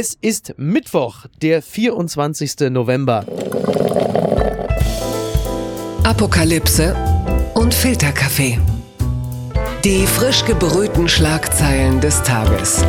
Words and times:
Es 0.00 0.16
ist 0.20 0.54
Mittwoch, 0.58 1.26
der 1.42 1.60
24. 1.60 2.70
November. 2.70 3.26
Apokalypse 6.04 6.94
und 7.54 7.74
Filterkaffee. 7.74 8.60
Die 9.82 10.06
frisch 10.06 10.44
gebrühten 10.44 11.08
Schlagzeilen 11.08 12.00
des 12.00 12.22
Tages. 12.22 12.84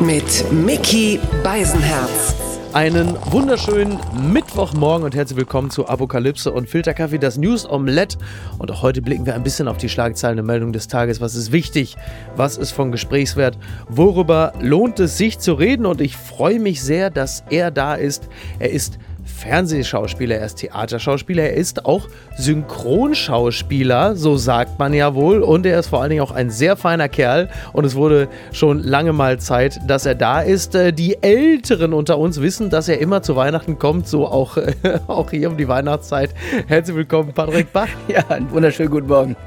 Mit 0.00 0.50
Mickey 0.50 1.20
Beisenherz. 1.44 2.49
Einen 2.72 3.16
wunderschönen 3.32 3.98
Mittwochmorgen 4.32 5.04
und 5.04 5.16
herzlich 5.16 5.36
willkommen 5.36 5.70
zu 5.70 5.88
Apokalypse 5.88 6.52
und 6.52 6.68
Filterkaffee, 6.68 7.18
das 7.18 7.36
News 7.36 7.68
Omelette. 7.68 8.16
Und 8.58 8.70
auch 8.70 8.82
heute 8.82 9.02
blicken 9.02 9.26
wir 9.26 9.34
ein 9.34 9.42
bisschen 9.42 9.66
auf 9.66 9.76
die 9.76 9.88
Schlagzeilen 9.88 10.38
und 10.38 10.46
Meldung 10.46 10.72
des 10.72 10.86
Tages. 10.86 11.20
Was 11.20 11.34
ist 11.34 11.50
wichtig? 11.50 11.96
Was 12.36 12.56
ist 12.56 12.70
von 12.70 12.92
Gesprächswert? 12.92 13.58
Worüber 13.88 14.52
lohnt 14.60 15.00
es 15.00 15.18
sich 15.18 15.40
zu 15.40 15.54
reden? 15.54 15.84
Und 15.84 16.00
ich 16.00 16.16
freue 16.16 16.60
mich 16.60 16.80
sehr, 16.80 17.10
dass 17.10 17.42
er 17.50 17.72
da 17.72 17.96
ist. 17.96 18.28
Er 18.60 18.70
ist 18.70 19.00
Fernsehschauspieler, 19.40 20.36
er 20.36 20.46
ist 20.46 20.56
Theaterschauspieler, 20.56 21.44
er 21.44 21.54
ist 21.54 21.86
auch 21.86 22.08
Synchronschauspieler, 22.36 24.14
so 24.14 24.36
sagt 24.36 24.78
man 24.78 24.92
ja 24.92 25.14
wohl. 25.14 25.42
Und 25.42 25.64
er 25.64 25.78
ist 25.78 25.88
vor 25.88 26.02
allen 26.02 26.10
Dingen 26.10 26.22
auch 26.22 26.30
ein 26.30 26.50
sehr 26.50 26.76
feiner 26.76 27.08
Kerl. 27.08 27.48
Und 27.72 27.84
es 27.84 27.94
wurde 27.94 28.28
schon 28.52 28.82
lange 28.82 29.14
mal 29.14 29.40
Zeit, 29.40 29.80
dass 29.86 30.04
er 30.04 30.14
da 30.14 30.42
ist. 30.42 30.74
Äh, 30.74 30.92
die 30.92 31.22
Älteren 31.22 31.94
unter 31.94 32.18
uns 32.18 32.40
wissen, 32.40 32.68
dass 32.68 32.88
er 32.88 33.00
immer 33.00 33.22
zu 33.22 33.34
Weihnachten 33.34 33.78
kommt, 33.78 34.06
so 34.06 34.26
auch, 34.26 34.58
auch 35.06 35.30
hier 35.30 35.50
um 35.50 35.56
die 35.56 35.68
Weihnachtszeit. 35.68 36.34
Herzlich 36.66 36.96
willkommen, 36.96 37.32
Patrick 37.32 37.72
Bach. 37.72 37.88
Ja, 38.08 38.26
einen 38.28 38.50
wunderschönen 38.50 38.90
guten 38.90 39.06
Morgen. 39.06 39.36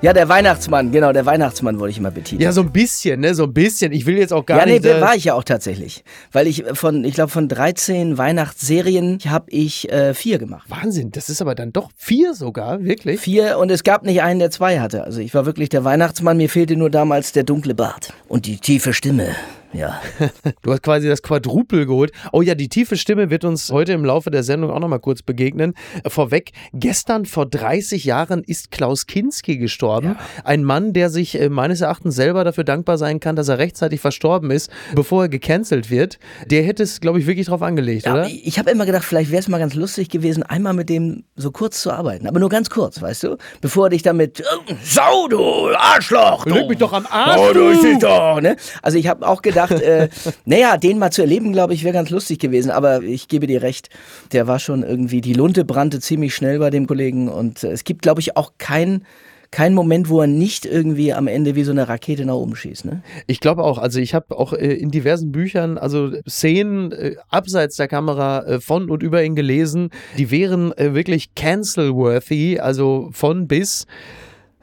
Ja, 0.00 0.12
der 0.12 0.28
Weihnachtsmann, 0.28 0.90
genau, 0.90 1.12
der 1.12 1.26
Weihnachtsmann 1.26 1.78
wollte 1.78 1.92
ich 1.92 1.98
immer 1.98 2.10
betiteln. 2.10 2.40
Ja, 2.40 2.50
so 2.50 2.62
ein 2.62 2.72
bisschen, 2.72 3.20
ne, 3.20 3.36
so 3.36 3.44
ein 3.44 3.52
bisschen. 3.52 3.92
Ich 3.92 4.04
will 4.04 4.18
jetzt 4.18 4.32
auch 4.32 4.44
gar 4.44 4.58
ja, 4.58 4.66
nicht. 4.66 4.84
Ja, 4.84 4.96
nee, 4.96 5.00
war 5.00 5.14
ich 5.14 5.24
ja 5.24 5.34
auch 5.34 5.44
tatsächlich. 5.44 6.02
Weil 6.32 6.48
ich 6.48 6.64
von, 6.72 7.04
ich 7.04 7.14
glaube, 7.14 7.30
von 7.30 7.46
13 7.46 8.18
Weihnachtsserien 8.18 9.01
Serien 9.02 9.18
habe 9.26 9.50
ich 9.50 9.90
äh, 9.90 10.14
vier 10.14 10.38
gemacht. 10.38 10.68
Wahnsinn, 10.70 11.10
das 11.10 11.28
ist 11.28 11.42
aber 11.42 11.54
dann 11.54 11.72
doch 11.72 11.90
vier 11.96 12.34
sogar, 12.34 12.84
wirklich? 12.84 13.20
Vier 13.20 13.58
und 13.58 13.70
es 13.70 13.84
gab 13.84 14.04
nicht 14.04 14.22
einen, 14.22 14.40
der 14.40 14.50
zwei 14.50 14.80
hatte. 14.80 15.04
Also 15.04 15.20
ich 15.20 15.34
war 15.34 15.46
wirklich 15.46 15.68
der 15.68 15.84
Weihnachtsmann, 15.84 16.36
mir 16.36 16.48
fehlte 16.48 16.76
nur 16.76 16.90
damals 16.90 17.32
der 17.32 17.44
dunkle 17.44 17.74
Bart 17.74 18.12
und 18.28 18.46
die 18.46 18.58
tiefe 18.58 18.92
Stimme 18.92 19.34
ja. 19.72 20.00
Du 20.62 20.72
hast 20.72 20.82
quasi 20.82 21.08
das 21.08 21.22
Quadrupel 21.22 21.86
geholt. 21.86 22.12
Oh 22.32 22.42
ja, 22.42 22.54
die 22.54 22.68
tiefe 22.68 22.96
Stimme 22.96 23.30
wird 23.30 23.44
uns 23.44 23.70
heute 23.70 23.92
im 23.92 24.04
Laufe 24.04 24.30
der 24.30 24.42
Sendung 24.42 24.70
auch 24.70 24.78
nochmal 24.78 25.00
kurz 25.00 25.22
begegnen. 25.22 25.74
Vorweg, 26.06 26.52
gestern 26.72 27.26
vor 27.26 27.46
30 27.46 28.04
Jahren 28.04 28.42
ist 28.44 28.70
Klaus 28.70 29.06
Kinski 29.06 29.56
gestorben. 29.56 30.16
Ja. 30.18 30.44
Ein 30.44 30.64
Mann, 30.64 30.92
der 30.92 31.10
sich 31.10 31.40
äh, 31.40 31.48
meines 31.48 31.80
Erachtens 31.80 32.14
selber 32.14 32.44
dafür 32.44 32.64
dankbar 32.64 32.98
sein 32.98 33.20
kann, 33.20 33.36
dass 33.36 33.48
er 33.48 33.58
rechtzeitig 33.58 34.00
verstorben 34.00 34.50
ist, 34.50 34.70
bevor 34.94 35.24
er 35.24 35.28
gecancelt 35.28 35.90
wird. 35.90 36.18
Der 36.46 36.62
hätte 36.62 36.82
es, 36.82 37.00
glaube 37.00 37.18
ich, 37.18 37.26
wirklich 37.26 37.46
drauf 37.46 37.62
angelegt, 37.62 38.06
ja, 38.06 38.12
oder? 38.12 38.26
Ich 38.28 38.58
habe 38.58 38.70
immer 38.70 38.86
gedacht, 38.86 39.04
vielleicht 39.04 39.30
wäre 39.30 39.40
es 39.40 39.48
mal 39.48 39.58
ganz 39.58 39.74
lustig 39.74 40.08
gewesen, 40.08 40.42
einmal 40.42 40.74
mit 40.74 40.88
dem 40.88 41.24
so 41.36 41.50
kurz 41.50 41.82
zu 41.82 41.90
arbeiten. 41.90 42.26
Aber 42.26 42.40
nur 42.40 42.48
ganz 42.48 42.70
kurz, 42.70 43.00
weißt 43.00 43.24
du? 43.24 43.36
Bevor 43.60 43.86
er 43.86 43.90
dich 43.90 44.02
damit, 44.02 44.42
oh, 44.42 44.72
Sau, 44.84 45.28
du 45.28 45.74
Arschloch! 45.74 46.44
Du. 46.44 46.68
mich 46.68 46.78
doch 46.78 46.92
am 46.92 47.06
Arsch! 47.10 47.40
Oh, 47.40 47.52
du, 47.52 47.72
du. 47.72 47.98
Doch, 47.98 48.40
ne? 48.40 48.56
Also 48.82 48.98
ich 48.98 49.06
habe 49.06 49.26
auch 49.26 49.42
gedacht, 49.42 49.61
gedacht, 49.66 49.82
äh, 49.82 50.08
naja, 50.44 50.76
den 50.76 50.98
mal 50.98 51.10
zu 51.10 51.22
erleben, 51.22 51.52
glaube 51.52 51.74
ich, 51.74 51.84
wäre 51.84 51.94
ganz 51.94 52.10
lustig 52.10 52.38
gewesen. 52.38 52.70
Aber 52.70 53.02
ich 53.02 53.28
gebe 53.28 53.46
dir 53.46 53.62
recht, 53.62 53.88
der 54.32 54.46
war 54.46 54.58
schon 54.58 54.82
irgendwie, 54.82 55.20
die 55.20 55.34
Lunte 55.34 55.64
brannte 55.64 56.00
ziemlich 56.00 56.34
schnell 56.34 56.58
bei 56.58 56.70
dem 56.70 56.86
Kollegen. 56.86 57.28
Und 57.28 57.64
äh, 57.64 57.70
es 57.70 57.84
gibt, 57.84 58.02
glaube 58.02 58.20
ich, 58.20 58.36
auch 58.36 58.52
keinen 58.58 59.04
kein 59.52 59.74
Moment, 59.74 60.08
wo 60.08 60.22
er 60.22 60.26
nicht 60.26 60.64
irgendwie 60.64 61.12
am 61.12 61.26
Ende 61.26 61.54
wie 61.54 61.62
so 61.62 61.72
eine 61.72 61.86
Rakete 61.86 62.24
nach 62.24 62.34
oben 62.34 62.56
schießt. 62.56 62.86
Ne? 62.86 63.02
Ich 63.26 63.38
glaube 63.38 63.62
auch. 63.62 63.76
Also 63.76 64.00
ich 64.00 64.14
habe 64.14 64.36
auch 64.36 64.54
äh, 64.54 64.72
in 64.72 64.90
diversen 64.90 65.30
Büchern 65.30 65.76
also 65.76 66.10
Szenen 66.26 66.90
äh, 66.90 67.16
abseits 67.28 67.76
der 67.76 67.86
Kamera 67.86 68.44
äh, 68.44 68.60
von 68.60 68.90
und 68.90 69.02
über 69.02 69.22
ihn 69.22 69.36
gelesen, 69.36 69.90
die 70.16 70.30
wären 70.30 70.72
äh, 70.78 70.94
wirklich 70.94 71.34
cancel-worthy, 71.34 72.60
also 72.60 73.10
von 73.12 73.46
bis. 73.46 73.86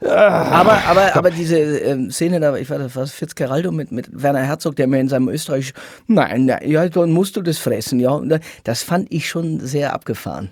Aber, 0.02 0.82
aber, 0.86 1.14
aber 1.14 1.30
diese 1.30 1.58
äh, 1.58 2.10
Szene 2.10 2.40
da, 2.40 2.56
ich 2.56 2.70
war 2.70 2.78
das 2.78 2.96
was 2.96 3.12
Fitzgeraldo 3.12 3.70
mit, 3.70 3.92
mit 3.92 4.08
Werner 4.10 4.42
Herzog, 4.42 4.76
der 4.76 4.86
mir 4.86 4.98
in 4.98 5.08
seinem 5.08 5.28
Österreich, 5.28 5.74
nein, 6.06 6.50
ja, 6.64 6.88
dann 6.88 7.10
musst 7.10 7.36
du 7.36 7.42
das 7.42 7.58
fressen, 7.58 8.00
ja. 8.00 8.20
Das 8.64 8.82
fand 8.82 9.12
ich 9.12 9.28
schon 9.28 9.60
sehr 9.60 9.92
abgefahren 9.92 10.50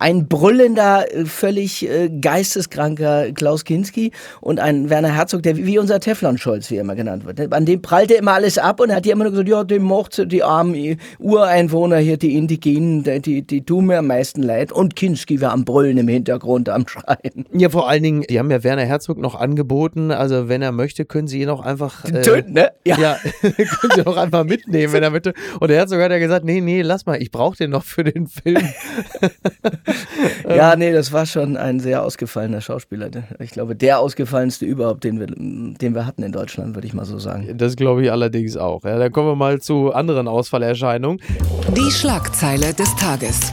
ein 0.00 0.28
brüllender, 0.28 1.14
äh, 1.14 1.26
völlig 1.26 1.88
äh, 1.88 2.08
geisteskranker 2.08 3.32
Klaus 3.32 3.64
Kinski 3.64 4.12
und 4.40 4.58
ein 4.58 4.88
Werner 4.88 5.14
Herzog, 5.14 5.42
der 5.42 5.56
wie 5.58 5.78
unser 5.78 6.00
Teflon-Scholz, 6.00 6.70
wie 6.70 6.76
er 6.76 6.80
immer 6.80 6.96
genannt 6.96 7.26
wird. 7.26 7.52
An 7.52 7.66
dem 7.66 7.82
prallte 7.82 8.14
immer 8.14 8.32
alles 8.32 8.56
ab 8.56 8.80
und 8.80 8.92
hat 8.92 9.04
ja 9.04 9.12
immer 9.12 9.24
nur 9.24 9.32
gesagt, 9.32 9.48
ja, 9.48 9.62
dem 9.62 9.82
mochte 9.82 10.26
die 10.26 10.42
armen 10.42 10.98
Ureinwohner 11.18 11.98
hier, 11.98 12.16
die 12.16 12.36
Indigenen, 12.36 13.02
die, 13.04 13.20
die, 13.20 13.42
die 13.42 13.62
tun 13.62 13.86
mir 13.86 13.98
am 13.98 14.06
meisten 14.06 14.42
leid. 14.42 14.72
Und 14.72 14.96
Kinski 14.96 15.40
war 15.42 15.52
am 15.52 15.66
Brüllen 15.66 15.98
im 15.98 16.08
Hintergrund, 16.08 16.70
am 16.70 16.88
Schreien. 16.88 17.44
Ja, 17.52 17.68
vor 17.68 17.88
allen 17.88 18.02
Dingen, 18.02 18.22
die 18.22 18.38
haben 18.38 18.50
ja 18.50 18.64
Werner 18.64 18.86
Herzog 18.90 19.18
noch 19.18 19.34
angeboten, 19.34 20.10
also 20.10 20.48
wenn 20.48 20.62
er 20.62 20.72
möchte, 20.72 21.04
können 21.04 21.28
sie 21.28 21.40
ihn 21.40 21.48
auch 21.48 21.64
einfach... 21.64 22.04
Äh, 22.04 22.22
Töten, 22.22 22.52
ne? 22.52 22.72
Ja. 22.84 22.98
ja 22.98 23.16
können 23.40 23.92
sie 23.94 24.06
auch 24.06 24.16
einfach 24.16 24.44
mitnehmen, 24.44 24.92
wenn 24.92 25.02
er 25.02 25.10
möchte. 25.10 25.32
Und 25.60 25.68
der 25.68 25.78
Herzog 25.78 26.00
hat 26.00 26.10
ja 26.10 26.18
gesagt, 26.18 26.44
nee, 26.44 26.60
nee, 26.60 26.82
lass 26.82 27.06
mal, 27.06 27.20
ich 27.20 27.30
brauche 27.30 27.56
den 27.56 27.70
noch 27.70 27.84
für 27.84 28.04
den 28.04 28.26
Film. 28.26 28.68
ja, 30.48 30.76
nee, 30.76 30.92
das 30.92 31.12
war 31.12 31.26
schon 31.26 31.56
ein 31.56 31.80
sehr 31.80 32.02
ausgefallener 32.02 32.60
Schauspieler. 32.60 33.10
Ich 33.38 33.50
glaube, 33.50 33.76
der 33.76 34.00
ausgefallenste 34.00 34.66
überhaupt, 34.66 35.04
den 35.04 35.20
wir, 35.20 35.26
den 35.26 35.94
wir 35.94 36.06
hatten 36.06 36.22
in 36.22 36.32
Deutschland, 36.32 36.74
würde 36.74 36.86
ich 36.86 36.94
mal 36.94 37.04
so 37.04 37.18
sagen. 37.18 37.56
Das 37.56 37.76
glaube 37.76 38.04
ich 38.04 38.12
allerdings 38.12 38.56
auch. 38.56 38.84
Ja, 38.84 38.98
dann 38.98 39.12
kommen 39.12 39.28
wir 39.28 39.36
mal 39.36 39.60
zu 39.60 39.92
anderen 39.92 40.28
Ausfallerscheinungen. 40.28 41.20
Die 41.76 41.90
Schlagzeile 41.90 42.74
des 42.74 42.94
Tages. 42.96 43.52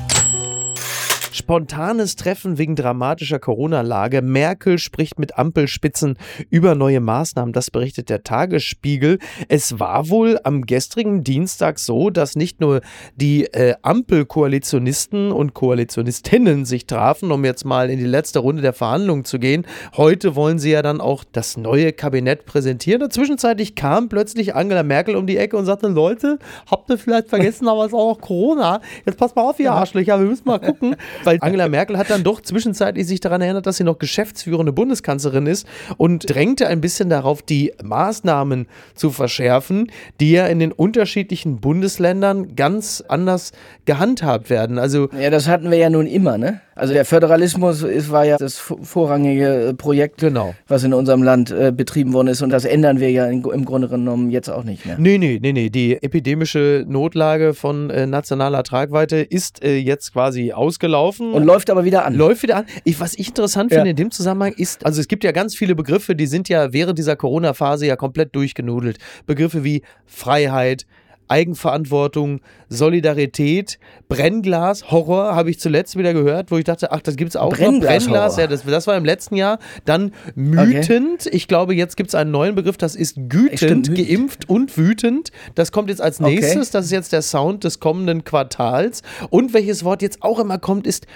Spontanes 1.38 2.16
Treffen 2.16 2.58
wegen 2.58 2.76
dramatischer 2.76 3.38
Corona-Lage. 3.38 4.24
Merkel 4.24 4.80
spricht 4.80 5.20
mit 5.20 5.38
Ampelspitzen 5.38 6.18
über 6.50 6.74
neue 6.74 7.00
Maßnahmen. 7.00 7.54
Das 7.54 7.70
berichtet 7.70 8.10
der 8.10 8.24
Tagesspiegel. 8.24 9.20
Es 9.48 9.80
war 9.80 10.10
wohl 10.10 10.40
am 10.44 10.66
gestrigen 10.66 11.24
Dienstag 11.24 11.78
so, 11.78 12.10
dass 12.10 12.36
nicht 12.36 12.60
nur 12.60 12.82
die 13.16 13.46
äh, 13.54 13.76
Ampelkoalitionisten 13.84 15.32
und 15.32 15.54
Koalitionistinnen 15.54 16.66
sich 16.66 16.88
trafen, 16.88 17.32
um 17.32 17.46
jetzt 17.46 17.66
mal 17.66 17.92
in 17.92 18.00
die 18.00 18.06
letzte 18.06 18.40
Runde 18.40 18.64
der 18.64 18.74
Verhandlungen 18.74 19.24
zu 19.24 19.38
gehen. 19.38 19.68
Heute 19.96 20.36
wollen 20.36 20.58
sie 20.58 20.72
ja 20.72 20.82
dann 20.82 21.00
auch 21.00 21.24
das 21.32 21.56
neue 21.56 21.94
Kabinett 21.94 22.46
präsentieren. 22.46 23.04
Und 23.04 23.14
zwischenzeitlich 23.14 23.76
kam 23.76 24.10
plötzlich 24.10 24.56
Angela 24.56 24.82
Merkel 24.82 25.16
um 25.16 25.28
die 25.28 25.38
Ecke 25.38 25.56
und 25.56 25.66
sagte, 25.66 25.88
Leute, 25.88 26.40
habt 26.70 26.90
ihr 26.90 26.98
vielleicht 26.98 27.30
vergessen, 27.30 27.68
aber 27.68 27.82
es 27.82 27.88
ist 27.88 27.94
auch 27.94 28.16
noch 28.16 28.22
Corona. 28.22 28.82
Jetzt 29.06 29.20
passt 29.20 29.36
mal 29.36 29.44
auf, 29.44 29.60
ihr 29.60 29.72
Arschlöcher, 29.72 30.20
wir 30.20 30.26
müssen 30.26 30.48
mal 30.48 30.60
gucken, 30.60 30.96
weil 31.28 31.38
Angela 31.42 31.68
Merkel 31.68 31.98
hat 31.98 32.10
dann 32.10 32.24
doch 32.24 32.42
zwischenzeitlich 32.42 33.06
sich 33.06 33.20
daran 33.20 33.42
erinnert, 33.42 33.68
dass 33.68 33.78
sie 33.78 33.84
noch 33.84 34.00
geschäftsführende 34.00 34.72
Bundeskanzlerin 34.72 35.46
ist 35.46 35.68
und 35.98 36.34
drängte 36.34 36.68
ein 36.68 36.82
bisschen 36.82 37.10
darauf, 37.10 37.42
die 37.42 37.74
Maßnahmen 37.84 38.68
zu 38.96 39.12
verschärfen, 39.12 39.92
die 40.20 40.32
ja 40.32 40.48
in 40.48 40.60
den 40.60 40.72
unterschiedlichen 40.72 41.60
Bundesländern 41.60 42.56
ganz 42.56 43.04
anders 43.08 43.52
gehandhabt 43.86 44.50
werden. 44.50 44.80
Also 44.80 45.10
ja, 45.20 45.30
das 45.30 45.48
hatten 45.48 45.70
wir 45.70 45.78
ja 45.78 45.90
nun 45.90 46.08
immer, 46.08 46.38
ne? 46.38 46.62
Also 46.78 46.94
der 46.94 47.06
Föderalismus 47.06 47.82
ist, 47.82 48.12
war 48.12 48.26
ja 48.26 48.38
das 48.38 48.58
vorrangige 48.58 49.70
äh, 49.70 49.74
Projekt, 49.74 50.20
genau. 50.20 50.54
was 50.68 50.84
in 50.84 50.94
unserem 50.94 51.24
Land 51.24 51.50
äh, 51.50 51.72
betrieben 51.76 52.14
worden 52.14 52.28
ist. 52.28 52.42
Und 52.42 52.52
das 52.52 52.66
ändern 52.66 53.00
wir 53.00 53.10
ja 53.12 53.26
in, 53.26 53.44
im 53.44 53.66
Grunde 53.66 53.88
genommen 53.88 54.30
jetzt 54.30 54.50
auch 54.50 54.64
nicht 54.64 54.86
mehr. 54.86 54.96
Nee, 55.00 55.18
nee, 55.18 55.40
nee, 55.42 55.54
nee. 55.54 55.70
Die 55.70 56.02
epidemische 56.02 56.86
Notlage 56.88 57.54
von 57.56 57.90
äh, 57.90 58.06
nationaler 58.06 58.64
Tragweite 58.64 59.18
ist 59.18 59.64
äh, 59.64 59.78
jetzt 59.78 60.14
quasi 60.14 60.54
ausgelaufen. 60.54 61.34
Und 61.34 61.46
läuft 61.46 61.70
aber 61.72 61.84
wieder 61.84 62.06
an. 62.06 62.14
Läuft 62.14 62.44
wieder 62.44 62.58
an. 62.58 62.66
Ich, 62.84 63.00
was 63.00 63.16
ich 63.18 63.30
interessant 63.30 63.72
ja. 63.72 63.78
finde 63.78 63.92
in 63.92 63.96
dem 63.96 64.12
Zusammenhang 64.12 64.54
ist, 64.54 64.86
also 64.86 65.02
es 65.02 65.08
gibt 65.08 65.24
ja 65.24 65.32
ganz 65.32 65.56
viele 65.56 65.74
Begriffe, 65.74 66.16
die 66.16 66.28
sind 66.28 66.48
ja 66.48 66.74
während 66.74 67.00
dieser 67.00 67.16
Corona-Phase 67.16 67.88
ja 67.88 67.96
komplett 67.96 68.36
durchgenudelt. 68.36 68.98
Begriffe 69.26 69.64
wie 69.64 69.82
Freiheit, 70.06 70.86
Eigenverantwortung, 71.28 72.42
Solidarität, 72.70 73.80
Brennglas, 74.10 74.92
Horror 74.92 75.36
habe 75.36 75.50
ich 75.50 75.60
zuletzt 75.60 75.98
wieder 75.98 76.14
gehört, 76.14 76.52
wo 76.52 76.58
ich 76.58 76.64
dachte, 76.64 76.92
ach, 76.92 77.02
das 77.02 77.16
gibt 77.16 77.30
es 77.30 77.36
auch 77.36 77.52
Brennglas, 77.52 78.06
noch. 78.06 78.12
Brennglas, 78.12 78.38
ja, 78.38 78.48
das, 78.48 78.64
das, 78.64 78.88
war 78.88 78.98
im 78.98 79.06
letzten 79.06 79.36
Jahr. 79.36 79.60
Dann 79.86 80.14
mütend, 80.36 81.22
okay. 81.26 81.30
ich 81.36 81.48
glaube, 81.48 81.76
jetzt 81.76 81.98
gibt 81.98 82.10
es 82.10 82.16
einen 82.16 82.32
neuen 82.32 82.56
Begriff, 82.56 82.78
das 82.78 82.96
ist 82.96 83.18
gütend, 83.30 83.94
geimpft 83.96 84.50
und 84.50 84.78
wütend. 84.78 85.32
Das 85.56 85.72
kommt 85.72 85.90
jetzt 85.90 86.02
als 86.02 86.20
nächstes, 86.20 86.56
okay. 86.56 86.70
das 86.74 86.86
ist 86.86 86.92
jetzt 86.92 87.14
der 87.14 87.22
Sound 87.22 87.64
des 87.64 87.80
kommenden 87.80 88.24
Quartals. 88.24 89.02
Und 89.30 89.54
welches 89.54 89.84
Wort 89.84 90.02
jetzt 90.02 90.24
auch 90.24 90.40
immer 90.40 90.58
kommt, 90.58 90.88
ist 90.88 91.08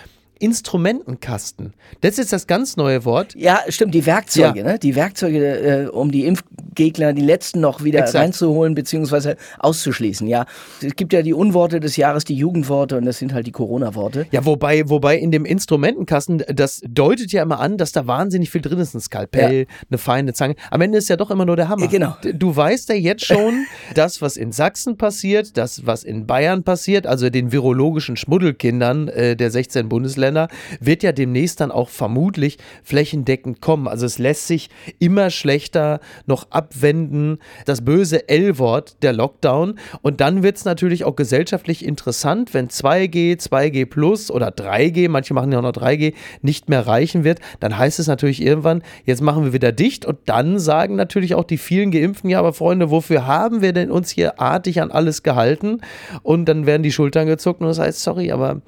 Instrumentenkasten. 0.42 1.74
Das 2.02 2.18
ist 2.18 2.34
das 2.34 2.48
ganz 2.48 2.78
neue 2.78 3.06
Wort. 3.06 3.36
Ja, 3.36 3.60
stimmt, 3.70 3.94
die 3.94 4.06
Werkzeuge, 4.06 4.60
Ja. 4.60 4.66
ne? 4.66 4.80
Die 4.80 4.96
Werkzeuge, 4.96 5.86
äh, 5.86 5.88
um 5.88 6.12
die 6.12 6.26
Impfgegner, 6.26 7.14
die 7.14 7.22
letzten 7.22 7.60
noch 7.62 7.84
wieder 7.84 8.00
Exakt. 8.00 8.24
reinzuholen 8.24 8.76
bzw. 8.76 9.36
auszuschließen, 9.60 10.28
ja. 10.28 10.46
Es 10.82 10.96
gibt 10.96 11.14
ja 11.14 11.22
die 11.22 11.34
Unworte 11.34 11.80
des 11.80 11.98
Jahres, 11.98 12.24
die 12.26 12.36
Jugendworte 12.36 12.98
und 12.98 13.06
das 13.06 13.18
sind 13.20 13.34
halt 13.34 13.48
die 13.48 13.52
Corona-Worte. 13.52 14.26
Ja, 14.32 14.46
wobei, 14.46 14.88
wobei 14.90 15.18
in 15.18 15.32
dem 15.32 15.46
Instrumentenkasten, 15.46 16.44
das 16.54 16.82
deutet 16.88 17.32
ja 17.32 17.44
immer 17.44 17.60
an, 17.60 17.78
dass 17.78 17.92
da 17.92 18.08
wahnsinnig 18.08 18.50
viel 18.50 18.62
drin 18.62 18.80
ist. 18.80 18.94
Ein 18.96 19.02
Skalpell, 19.02 19.68
eine 19.90 19.98
feine 19.98 20.34
Zange. 20.34 20.56
Am 20.70 20.82
Ende 20.82 20.98
ist 20.98 21.10
ja 21.10 21.18
doch 21.18 21.32
immer 21.32 21.46
nur 21.46 21.56
der 21.56 21.70
Hammer. 21.70 21.84
Ja, 21.84 21.88
genau. 21.88 22.16
Du 22.34 22.56
weißt 22.56 22.90
ja 22.90 22.96
jetzt 22.96 23.26
schon, 23.26 23.66
das, 23.96 24.22
was 24.22 24.38
in 24.38 24.52
Sachsen 24.52 24.98
passiert, 24.98 25.58
das, 25.58 25.86
was 25.86 26.04
in 26.04 26.26
Bayern 26.28 26.64
passiert, 26.64 27.08
also 27.08 27.30
den 27.30 27.52
virologischen 27.52 28.18
Schmuddelkindern 28.18 29.08
äh, 29.10 29.36
der 29.36 29.52
16 29.52 29.90
Bundesländer, 29.90 30.31
wird 30.80 31.04
ja 31.04 31.12
demnächst 31.12 31.62
dann 31.62 31.72
auch 31.72 31.90
vermutlich 31.90 32.58
flächendeckend 32.84 33.62
kommen. 33.62 33.88
Also 33.88 34.06
es 34.06 34.20
lässt 34.20 34.48
sich 34.48 34.70
immer 35.00 35.30
schlechter 35.30 36.00
noch 36.26 36.52
abwenden, 36.52 37.40
das 37.66 37.84
böse 37.84 38.28
L-Wort, 38.30 38.98
der 39.02 39.14
Lockdown. 39.14 39.80
Und 40.02 40.22
dann 40.22 40.44
wird 40.44 40.58
es 40.58 40.66
natürlich 40.66 41.04
auch 41.04 41.16
gesellschaftlich 41.16 41.86
interessant, 41.86 42.54
wenn 42.54 42.70
2G, 42.70 43.40
2G 43.40 43.86
plus 43.86 44.32
oder 44.32 44.50
3G, 44.50 45.10
manche 45.10 45.34
machen 45.34 45.52
ja 45.52 45.60
auch 45.60 45.64
noch 45.64 45.72
3G, 45.72 46.14
nicht 46.42 46.70
mehr 46.70 46.86
reichen 46.88 47.24
wird, 47.24 47.40
dann 47.60 47.78
heißt 47.78 48.00
es 48.00 48.08
natürlich 48.08 48.42
irgendwann, 48.42 48.84
jetzt 49.06 49.22
machen 49.22 49.44
wir 49.44 49.54
wieder 49.54 49.72
dicht 49.72 50.06
und 50.06 50.18
dann 50.26 50.60
sagen 50.60 50.96
natürlich 50.96 51.36
auch 51.36 51.44
die 51.44 51.58
vielen 51.58 51.92
Geimpften, 51.92 52.30
ja, 52.30 52.40
aber 52.40 52.54
Freunde, 52.54 52.90
wofür 52.92 53.28
haben 53.28 53.62
wir 53.62 53.74
denn 53.74 53.92
uns 53.92 54.10
hier 54.10 54.40
artig 54.40 54.82
an 54.82 54.92
alles 54.92 55.24
gehalten? 55.24 55.82
Und 56.24 56.46
dann 56.46 56.66
werden 56.66 56.84
die 56.84 56.92
Schultern 56.92 57.28
gezuckt 57.28 57.62
und 57.62 57.68
das 57.68 57.80
heißt, 57.80 58.02
sorry, 58.02 58.32
aber 58.32 58.62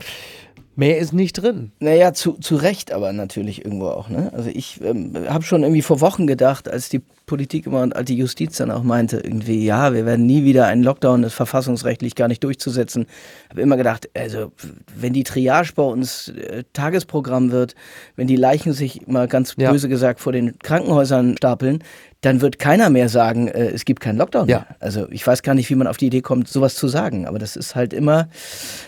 mehr 0.76 0.98
ist 0.98 1.14
nicht 1.14 1.34
drin. 1.34 1.72
Naja, 1.80 2.14
zu, 2.14 2.34
zu 2.34 2.56
Recht 2.56 2.92
aber 2.92 3.14
natürlich 3.14 3.64
irgendwo 3.64 3.88
auch. 3.88 4.10
Ne? 4.10 4.32
Also 4.34 4.50
ich 4.50 4.82
ähm, 4.82 5.14
habe 5.28 5.44
schon 5.44 5.64
irgendwie 5.64 5.82
vor 5.82 6.02
Wochen 6.02 6.28
gedacht, 6.28 6.70
als 6.70 6.90
die 6.90 7.02
Politik 7.26 7.66
immer 7.68 7.82
und 7.82 7.96
als 7.96 8.06
die 8.08 8.18
Justiz 8.18 8.58
dann 8.58 8.70
auch 8.72 8.84
meinte, 8.84 9.18
irgendwie, 9.18 9.66
ja, 9.66 9.94
wir 9.94 10.06
werden 10.06 10.26
nie 10.26 10.44
wieder 10.44 10.66
einen 10.68 10.84
Lockdown, 10.84 11.22
das 11.22 11.34
verfassungsrechtlich 11.34 12.16
gar 12.16 12.28
nicht 12.28 12.44
durchzusetzen. 12.44 13.06
Habe 13.50 13.62
immer 13.62 13.78
gedacht, 13.78 14.10
also 14.16 14.52
wenn 14.96 15.14
die 15.14 15.24
Triage 15.24 15.72
bei 15.76 15.84
uns 15.84 16.30
äh, 16.30 16.64
Tagesprogramm 16.74 17.52
wird, 17.52 17.76
wenn 18.16 18.28
die 18.28 18.36
Leichen 18.36 18.74
sich 18.74 19.08
mal 19.08 19.28
ganz 19.28 19.56
Ja. 19.58 19.72
böse 19.72 19.88
gesagt 19.90 20.20
vor 20.20 20.34
den 20.34 20.60
Krankenhäusern 20.60 21.38
stapeln, 21.38 21.84
dann 22.22 22.40
wird 22.40 22.58
keiner 22.58 22.90
mehr 22.90 23.10
sagen, 23.10 23.50
äh, 23.50 23.68
es 23.72 23.84
gibt 23.84 24.00
keinen 24.02 24.18
Lockdown 24.18 24.48
Ja. 24.48 24.60
mehr. 24.60 24.68
Also 24.80 25.08
ich 25.10 25.26
weiß 25.28 25.44
gar 25.44 25.56
nicht, 25.56 25.70
wie 25.70 25.76
man 25.76 25.88
auf 25.88 25.98
die 25.98 26.08
Idee 26.08 26.22
kommt, 26.22 26.48
sowas 26.48 26.76
zu 26.76 26.88
sagen. 26.88 27.28
Aber 27.28 27.38
das 27.38 27.56
ist 27.58 27.76
halt 27.76 27.92
immer, 27.94 28.30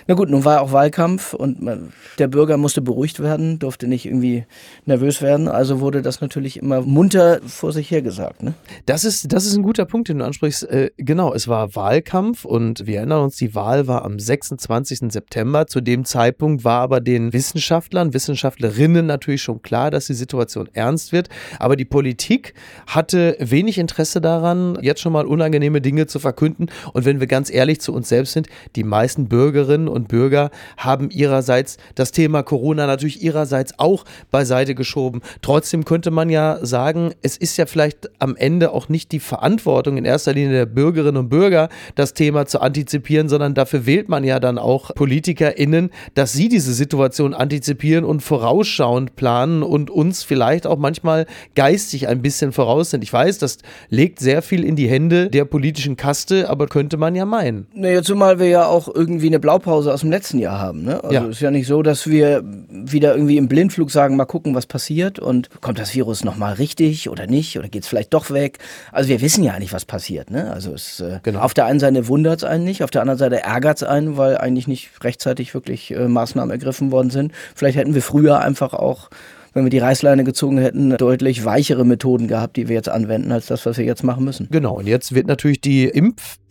na 0.08 0.16
gut, 0.16 0.30
nun 0.30 0.46
war 0.46 0.62
auch 0.62 0.72
Wahlkampf 0.72 1.34
und 1.34 1.62
man, 1.62 1.92
der 2.18 2.28
Bürger 2.30 2.56
musste 2.58 2.82
beruhigt 2.82 3.20
werden, 3.22 3.60
durfte 3.60 3.88
nicht 3.88 4.06
irgendwie 4.06 4.46
nervös 4.86 5.22
werden. 5.22 5.50
Also 5.50 5.82
wurde 5.82 6.02
das 6.02 6.22
natürlich 6.22 6.58
immer 6.58 6.82
munter 6.82 7.40
vor 7.46 7.74
sich 7.74 7.90
hergesagt. 8.26 8.44
Ne? 8.44 8.54
Das 8.86 9.04
ist, 9.04 9.32
das 9.32 9.46
ist 9.46 9.56
ein 9.56 9.64
guter 9.64 9.86
Punkt, 9.86 10.10
den 10.10 10.20
du 10.20 10.26
ansprichst. 10.26 10.64
Äh, 10.64 10.92
genau, 10.98 11.34
es 11.34 11.48
war 11.48 11.76
Wahlkampf 11.76 12.46
und 12.46 12.86
wir 12.86 12.98
erinnern 12.98 13.24
uns, 13.24 13.38
die 13.38 13.56
Wahl 13.56 13.88
war 13.88 14.04
am 14.06 14.20
26. 14.20 15.12
September. 15.12 15.68
Zu 15.68 15.82
dem 15.82 16.06
Zeitpunkt 16.06 16.64
war 16.64 16.82
aber 16.82 17.02
den 17.02 17.34
Wissenschaftlern, 17.34 18.14
Wissenschaftlerinnen 18.14 19.06
natürlich 19.06 19.42
schon 19.42 19.62
klar, 19.62 19.92
dass 19.92 20.08
die 20.08 20.14
Situation 20.14 20.70
ernst 20.74 21.12
wird. 21.12 21.30
Aber 21.60 21.76
die 21.76 21.86
Politik 21.86 22.54
hatte 22.88 23.38
wenig 23.40 23.78
Interesse 23.78 24.22
daran, 24.22 24.78
jetzt 24.82 25.02
schon 25.02 25.14
mal 25.14 25.26
unangenehme 25.26 25.82
Dinge 25.82 26.08
zu 26.08 26.20
verkünden. 26.20 26.68
Und 26.94 27.06
wenn 27.06 27.20
wir 27.20 27.28
ganz 27.28 27.50
ehrlich 27.50 27.82
zu 27.82 27.94
uns 27.94 28.10
selbst 28.10 28.34
sind, 28.34 28.48
die 28.76 28.84
meisten 28.84 29.28
Bürgerinnen 29.28 29.88
und 29.88 30.08
Bürger 30.08 30.52
haben 30.78 31.10
ihrerseits 31.10 31.78
das 31.96 32.12
Thema 32.12 32.44
Corona 32.44 32.88
natürlich 32.88 33.22
ihrerseits 33.22 33.78
auch 33.80 34.06
beiseite 34.32 34.76
geschoben. 34.76 35.22
Trotzdem 35.42 35.86
könnte 35.86 36.12
man 36.12 36.30
ja 36.30 36.60
sagen, 36.62 37.14
es 37.22 37.38
ist 37.38 37.58
ja 37.58 37.66
vielleicht 37.66 38.10
am 38.20 38.36
Ende 38.36 38.72
auch 38.72 38.90
nicht 38.90 39.12
die 39.12 39.20
Verantwortung 39.20 39.98
in 39.98 40.06
erster 40.06 40.34
Linie 40.34 40.52
der 40.54 40.66
Bürgerinnen 40.66 41.18
und 41.18 41.30
Bürger, 41.30 41.70
das 41.96 42.14
Thema 42.14 42.46
zu 42.46 42.60
antizipieren, 42.62 43.30
sondern 43.30 43.54
dafür 43.54 43.86
wählt 43.86 44.10
man 44.10 44.24
ja 44.24 44.40
dann 44.40 44.58
auch 44.58 44.94
PolitikerInnen, 44.96 45.90
dass 46.14 46.34
sie 46.34 46.50
diese 46.50 46.74
Situation 46.74 47.34
antizipieren 47.34 48.06
und 48.06 48.22
vorausschauend 48.22 49.16
planen 49.16 49.64
und 49.64 49.90
uns 49.90 50.24
vielleicht 50.24 50.68
auch 50.68 50.78
manchmal 50.78 51.26
geistig 51.56 52.08
ein 52.08 52.22
bisschen 52.22 52.52
voraus 52.52 52.92
sind. 52.92 53.04
Ich 53.04 53.12
weiß, 53.12 53.38
das 53.40 53.58
legt 53.90 54.20
sehr 54.20 54.42
viel 54.42 54.64
in 54.64 54.76
die 54.76 54.88
Hände 54.88 55.30
der 55.30 55.46
politischen 55.46 55.96
Kaste, 55.98 56.50
aber 56.50 56.68
könnte 56.68 56.98
man 56.98 57.16
ja 57.16 57.26
meinen. 57.26 57.68
Naja, 57.74 58.02
zumal 58.02 58.40
wir 58.40 58.48
ja 58.48 58.66
auch 58.66 58.88
irgendwie 58.94 59.28
eine 59.28 59.40
Blaupause 59.40 59.94
aus 59.94 60.02
dem 60.02 60.10
letzten 60.12 60.40
Jahr 60.40 60.60
haben. 60.60 60.84
Ne? 60.84 61.04
Also 61.04 61.14
Ja. 61.14 61.26
ist 61.26 61.42
ja 61.42 61.52
nicht 61.52 61.68
so, 61.68 61.82
dass 61.82 62.08
wir 62.08 62.44
wieder 62.70 63.14
irgendwie 63.16 63.38
im 63.38 63.48
Blindflug 63.48 63.92
sagen, 63.92 64.16
mal 64.16 64.26
gucken, 64.26 64.56
was 64.56 64.66
passiert 64.66 65.20
und 65.20 65.50
kommt 65.62 65.80
das 65.80 65.94
Virus 65.96 66.24
nochmal 66.24 66.54
richtig 66.54 67.10
oder 67.10 67.28
nicht 67.28 67.58
oder 67.58 67.68
geht 67.68 67.84
es 67.84 67.88
vielleicht 67.88 68.05
doch 68.10 68.32
weg. 68.32 68.60
Also 68.92 69.10
wir 69.10 69.22
wissen 69.22 69.44
ja 69.44 69.58
nicht, 69.60 69.74
was 69.74 69.86
passiert. 69.86 70.32
Ne? 70.32 70.52
Also 70.52 70.74
es, 70.74 71.00
äh, 71.00 71.20
Genau. 71.24 71.40
auf 71.40 71.54
der 71.54 71.66
einen 71.66 71.80
Seite 71.80 72.08
wundert 72.08 72.40
es 72.40 72.44
einen 72.44 72.64
nicht, 72.64 72.84
auf 72.84 72.92
der 72.92 73.02
anderen 73.02 73.18
Seite 73.18 73.44
ärgert 73.44 73.78
es 73.78 73.84
einen, 73.84 74.18
weil 74.18 74.38
eigentlich 74.38 74.68
nicht 74.68 75.04
rechtzeitig 75.04 75.54
wirklich 75.54 75.92
äh, 75.92 76.08
Maßnahmen 76.08 76.52
ergriffen 76.52 76.92
worden 76.92 77.10
sind. 77.10 77.32
Vielleicht 77.56 77.78
hätten 77.78 77.96
wir 77.96 78.02
früher 78.02 78.40
einfach 78.40 78.74
auch 78.74 79.10
wenn 79.56 79.64
wir 79.64 79.70
die 79.70 79.80
Reißleine 79.80 80.26
gezogen 80.26 80.58
hätten, 80.58 80.90
deutlich 80.98 81.46
weichere 81.46 81.86
Methoden 81.86 82.28
gehabt, 82.28 82.58
die 82.58 82.68
wir 82.68 82.76
jetzt 82.76 82.90
anwenden, 82.90 83.32
als 83.32 83.46
das, 83.46 83.66
was 83.66 83.78
wir 83.78 83.86
jetzt 83.86 84.04
machen 84.04 84.26
müssen. 84.26 84.50
Genau, 84.52 84.76
und 84.76 84.86
jetzt 84.86 85.16
wird 85.16 85.28
natürlich 85.28 85.62
die 85.62 85.86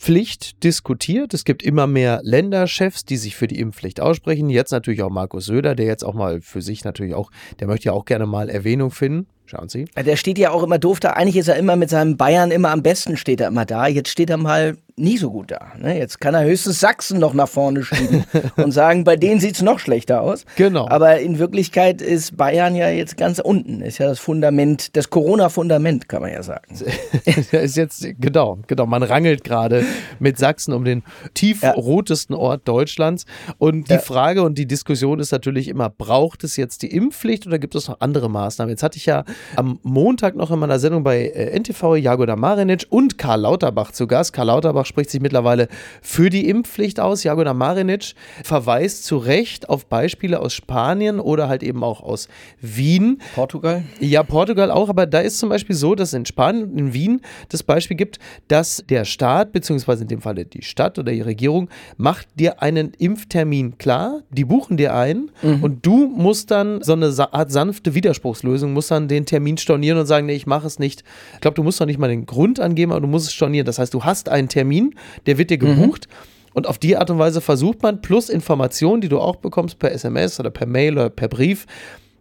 Impfpflicht 0.04 0.62
diskutiert. 0.62 1.32
Es 1.32 1.46
gibt 1.46 1.62
immer 1.62 1.86
mehr 1.86 2.20
Länderchefs, 2.22 3.06
die 3.06 3.16
sich 3.16 3.36
für 3.36 3.46
die 3.46 3.58
Impfpflicht 3.58 4.02
aussprechen. 4.02 4.50
Jetzt 4.50 4.70
natürlich 4.70 5.02
auch 5.02 5.08
Markus 5.08 5.46
Söder, 5.46 5.74
der 5.74 5.86
jetzt 5.86 6.04
auch 6.04 6.12
mal 6.12 6.42
für 6.42 6.60
sich 6.60 6.84
natürlich 6.84 7.14
auch, 7.14 7.30
der 7.58 7.68
möchte 7.68 7.86
ja 7.86 7.92
auch 7.94 8.04
gerne 8.04 8.26
mal 8.26 8.50
Erwähnung 8.50 8.90
finden. 8.90 9.26
Schauen 9.46 9.68
Sie. 9.68 9.84
Der 9.94 10.16
steht 10.16 10.38
ja 10.38 10.50
auch 10.50 10.62
immer 10.62 10.78
doof 10.78 11.00
da. 11.00 11.10
Eigentlich 11.10 11.36
ist 11.36 11.48
er 11.48 11.56
immer 11.56 11.76
mit 11.76 11.90
seinem 11.90 12.16
Bayern 12.16 12.50
immer 12.50 12.70
am 12.70 12.82
besten, 12.82 13.18
steht 13.18 13.42
er 13.42 13.48
immer 13.48 13.66
da. 13.66 13.86
Jetzt 13.86 14.08
steht 14.08 14.30
er 14.30 14.38
mal 14.38 14.76
nie 14.96 15.18
so 15.18 15.30
gut 15.30 15.50
da. 15.50 15.72
Ne? 15.78 15.98
Jetzt 15.98 16.20
kann 16.20 16.34
er 16.34 16.44
höchstens 16.44 16.80
Sachsen 16.80 17.18
noch 17.18 17.34
nach 17.34 17.48
vorne 17.48 17.82
schieben 17.82 18.24
und 18.56 18.72
sagen, 18.72 19.04
bei 19.04 19.16
denen 19.16 19.40
sieht's 19.40 19.60
noch 19.60 19.80
schlechter 19.80 20.22
aus. 20.22 20.46
Genau. 20.56 20.88
Aber 20.88 21.18
in 21.18 21.38
Wirklichkeit 21.38 22.00
ist 22.00 22.36
Bayern 22.36 22.74
ja 22.74 22.88
jetzt 22.88 23.18
ganz 23.18 23.38
unten. 23.38 23.82
Ist 23.82 23.98
ja 23.98 24.06
das 24.06 24.18
Fundament, 24.18 24.96
das 24.96 25.10
Corona-Fundament, 25.10 26.08
kann 26.08 26.22
man 26.22 26.32
ja 26.32 26.42
sagen. 26.42 26.64
Ist 27.52 27.76
jetzt, 27.76 28.06
genau, 28.18 28.58
genau, 28.66 28.86
man 28.86 29.02
rangelt 29.02 29.44
gerade 29.44 29.84
mit 30.18 30.38
Sachsen 30.38 30.72
um 30.72 30.84
den 30.84 31.02
tiefrotesten 31.34 32.34
Ort 32.34 32.66
Deutschlands. 32.66 33.24
Und 33.58 33.88
die 33.88 33.94
Ja. 33.94 33.98
Frage 34.00 34.42
und 34.42 34.58
die 34.58 34.66
Diskussion 34.66 35.18
ist 35.20 35.32
natürlich 35.32 35.68
immer, 35.68 35.90
braucht 35.90 36.44
es 36.44 36.56
jetzt 36.56 36.82
die 36.82 36.90
Impfpflicht 36.94 37.46
oder 37.46 37.58
gibt 37.58 37.74
es 37.74 37.88
noch 37.88 38.00
andere 38.00 38.28
Maßnahmen? 38.28 38.70
Jetzt 38.70 38.82
hatte 38.82 38.96
ich 38.98 39.06
ja 39.06 39.24
am 39.56 39.78
Montag 39.82 40.36
noch 40.36 40.50
in 40.50 40.58
meiner 40.58 40.78
Sendung 40.78 41.02
bei 41.04 41.26
äh, 41.28 41.58
NTV 41.58 41.96
Jagoda 41.96 42.36
Marinic 42.36 42.86
und 42.90 43.18
Karl 43.18 43.40
Lauterbach 43.42 43.92
zu 43.92 44.06
Gast. 44.06 44.32
Karl 44.32 44.46
Lauterbach 44.48 44.86
spricht 44.86 45.10
sich 45.10 45.20
mittlerweile 45.20 45.68
für 46.02 46.30
die 46.30 46.48
Impfpflicht 46.48 47.00
aus. 47.00 47.22
Jagoda 47.24 47.54
Marinic 47.54 48.14
verweist 48.42 49.04
zu 49.04 49.16
Recht 49.18 49.68
auf 49.68 49.86
Beispiele 49.86 50.40
aus 50.40 50.52
Spanien 50.52 51.20
oder 51.20 51.48
halt 51.48 51.62
eben 51.62 51.84
auch 51.84 52.02
aus 52.02 52.28
Wien. 52.60 53.20
Portugal? 53.34 53.84
Ja, 54.00 54.22
Portugal 54.22 54.70
auch, 54.70 54.88
aber 54.88 55.06
da 55.06 55.20
ist 55.20 55.38
zum 55.38 55.48
Beispiel 55.48 55.76
so, 55.76 55.94
dass 55.94 56.12
in 56.12 56.26
Spanien 56.26 56.64
und 56.70 56.78
in 56.78 56.92
Wien 56.94 57.20
das 57.48 57.62
Beispiel 57.62 57.96
gibt, 57.96 58.18
dass 58.48 58.84
der 58.88 59.04
Staat, 59.04 59.52
beziehungsweise 59.74 60.02
in 60.02 60.08
dem 60.08 60.20
Falle 60.20 60.44
die 60.44 60.62
Stadt 60.62 60.98
oder 60.98 61.12
die 61.12 61.20
Regierung, 61.20 61.68
macht 61.96 62.28
dir 62.38 62.62
einen 62.62 62.92
Impftermin 62.96 63.78
klar, 63.78 64.22
die 64.30 64.44
buchen 64.44 64.76
dir 64.76 64.94
ein 64.94 65.30
und 65.42 65.84
du 65.84 66.06
musst 66.06 66.50
dann 66.50 66.82
so 66.82 66.92
eine 66.92 67.12
Art 67.32 67.50
sanfte 67.50 67.94
Widerspruchslösung, 67.94 68.72
musst 68.72 68.90
dann 68.90 69.08
den 69.08 69.26
Termin 69.26 69.58
stornieren 69.58 69.98
und 69.98 70.06
sagen, 70.06 70.26
nee, 70.26 70.34
ich 70.34 70.46
mache 70.46 70.66
es 70.66 70.78
nicht. 70.78 71.04
Ich 71.34 71.40
glaube, 71.40 71.54
du 71.56 71.62
musst 71.62 71.80
noch 71.80 71.86
nicht 71.86 71.98
mal 71.98 72.08
den 72.08 72.26
Grund 72.26 72.60
angeben, 72.60 72.92
aber 72.92 73.00
du 73.00 73.06
musst 73.06 73.26
es 73.26 73.32
stornieren. 73.32 73.66
Das 73.66 73.78
heißt, 73.78 73.92
du 73.92 74.04
hast 74.04 74.28
einen 74.28 74.48
Termin, 74.48 74.94
der 75.26 75.38
wird 75.38 75.50
dir 75.50 75.58
gebucht. 75.58 76.08
Und 76.52 76.68
auf 76.68 76.78
die 76.78 76.96
Art 76.96 77.10
und 77.10 77.18
Weise 77.18 77.40
versucht 77.40 77.82
man, 77.82 78.00
plus 78.00 78.28
Informationen, 78.28 79.00
die 79.00 79.08
du 79.08 79.18
auch 79.18 79.36
bekommst 79.36 79.80
per 79.80 79.90
SMS 79.90 80.38
oder 80.38 80.50
per 80.50 80.68
Mail 80.68 80.92
oder 80.92 81.10
per 81.10 81.26
Brief, 81.28 81.66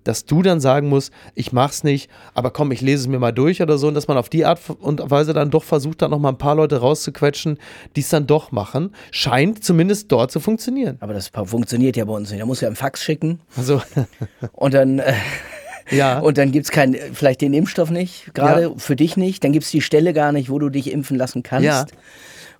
dass 0.03 0.25
du 0.25 0.41
dann 0.41 0.59
sagen 0.59 0.89
musst, 0.89 1.11
ich 1.35 1.51
mach's 1.53 1.83
nicht, 1.83 2.09
aber 2.33 2.51
komm, 2.51 2.71
ich 2.71 2.81
lese 2.81 3.03
es 3.03 3.07
mir 3.07 3.19
mal 3.19 3.31
durch 3.31 3.61
oder 3.61 3.77
so, 3.77 3.87
und 3.87 3.93
dass 3.93 4.07
man 4.07 4.17
auf 4.17 4.29
die 4.29 4.45
Art 4.45 4.59
und 4.79 5.01
Weise 5.09 5.33
dann 5.33 5.49
doch 5.51 5.63
versucht, 5.63 6.01
dann 6.01 6.11
noch 6.11 6.19
mal 6.19 6.29
ein 6.29 6.37
paar 6.37 6.55
Leute 6.55 6.77
rauszuquetschen, 6.77 7.57
die 7.95 8.01
es 8.01 8.09
dann 8.09 8.27
doch 8.27 8.51
machen, 8.51 8.93
scheint 9.11 9.63
zumindest 9.63 10.11
dort 10.11 10.31
zu 10.31 10.39
funktionieren. 10.39 10.97
Aber 10.99 11.13
das 11.13 11.31
funktioniert 11.45 11.95
ja 11.97 12.05
bei 12.05 12.13
uns 12.13 12.29
nicht. 12.31 12.41
Da 12.41 12.45
muss 12.45 12.61
ja 12.61 12.67
einen 12.67 12.75
Fax 12.75 13.03
schicken 13.03 13.39
Also, 13.55 13.81
und 14.53 14.73
dann. 14.73 14.99
Äh, 14.99 15.13
ja. 15.91 16.19
Und 16.19 16.37
dann 16.37 16.51
gibt's 16.53 16.71
keinen, 16.71 16.95
vielleicht 17.13 17.41
den 17.41 17.53
Impfstoff 17.53 17.89
nicht, 17.89 18.33
gerade 18.33 18.61
Ja. 18.63 18.71
für 18.77 18.95
dich 18.95 19.17
nicht. 19.17 19.43
Dann 19.43 19.51
gibt's 19.51 19.69
die 19.69 19.81
Stelle 19.81 20.13
gar 20.13 20.31
nicht, 20.31 20.49
wo 20.49 20.57
du 20.57 20.69
dich 20.69 20.91
impfen 20.91 21.17
lassen 21.17 21.43
kannst. 21.43 21.65
Ja. 21.65 21.85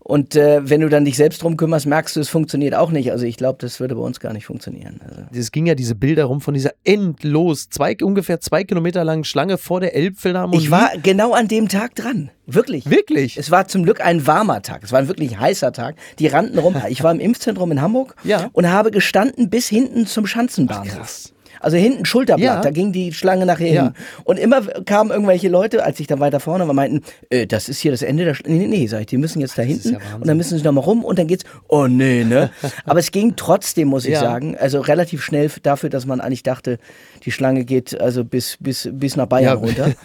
Und 0.05 0.35
äh, 0.35 0.69
wenn 0.69 0.81
du 0.81 0.89
dann 0.89 1.05
dich 1.05 1.15
selbst 1.15 1.41
drum 1.41 1.55
kümmerst, 1.55 1.85
merkst 1.85 2.17
du, 2.17 2.19
es 2.19 2.27
funktioniert 2.27 2.75
auch 2.75 2.91
nicht. 2.91 3.11
Also 3.11 3.25
ich 3.25 3.37
glaube, 3.37 3.57
das 3.61 3.79
würde 3.79 3.95
bei 3.95 4.01
uns 4.01 4.19
gar 4.19 4.33
nicht 4.33 4.45
funktionieren. 4.45 4.99
Also. 5.07 5.21
es 5.33 5.51
ging 5.53 5.65
ja 5.65 5.75
diese 5.75 5.95
Bilder 5.95 6.25
rum 6.25 6.41
von 6.41 6.53
dieser 6.53 6.71
endlos, 6.83 7.69
zwei, 7.69 7.95
ungefähr 8.01 8.41
zwei 8.41 8.65
Kilometer 8.65 9.05
langen 9.05 9.23
Schlange 9.23 9.57
vor 9.57 9.79
der 9.79 9.95
Elbphilharmonie. 9.95 10.61
Ich 10.61 10.69
war 10.71 10.91
genau 11.01 11.31
an 11.33 11.47
dem 11.47 11.69
Tag 11.69 11.95
dran. 11.95 12.31
Wirklich. 12.45 12.89
Wirklich? 12.89 13.37
Es 13.37 13.49
war 13.49 13.69
zum 13.69 13.83
Glück 13.83 14.01
ein 14.01 14.27
warmer 14.27 14.61
Tag. 14.61 14.83
Es 14.83 14.91
war 14.91 14.99
ein 14.99 15.07
wirklich 15.07 15.39
heißer 15.39 15.71
Tag. 15.71 15.95
Die 16.19 16.27
rannten 16.27 16.59
rum. 16.59 16.75
Ich 16.89 17.01
war 17.01 17.11
im 17.11 17.21
Impfzentrum 17.21 17.71
in 17.71 17.81
Hamburg 17.81 18.15
Ja. 18.25 18.49
und 18.51 18.69
habe 18.69 18.91
gestanden 18.91 19.49
bis 19.49 19.69
hinten 19.69 20.05
zum 20.05 20.27
Schanzenbahnhof. 20.27 20.93
krass. 20.97 21.33
Also 21.63 21.77
hinten 21.77 22.05
Schulterblatt, 22.05 22.45
Ja. 22.57 22.61
da 22.61 22.69
ging 22.71 22.91
die 22.91 23.13
Schlange 23.13 23.45
nachher 23.45 23.71
Ja. 23.73 23.83
hin. 23.85 23.93
Und 24.25 24.37
immer 24.37 24.61
kamen 24.61 25.09
irgendwelche 25.11 25.49
Leute, 25.49 25.83
als 25.83 25.99
ich 25.99 26.07
dann 26.07 26.19
weiter 26.19 26.39
vorne 26.39 26.67
war, 26.67 26.73
meinten, 26.73 27.01
äh, 27.29 27.47
das 27.47 27.69
ist 27.69 27.79
hier 27.79 27.91
das 27.91 28.01
Ende 28.01 28.25
der 28.25 28.33
Schlange. 28.35 28.55
Nee, 28.57 28.67
nee, 28.67 28.87
sag 28.87 28.99
ich, 29.01 29.05
die 29.07 29.17
müssen 29.17 29.39
jetzt 29.41 29.57
da 29.57 29.61
hinten 29.63 29.93
ja 29.93 29.97
und 30.19 30.27
dann 30.27 30.37
müssen 30.37 30.57
sie 30.57 30.63
nochmal 30.63 30.83
rum 30.83 31.03
und 31.03 31.17
dann 31.17 31.27
geht's, 31.27 31.45
oh 31.69 31.87
nee, 31.87 32.23
ne? 32.23 32.51
Aber 32.85 32.99
es 32.99 33.11
ging 33.11 33.35
trotzdem, 33.35 33.87
muss 33.87 34.05
ich 34.05 34.17
sagen, 34.17 34.55
also 34.59 34.81
relativ 34.81 35.23
schnell 35.23 35.49
dafür, 35.63 35.89
dass 35.89 36.05
man 36.05 36.21
eigentlich 36.21 36.43
dachte, 36.43 36.77
die 37.25 37.31
Schlange 37.31 37.63
geht 37.65 37.99
also 37.99 38.23
bis, 38.23 38.57
bis, 38.59 38.89
bis 38.91 39.15
nach 39.15 39.25
Bayern 39.27 39.57
runter. 39.57 39.93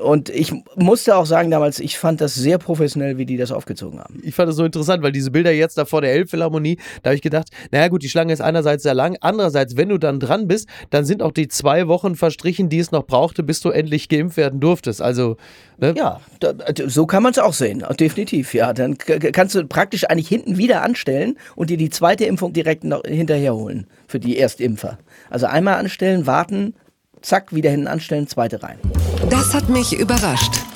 Und 0.00 0.28
ich 0.28 0.52
musste 0.76 1.16
auch 1.16 1.26
sagen 1.26 1.50
damals, 1.50 1.78
ich 1.78 1.98
fand 1.98 2.20
das 2.20 2.34
sehr 2.34 2.58
professionell, 2.58 3.16
wie 3.16 3.26
die 3.26 3.36
das 3.36 3.52
aufgezogen 3.52 4.00
haben. 4.00 4.20
Ich 4.24 4.34
fand 4.34 4.48
das 4.48 4.56
so 4.56 4.64
interessant, 4.64 5.02
weil 5.02 5.12
diese 5.12 5.30
Bilder 5.30 5.52
jetzt 5.52 5.78
da 5.78 5.84
vor 5.84 6.00
der 6.00 6.12
Elbphilharmonie, 6.12 6.78
da 7.02 7.10
habe 7.10 7.16
ich 7.16 7.22
gedacht, 7.22 7.48
naja 7.70 7.88
gut, 7.88 8.02
die 8.02 8.08
Schlange 8.08 8.32
ist 8.32 8.40
einerseits 8.40 8.82
sehr 8.82 8.94
lang, 8.94 9.16
andererseits, 9.20 9.76
wenn 9.76 9.88
du 9.88 9.98
dann 9.98 10.18
dran 10.18 10.48
bist, 10.48 10.68
dann 10.90 11.04
sind 11.04 11.22
auch 11.22 11.32
die 11.32 11.48
zwei 11.48 11.86
Wochen 11.86 12.16
verstrichen, 12.16 12.68
die 12.68 12.78
es 12.78 12.90
noch 12.90 13.06
brauchte, 13.06 13.42
bis 13.42 13.60
du 13.60 13.70
endlich 13.70 14.08
geimpft 14.08 14.36
werden 14.36 14.60
durftest. 14.60 15.00
Also, 15.00 15.36
ne? 15.78 15.94
Ja, 15.96 16.20
da, 16.40 16.54
so 16.86 17.06
kann 17.06 17.22
man 17.22 17.32
es 17.32 17.38
auch 17.38 17.52
sehen, 17.52 17.84
definitiv. 17.98 18.54
Ja, 18.54 18.72
dann 18.72 18.98
kannst 18.98 19.54
du 19.54 19.64
praktisch 19.66 20.04
eigentlich 20.04 20.28
hinten 20.28 20.58
wieder 20.58 20.82
anstellen 20.82 21.36
und 21.54 21.70
dir 21.70 21.76
die 21.76 21.90
zweite 21.90 22.24
Impfung 22.24 22.52
direkt 22.52 22.84
noch 22.84 23.02
hinterher 23.06 23.54
holen 23.54 23.86
für 24.08 24.18
die 24.18 24.38
Erstimpfer. 24.38 24.98
Also 25.30 25.46
einmal 25.46 25.74
anstellen, 25.74 26.26
warten, 26.26 26.74
zack, 27.22 27.54
wieder 27.54 27.70
hinten 27.70 27.86
anstellen, 27.86 28.26
zweite 28.26 28.62
rein. 28.62 28.78
Hat 29.54 29.68
mich 29.68 29.96
überrascht. 29.96 30.73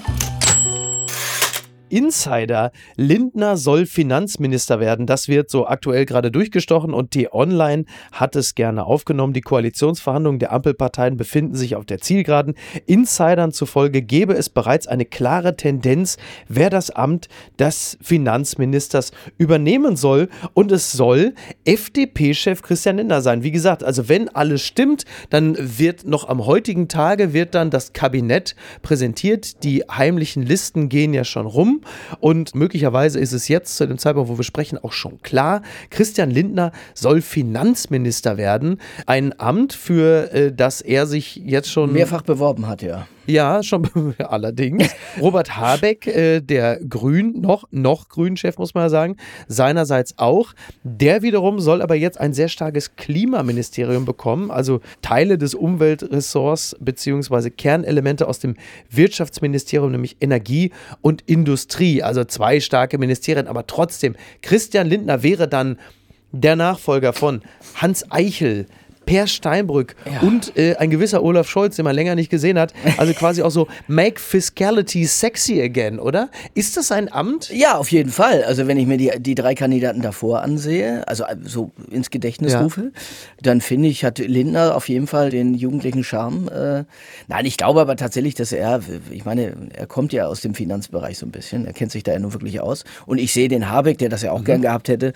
Insider, 1.90 2.72
Lindner 2.96 3.56
soll 3.56 3.86
Finanzminister 3.86 4.80
werden. 4.80 5.06
Das 5.06 5.28
wird 5.28 5.50
so 5.50 5.66
aktuell 5.66 6.04
gerade 6.04 6.30
durchgestochen 6.30 6.92
und 6.92 7.14
die 7.14 7.32
Online 7.32 7.84
hat 8.12 8.36
es 8.36 8.54
gerne 8.54 8.84
aufgenommen. 8.84 9.32
Die 9.32 9.40
Koalitionsverhandlungen 9.40 10.38
der 10.38 10.52
Ampelparteien 10.52 11.16
befinden 11.16 11.54
sich 11.54 11.76
auf 11.76 11.86
der 11.86 11.98
Zielgeraden. 11.98 12.54
Insidern 12.86 13.52
zufolge 13.52 14.02
gäbe 14.02 14.34
es 14.34 14.48
bereits 14.48 14.86
eine 14.86 15.04
klare 15.04 15.56
Tendenz, 15.56 16.16
wer 16.48 16.70
das 16.70 16.90
Amt 16.90 17.28
des 17.58 17.98
Finanzministers 18.02 19.12
übernehmen 19.38 19.96
soll. 19.96 20.28
Und 20.54 20.72
es 20.72 20.92
soll 20.92 21.34
FDP-Chef 21.64 22.62
Christian 22.62 22.96
Lindner 22.96 23.22
sein. 23.22 23.42
Wie 23.42 23.50
gesagt, 23.50 23.82
also 23.82 24.08
wenn 24.08 24.28
alles 24.28 24.62
stimmt, 24.62 25.04
dann 25.30 25.56
wird 25.58 26.06
noch 26.06 26.28
am 26.28 26.46
heutigen 26.46 26.88
Tage 26.88 27.32
wird 27.32 27.54
dann 27.54 27.70
das 27.70 27.92
Kabinett 27.92 28.54
präsentiert. 28.82 29.64
Die 29.64 29.84
heimlichen 29.90 30.42
Listen 30.42 30.88
gehen 30.88 31.14
ja 31.14 31.24
schon 31.24 31.46
rum. 31.46 31.77
Und 32.20 32.54
möglicherweise 32.54 33.18
ist 33.18 33.32
es 33.32 33.48
jetzt 33.48 33.76
zu 33.76 33.86
dem 33.86 33.98
Zeitpunkt, 33.98 34.30
wo 34.30 34.38
wir 34.38 34.44
sprechen, 34.44 34.78
auch 34.78 34.92
schon 34.92 35.20
klar. 35.22 35.62
Christian 35.90 36.30
Lindner 36.30 36.72
soll 36.94 37.20
Finanzminister 37.22 38.36
werden. 38.36 38.80
Ein 39.06 39.38
Amt, 39.38 39.72
für 39.72 40.32
äh, 40.32 40.52
das 40.52 40.80
er 40.80 41.06
sich 41.06 41.36
jetzt 41.36 41.70
schon 41.70 41.92
Mehrfach 41.92 42.22
beworben 42.22 42.66
hat, 42.66 42.82
ja. 42.82 43.06
Ja, 43.28 43.62
schon 43.62 44.14
allerdings. 44.18 44.94
Robert 45.20 45.56
Habeck, 45.56 46.06
äh, 46.06 46.40
der 46.40 46.80
Grün, 46.80 47.40
noch, 47.40 47.64
noch 47.70 48.08
Grünchef, 48.08 48.56
muss 48.56 48.74
man 48.74 48.88
sagen, 48.88 49.16
seinerseits 49.48 50.14
auch. 50.18 50.54
Der 50.82 51.20
wiederum 51.22 51.60
soll 51.60 51.82
aber 51.82 51.94
jetzt 51.94 52.18
ein 52.18 52.32
sehr 52.32 52.48
starkes 52.48 52.96
Klimaministerium 52.96 54.06
bekommen, 54.06 54.50
also 54.50 54.80
Teile 55.02 55.36
des 55.36 55.54
Umweltressorts 55.54 56.76
beziehungsweise 56.80 57.50
Kernelemente 57.50 58.26
aus 58.26 58.38
dem 58.38 58.56
Wirtschaftsministerium, 58.90 59.92
nämlich 59.92 60.16
Energie 60.20 60.72
und 61.02 61.22
Industrie. 61.26 62.02
Also 62.02 62.24
zwei 62.24 62.60
starke 62.60 62.96
Ministerien, 62.96 63.46
aber 63.46 63.66
trotzdem, 63.66 64.16
Christian 64.40 64.86
Lindner 64.86 65.22
wäre 65.22 65.48
dann 65.48 65.78
der 66.32 66.56
Nachfolger 66.56 67.12
von 67.12 67.42
Hans 67.74 68.10
Eichel. 68.10 68.66
Per 69.08 69.26
Steinbrück 69.26 69.96
und 70.20 70.54
äh, 70.58 70.76
ein 70.76 70.90
gewisser 70.90 71.22
Olaf 71.22 71.48
Scholz, 71.48 71.76
den 71.76 71.84
man 71.86 71.94
länger 71.94 72.14
nicht 72.14 72.28
gesehen 72.30 72.58
hat. 72.58 72.74
Also 72.98 73.14
quasi 73.14 73.40
auch 73.42 73.50
so 73.50 73.66
Make 73.86 74.20
Fiscality 74.20 75.06
sexy 75.06 75.62
again, 75.62 75.98
oder? 75.98 76.28
Ist 76.54 76.76
das 76.76 76.92
ein 76.92 77.10
Amt? 77.10 77.48
Ja, 77.50 77.78
auf 77.78 77.90
jeden 77.90 78.10
Fall. 78.10 78.44
Also 78.44 78.66
wenn 78.66 78.76
ich 78.76 78.86
mir 78.86 78.98
die, 78.98 79.10
die 79.18 79.34
drei 79.34 79.54
Kandidaten 79.54 80.02
davor 80.02 80.42
ansehe, 80.42 81.08
also 81.08 81.24
so 81.42 81.70
ins 81.90 82.10
Gedächtnis 82.10 82.52
Ja. 82.52 82.60
rufe, 82.62 82.92
dann 83.40 83.62
finde 83.62 83.88
ich, 83.88 84.04
hat 84.04 84.18
Lindner 84.18 84.76
auf 84.76 84.90
jeden 84.90 85.06
Fall 85.06 85.30
den 85.30 85.54
jugendlichen 85.54 86.04
Charme. 86.04 86.48
Äh, 86.48 86.84
nein, 87.28 87.46
ich 87.46 87.56
glaube 87.56 87.80
aber 87.80 87.96
tatsächlich, 87.96 88.34
dass 88.34 88.52
er, 88.52 88.80
ich 89.10 89.24
meine, 89.24 89.54
er 89.74 89.86
kommt 89.86 90.12
ja 90.12 90.26
aus 90.26 90.42
dem 90.42 90.54
Finanzbereich 90.54 91.16
so 91.16 91.24
ein 91.24 91.30
bisschen, 91.32 91.64
er 91.64 91.72
kennt 91.72 91.92
sich 91.92 92.02
da 92.02 92.12
ja 92.12 92.18
nun 92.18 92.34
wirklich 92.34 92.60
aus. 92.60 92.84
Und 93.06 93.16
ich 93.18 93.32
sehe 93.32 93.48
den 93.48 93.70
Habeck, 93.70 93.96
der 93.96 94.10
das 94.10 94.20
ja 94.20 94.32
auch 94.32 94.44
gern 94.44 94.60
gehabt 94.60 94.88
hätte, 94.88 95.14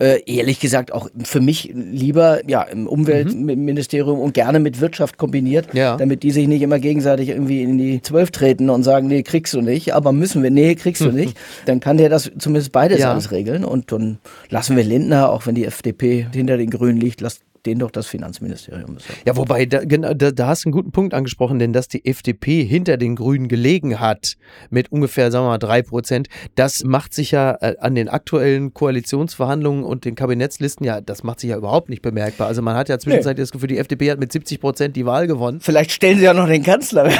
äh, 0.00 0.20
ehrlich 0.26 0.58
gesagt 0.60 0.92
auch 0.92 1.08
für 1.24 1.40
mich 1.40 1.70
lieber 1.74 2.40
ja 2.48 2.62
im 2.62 2.88
Umweltministerium 3.34 4.18
und 4.20 4.34
gerne 4.34 4.60
mit 4.60 4.80
Wirtschaft 4.80 5.18
kombiniert, 5.18 5.72
Ja. 5.74 5.96
damit 5.96 6.22
die 6.22 6.30
sich 6.30 6.48
nicht 6.48 6.62
immer 6.62 6.78
gegenseitig 6.78 7.28
irgendwie 7.30 7.62
in 7.62 7.78
die 7.78 8.00
Zwölf 8.02 8.30
treten 8.30 8.70
und 8.70 8.82
sagen, 8.82 9.06
nee, 9.08 9.22
kriegst 9.22 9.54
du 9.54 9.60
nicht, 9.60 9.94
aber 9.94 10.12
müssen 10.12 10.42
wir, 10.42 10.50
nee, 10.50 10.74
kriegst 10.74 11.02
du 11.02 11.10
nicht. 11.12 11.36
Dann 11.66 11.80
kann 11.80 11.96
der 11.96 12.08
das 12.08 12.30
zumindest 12.38 12.72
beides 12.72 13.00
Ja. 13.00 13.12
alles 13.12 13.30
regeln 13.30 13.64
und 13.64 13.92
dann 13.92 14.18
lassen 14.50 14.76
wir 14.76 14.84
Lindner, 14.84 15.30
auch 15.30 15.46
wenn 15.46 15.54
die 15.54 15.64
FDP 15.64 16.26
hinter 16.32 16.56
den 16.56 16.70
Grünen 16.70 16.98
liegt, 17.00 17.20
lasst 17.20 17.42
den 17.66 17.78
doch 17.78 17.90
das 17.90 18.06
Finanzministerium 18.06 18.94
besorgen. 18.94 19.20
Ja, 19.24 19.36
wobei, 19.36 19.66
da, 19.66 19.84
genau, 19.84 20.14
da, 20.14 20.30
da 20.30 20.48
hast 20.48 20.64
du 20.64 20.68
einen 20.68 20.72
guten 20.72 20.92
Punkt 20.92 21.14
angesprochen, 21.14 21.58
denn 21.58 21.72
dass 21.72 21.88
die 21.88 22.04
FDP 22.04 22.64
hinter 22.64 22.96
den 22.96 23.16
Grünen 23.16 23.48
gelegen 23.48 24.00
hat, 24.00 24.34
mit 24.70 24.92
ungefähr, 24.92 25.30
sagen 25.30 25.44
wir 25.44 25.50
mal, 25.50 25.58
drei 25.58 25.82
Prozent, 25.82 26.28
das 26.54 26.84
macht 26.84 27.14
sich 27.14 27.30
ja 27.30 27.56
äh, 27.60 27.76
an 27.80 27.94
den 27.94 28.08
aktuellen 28.08 28.74
Koalitionsverhandlungen 28.74 29.84
und 29.84 30.04
den 30.04 30.14
Kabinettslisten, 30.14 30.84
ja, 30.84 31.00
das 31.00 31.22
macht 31.22 31.40
sich 31.40 31.50
ja 31.50 31.56
überhaupt 31.56 31.88
nicht 31.88 32.02
bemerkbar. 32.02 32.48
Also 32.48 32.62
man 32.62 32.76
hat 32.76 32.88
ja 32.88 32.98
zwischenzeitlich 32.98 33.44
das 33.44 33.52
Gefühl, 33.52 33.68
die 33.68 33.78
FDP 33.78 34.10
hat 34.10 34.18
mit 34.18 34.32
70 34.32 34.60
Prozent 34.60 34.96
die 34.96 35.06
Wahl 35.06 35.26
gewonnen. 35.26 35.60
Vielleicht 35.60 35.92
stellen 35.92 36.18
sie 36.18 36.24
ja 36.24 36.34
noch 36.34 36.48
den 36.48 36.62
Kanzler. 36.62 37.10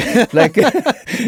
vielleicht, 0.30 0.56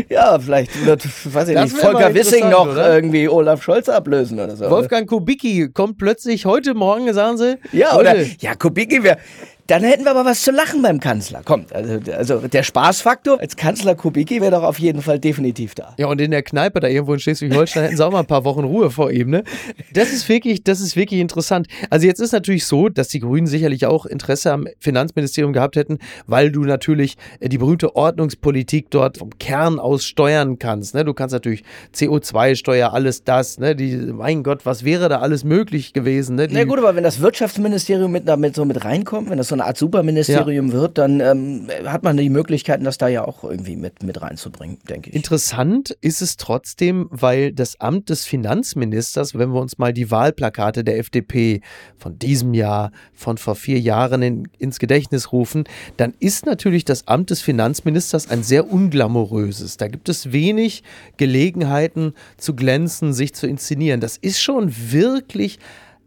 ja, 0.09 0.39
vielleicht 0.39 0.87
wird, 0.87 1.05
weiß 1.35 1.49
ich 1.49 1.55
Das 1.55 1.73
nicht, 1.73 1.83
Volker 1.83 2.15
Wissing 2.15 2.49
noch 2.49 2.69
oder? 2.69 2.95
irgendwie 2.95 3.29
Olaf 3.29 3.63
Scholz 3.63 3.89
ablösen 3.89 4.41
oder 4.41 4.57
so. 4.57 4.71
Wolfgang 4.71 5.09
Kubicki 5.09 5.69
kommt 5.73 5.99
plötzlich 5.99 6.47
heute 6.47 6.75
Morgen, 6.75 7.13
sagen 7.13 7.37
sie. 7.37 7.59
Ja, 7.73 7.97
oder? 7.97 8.15
Leute, 8.15 8.31
Ja, 8.41 8.55
Kubicki 8.55 9.03
wäre. 9.03 9.19
Dann 9.67 9.83
hätten 9.83 10.05
wir 10.05 10.11
aber 10.11 10.27
was 10.27 10.43
zu 10.43 10.51
lachen 10.51 10.83
beim 10.83 11.01
Kanzler. 11.01 11.43
Kommt, 11.43 11.75
also, 11.75 11.99
also 12.13 12.47
der 12.49 12.63
Spaßfaktor 12.63 13.41
als 13.41 13.57
Kanzler 13.57 13.95
Kubicki 13.95 14.43
wäre 14.43 14.51
doch 14.51 14.63
auf 14.63 14.79
jeden 14.79 15.01
Fall 15.01 15.19
definitiv 15.19 15.75
da. 15.75 15.95
Ja, 15.99 16.09
und 16.09 16.21
in 16.21 16.33
der 16.33 16.43
Kneipe 16.43 16.81
da 16.81 16.89
irgendwo 16.89 17.15
in 17.15 17.21
Schleswig-Holstein 17.21 17.85
hätten 17.85 17.97
sie 17.97 18.05
auch 18.05 18.13
mal 18.13 18.21
ein 18.21 18.27
paar 18.27 18.45
Wochen 18.45 18.65
Ruhe 18.65 18.91
vor 18.91 19.11
ihm, 19.11 19.31
ne? 19.31 19.43
Das 19.95 20.13
ist 20.13 20.29
wirklich, 20.29 20.65
das 20.65 20.81
ist 20.81 20.97
wirklich 20.97 21.21
interessant. 21.21 21.67
Also 21.89 22.07
jetzt 22.07 22.21
ist 22.21 22.33
natürlich 22.33 22.67
so, 22.67 22.91
dass 22.91 23.09
die 23.09 23.21
Grünen 23.21 23.47
sicherlich 23.47 23.87
auch 23.87 24.05
Interesse 24.05 24.53
am 24.53 24.67
Finanzministerium 24.81 25.55
gehabt 25.55 25.77
hätten, 25.77 25.99
weil 26.27 26.53
du 26.53 26.65
natürlich 26.65 27.17
äh, 27.41 27.49
die 27.49 27.57
berühmte 27.57 27.97
Ordnungspolitik 27.97 28.91
dort 28.91 29.17
vom 29.17 29.31
Kern 29.39 29.79
aus 29.79 30.05
steuern 30.05 30.59
kannst, 30.59 30.95
ne? 30.95 31.07
Du 31.07 31.15
kannst 31.15 31.33
natürlich 31.33 31.65
CO2-Steuer, 31.95 32.93
alles 32.93 33.25
das, 33.25 33.59
ne? 33.59 33.75
Die, 33.75 33.97
mein 33.97 34.43
Gott, 34.43 34.67
was 34.67 34.85
wäre 34.85 35.09
da 35.09 35.21
alles 35.21 35.43
möglich 35.43 35.95
gewesen, 35.95 36.37
ne? 36.37 36.49
Die, 36.49 36.55
Na 36.55 36.65
gut, 36.65 36.79
aber 36.79 36.97
wenn 36.97 37.05
das 37.05 37.21
Wirtschaftsministerium 37.21 38.13
mit, 38.13 38.29
damit 38.29 38.55
so 38.55 38.67
mit 38.67 38.85
reinkommt, 38.85 39.31
wenn 39.31 39.39
das 39.39 39.49
so 39.49 39.54
eine 39.55 39.65
Art 39.65 39.79
Superministerium 39.79 40.73
wird, 40.73 40.99
dann 40.99 41.21
ähm, 41.21 41.69
hat 41.87 42.03
man 42.03 42.17
die 42.17 42.31
Möglichkeiten, 42.31 42.85
das 42.85 42.99
da 42.99 43.09
ja 43.09 43.25
auch 43.25 43.45
irgendwie 43.45 43.77
mit, 43.77 44.03
mit 44.03 44.21
reinzubringen, 44.21 44.79
denke 44.89 45.11
ich. 45.11 45.17
Interessant 45.17 45.97
ist 46.01 46.21
es 46.23 46.37
trotzdem, 46.37 47.09
weil 47.11 47.53
das 47.53 47.81
Amt 47.81 48.11
des 48.11 48.25
Finanzministers, 48.25 49.37
wenn 49.39 49.51
wir 49.51 49.61
uns 49.61 49.79
mal 49.79 49.93
die 49.93 50.11
Wahlplakate 50.11 50.85
der 50.85 50.99
FDP 50.99 51.61
von 51.97 52.19
diesem 52.19 52.55
Jahr, 52.55 52.93
von 53.15 53.39
vor 53.39 53.55
vier 53.55 53.81
Jahren 53.81 54.23
in, 54.23 54.49
ins 54.59 54.79
Gedächtnis 54.79 55.33
rufen, 55.33 55.65
dann 55.97 56.15
ist 56.21 56.47
natürlich 56.47 56.85
das 56.85 57.09
Amt 57.09 57.31
des 57.31 57.41
Finanzministers 57.41 58.31
ein 58.31 58.43
sehr 58.43 58.71
unglamouröses. 58.71 59.77
Da 59.77 59.89
gibt 59.89 60.09
es 60.09 60.33
wenig 60.33 60.83
Gelegenheiten 61.17 62.15
zu 62.37 62.55
glänzen, 62.55 63.13
sich 63.13 63.35
zu 63.35 63.47
inszenieren. 63.47 64.01
Das 64.01 64.17
ist 64.17 64.41
schon 64.41 64.73
wirklich 64.91 65.59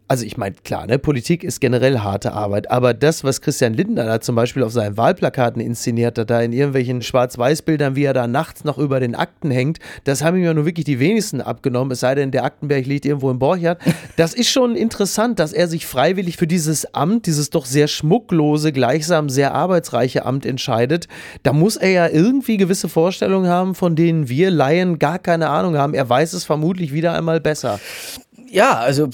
also 0.08 0.24
ich 0.24 0.38
meine, 0.38 0.54
klar, 0.64 0.86
ne, 0.86 0.98
Politik 0.98 1.44
ist 1.44 1.60
generell 1.60 1.98
harte 1.98 2.32
Arbeit, 2.32 2.70
aber 2.70 2.94
das, 2.94 3.24
was 3.24 3.42
Christian 3.42 3.74
Lindner 3.74 4.06
da 4.06 4.20
zum 4.22 4.34
Beispiel 4.34 4.62
auf 4.62 4.72
seinen 4.72 4.96
Wahlplakaten 4.96 5.60
inszeniert 5.60 6.18
hat, 6.18 6.30
da 6.30 6.40
in 6.40 6.54
irgendwelchen 6.54 7.02
Schwarz-Weiß-Bildern, 7.02 7.94
wie 7.94 8.04
er 8.04 8.14
da 8.14 8.26
nachts 8.26 8.64
noch 8.64 8.78
über 8.78 9.00
den 9.00 9.14
Akten 9.14 9.50
hängt, 9.50 9.78
das 10.04 10.24
haben 10.24 10.38
ihm 10.38 10.44
ja 10.44 10.54
nur 10.54 10.64
wirklich 10.64 10.86
die 10.86 10.98
wenigsten 10.98 11.42
abgenommen, 11.42 11.92
es 11.92 12.00
sei 12.00 12.14
denn, 12.14 12.30
der 12.30 12.44
Aktenberg 12.44 12.86
liegt 12.86 13.04
irgendwo 13.04 13.30
in 13.30 13.38
Borchardt. 13.38 13.80
Das 14.16 14.34
ist 14.34 14.50
schon 14.50 14.74
interessant, 14.74 15.38
dass 15.38 15.52
er 15.52 15.68
sich 15.68 15.86
freiwillig 15.86 16.38
für 16.38 16.48
dieses 16.48 16.92
Amt, 16.94 17.26
dieses 17.26 17.50
doch 17.50 17.66
sehr 17.66 17.86
schmucklose, 17.86 18.72
gleichsam 18.72 19.28
sehr 19.28 19.54
arbeitsreiche 19.54 20.24
Amt 20.24 20.44
entscheidet. 20.44 21.06
Da 21.44 21.52
muss 21.52 21.76
er 21.76 21.90
ja 21.90 22.08
irgendwie 22.08 22.56
gewisse 22.56 22.88
Vorstellungen 22.88 23.48
haben, 23.48 23.74
von 23.76 23.94
denen 23.94 24.28
wir 24.28 24.50
Laien 24.50 24.98
gar 24.98 25.20
keine 25.20 25.50
Ahnung 25.50 25.76
haben. 25.76 25.94
Er 25.94 26.08
weiß 26.08 26.32
es 26.32 26.44
vermutlich 26.44 26.92
wieder 26.92 27.12
einmal 27.12 27.40
besser. 27.40 27.78
Ja, 28.50 28.78
also, 28.78 29.08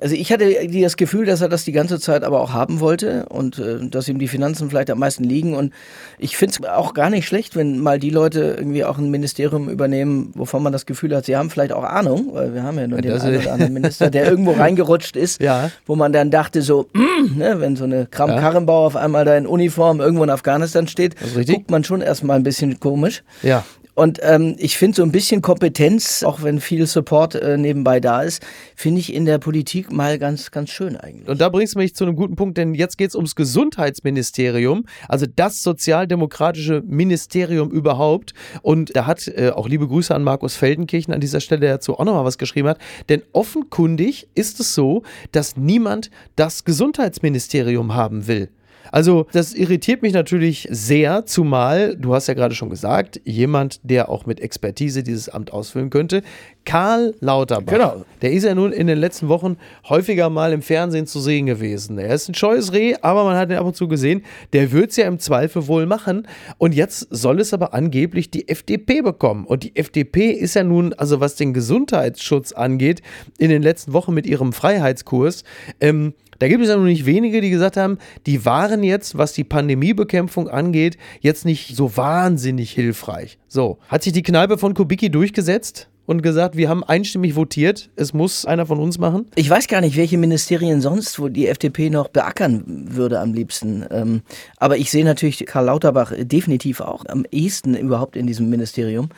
also 0.00 0.14
ich 0.14 0.32
hatte 0.32 0.52
das 0.68 0.96
Gefühl, 0.96 1.26
dass 1.26 1.40
er 1.40 1.48
das 1.48 1.64
die 1.64 1.72
ganze 1.72 2.00
Zeit 2.00 2.24
aber 2.24 2.40
auch 2.40 2.52
haben 2.52 2.80
wollte 2.80 3.26
und 3.28 3.58
äh, 3.58 3.86
dass 3.88 4.08
ihm 4.08 4.18
die 4.18 4.28
Finanzen 4.28 4.68
vielleicht 4.68 4.90
am 4.90 4.98
meisten 4.98 5.24
liegen. 5.24 5.54
Und 5.54 5.72
ich 6.18 6.36
finde 6.36 6.56
es 6.60 6.68
auch 6.68 6.94
gar 6.94 7.10
nicht 7.10 7.26
schlecht, 7.26 7.56
wenn 7.56 7.78
mal 7.78 7.98
die 7.98 8.10
Leute 8.10 8.56
irgendwie 8.58 8.84
auch 8.84 8.98
ein 8.98 9.10
Ministerium 9.10 9.68
übernehmen, 9.68 10.32
wovon 10.34 10.62
man 10.62 10.72
das 10.72 10.86
Gefühl 10.86 11.14
hat, 11.14 11.24
sie 11.24 11.36
haben 11.36 11.50
vielleicht 11.50 11.72
auch 11.72 11.84
Ahnung, 11.84 12.30
weil 12.32 12.54
wir 12.54 12.62
haben 12.62 12.78
ja 12.78 12.86
nur 12.86 13.00
den 13.00 13.12
einen 13.12 13.36
oder 13.40 13.52
anderen 13.52 13.72
Minister, 13.74 14.10
der 14.10 14.28
irgendwo 14.28 14.52
reingerutscht 14.52 15.16
ist, 15.16 15.40
Ja. 15.40 15.70
wo 15.86 15.94
man 15.96 16.12
dann 16.12 16.30
dachte 16.30 16.62
so, 16.62 16.88
mm, 16.92 17.36
ne, 17.38 17.60
wenn 17.60 17.76
so 17.76 17.84
eine 17.84 18.06
Kram 18.06 18.30
Karrenbauer 18.30 18.86
auf 18.86 18.96
einmal 18.96 19.24
da 19.24 19.36
in 19.36 19.46
Uniform 19.46 20.00
irgendwo 20.00 20.24
in 20.24 20.30
Afghanistan 20.30 20.88
steht, 20.88 21.14
guckt 21.46 21.70
man 21.70 21.84
schon 21.84 22.00
erstmal 22.00 22.36
ein 22.36 22.42
bisschen 22.42 22.80
komisch. 22.80 23.22
Ja. 23.42 23.64
Und 23.94 24.18
ähm, 24.22 24.56
ich 24.58 24.76
finde 24.76 24.96
so 24.96 25.02
ein 25.02 25.12
bisschen 25.12 25.40
Kompetenz, 25.40 26.24
auch 26.24 26.42
wenn 26.42 26.60
viel 26.60 26.86
Support 26.86 27.36
äh, 27.36 27.56
nebenbei 27.56 28.00
da 28.00 28.22
ist, 28.22 28.44
finde 28.74 29.00
ich 29.00 29.14
in 29.14 29.24
der 29.24 29.38
Politik 29.38 29.92
mal 29.92 30.18
ganz, 30.18 30.50
ganz 30.50 30.70
schön 30.70 30.96
eigentlich. 30.96 31.28
Und 31.28 31.40
da 31.40 31.48
bringst 31.48 31.74
du 31.74 31.78
mich 31.78 31.94
zu 31.94 32.04
einem 32.04 32.16
guten 32.16 32.34
Punkt, 32.34 32.58
denn 32.58 32.74
jetzt 32.74 32.98
geht 32.98 33.10
es 33.10 33.14
ums 33.14 33.36
Gesundheitsministerium, 33.36 34.86
also 35.08 35.26
das 35.34 35.62
sozialdemokratische 35.62 36.82
Ministerium 36.84 37.70
überhaupt. 37.70 38.34
Und 38.62 38.96
da 38.96 39.06
hat 39.06 39.28
äh, 39.28 39.50
auch 39.50 39.68
liebe 39.68 39.86
Grüße 39.86 40.14
an 40.14 40.24
Markus 40.24 40.56
Feldenkirchen 40.56 41.14
an 41.14 41.20
dieser 41.20 41.40
Stelle, 41.40 41.60
der 41.60 41.74
dazu 41.74 41.98
auch 41.98 42.04
nochmal 42.04 42.24
was 42.24 42.38
geschrieben 42.38 42.68
hat. 42.68 42.78
Denn 43.08 43.22
offenkundig 43.32 44.28
ist 44.34 44.58
es 44.58 44.74
so, 44.74 45.04
dass 45.30 45.56
niemand 45.56 46.10
das 46.34 46.64
Gesundheitsministerium 46.64 47.94
haben 47.94 48.26
will. 48.26 48.48
Also 48.92 49.26
das 49.32 49.54
irritiert 49.54 50.02
mich 50.02 50.12
natürlich 50.12 50.68
sehr, 50.70 51.26
zumal, 51.26 51.96
du 51.96 52.14
hast 52.14 52.28
ja 52.28 52.34
gerade 52.34 52.54
schon 52.54 52.70
gesagt, 52.70 53.20
jemand, 53.24 53.80
der 53.82 54.08
auch 54.08 54.26
mit 54.26 54.40
Expertise 54.40 55.02
dieses 55.02 55.28
Amt 55.28 55.52
ausfüllen 55.52 55.90
könnte, 55.90 56.22
Karl 56.64 57.14
Lauterbach. 57.20 57.72
Genau. 57.72 58.04
Der 58.22 58.32
ist 58.32 58.44
ja 58.44 58.54
nun 58.54 58.72
in 58.72 58.86
den 58.86 58.98
letzten 58.98 59.28
Wochen 59.28 59.56
häufiger 59.88 60.30
mal 60.30 60.52
im 60.52 60.62
Fernsehen 60.62 61.06
zu 61.06 61.20
sehen 61.20 61.46
gewesen. 61.46 61.98
Er 61.98 62.14
ist 62.14 62.28
ein 62.28 62.34
scheues 62.34 62.72
Reh, 62.72 62.94
aber 63.02 63.24
man 63.24 63.36
hat 63.36 63.50
ihn 63.50 63.56
ab 63.56 63.66
und 63.66 63.76
zu 63.76 63.88
gesehen. 63.88 64.22
Der 64.52 64.72
wird 64.72 64.90
es 64.90 64.96
ja 64.96 65.06
im 65.06 65.18
Zweifel 65.18 65.66
wohl 65.66 65.86
machen. 65.86 66.26
Und 66.58 66.74
jetzt 66.74 67.06
soll 67.10 67.40
es 67.40 67.52
aber 67.52 67.74
angeblich 67.74 68.30
die 68.30 68.48
FDP 68.48 69.02
bekommen. 69.02 69.44
Und 69.44 69.62
die 69.62 69.76
FDP 69.76 70.30
ist 70.30 70.54
ja 70.54 70.64
nun, 70.64 70.92
also 70.94 71.20
was 71.20 71.36
den 71.36 71.52
Gesundheitsschutz 71.52 72.52
angeht, 72.52 73.02
in 73.38 73.50
den 73.50 73.62
letzten 73.62 73.92
Wochen 73.92 74.14
mit 74.14 74.26
ihrem 74.26 74.52
Freiheitskurs, 74.52 75.44
ähm, 75.80 76.14
da 76.38 76.48
gibt 76.48 76.62
es 76.62 76.68
ja 76.68 76.76
noch 76.76 76.84
nicht 76.84 77.06
wenige, 77.06 77.40
die 77.40 77.50
gesagt 77.50 77.76
haben, 77.76 77.98
die 78.26 78.44
waren 78.44 78.82
jetzt, 78.82 79.16
was 79.18 79.32
die 79.32 79.44
Pandemiebekämpfung 79.44 80.48
angeht, 80.48 80.96
jetzt 81.20 81.44
nicht 81.44 81.76
so 81.76 81.96
wahnsinnig 81.96 82.72
hilfreich. 82.72 83.38
So, 83.48 83.78
hat 83.88 84.02
sich 84.02 84.12
die 84.12 84.22
Kneipe 84.22 84.58
von 84.58 84.74
Kubicki 84.74 85.10
durchgesetzt 85.10 85.88
und 86.06 86.22
gesagt, 86.22 86.56
wir 86.56 86.68
haben 86.68 86.84
einstimmig 86.84 87.34
votiert, 87.34 87.90
es 87.96 88.12
muss 88.12 88.44
einer 88.44 88.66
von 88.66 88.78
uns 88.78 88.98
machen? 88.98 89.26
Ich 89.34 89.48
weiß 89.48 89.68
gar 89.68 89.80
nicht, 89.80 89.96
welche 89.96 90.18
Ministerien 90.18 90.80
sonst, 90.80 91.18
wo 91.18 91.28
die 91.28 91.48
FDP 91.48 91.90
noch 91.90 92.08
beackern 92.08 92.64
würde 92.66 93.20
am 93.20 93.32
liebsten. 93.32 93.84
Ähm, 93.90 94.22
aber 94.58 94.76
ich 94.76 94.90
sehe 94.90 95.04
natürlich 95.04 95.44
Karl 95.46 95.66
Lauterbach 95.66 96.12
definitiv 96.16 96.80
auch 96.80 97.04
am 97.08 97.24
ehesten 97.30 97.74
überhaupt 97.74 98.16
in 98.16 98.26
diesem 98.26 98.50
Ministerium. 98.50 99.08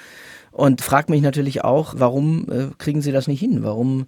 Und 0.52 0.80
frage 0.80 1.12
mich 1.12 1.20
natürlich 1.20 1.64
auch, 1.64 1.94
warum 1.98 2.46
äh, 2.50 2.68
kriegen 2.78 3.02
Sie 3.02 3.12
das 3.12 3.28
nicht 3.28 3.40
hin? 3.40 3.62
Warum 3.62 4.06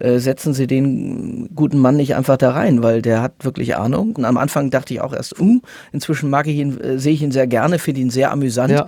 äh, 0.00 0.18
setzen 0.18 0.54
Sie 0.54 0.66
den 0.66 1.50
guten 1.54 1.78
Mann 1.78 1.96
nicht 1.96 2.14
einfach 2.14 2.36
da 2.36 2.50
rein? 2.50 2.82
Weil 2.82 3.02
der 3.02 3.22
hat 3.22 3.44
wirklich 3.44 3.76
Ahnung. 3.76 4.16
Und 4.16 4.24
am 4.24 4.36
Anfang 4.36 4.70
dachte 4.70 4.94
ich 4.94 5.00
auch 5.00 5.12
erst, 5.12 5.40
uh, 5.40 5.60
inzwischen 5.92 6.30
mag 6.30 6.46
ich 6.46 6.56
ihn, 6.56 6.80
äh, 6.80 6.98
sehe 6.98 7.12
ich 7.12 7.22
ihn 7.22 7.32
sehr 7.32 7.46
gerne, 7.46 7.78
finde 7.78 8.00
ihn 8.00 8.10
sehr 8.10 8.30
amüsant. 8.30 8.72
Ja. 8.72 8.86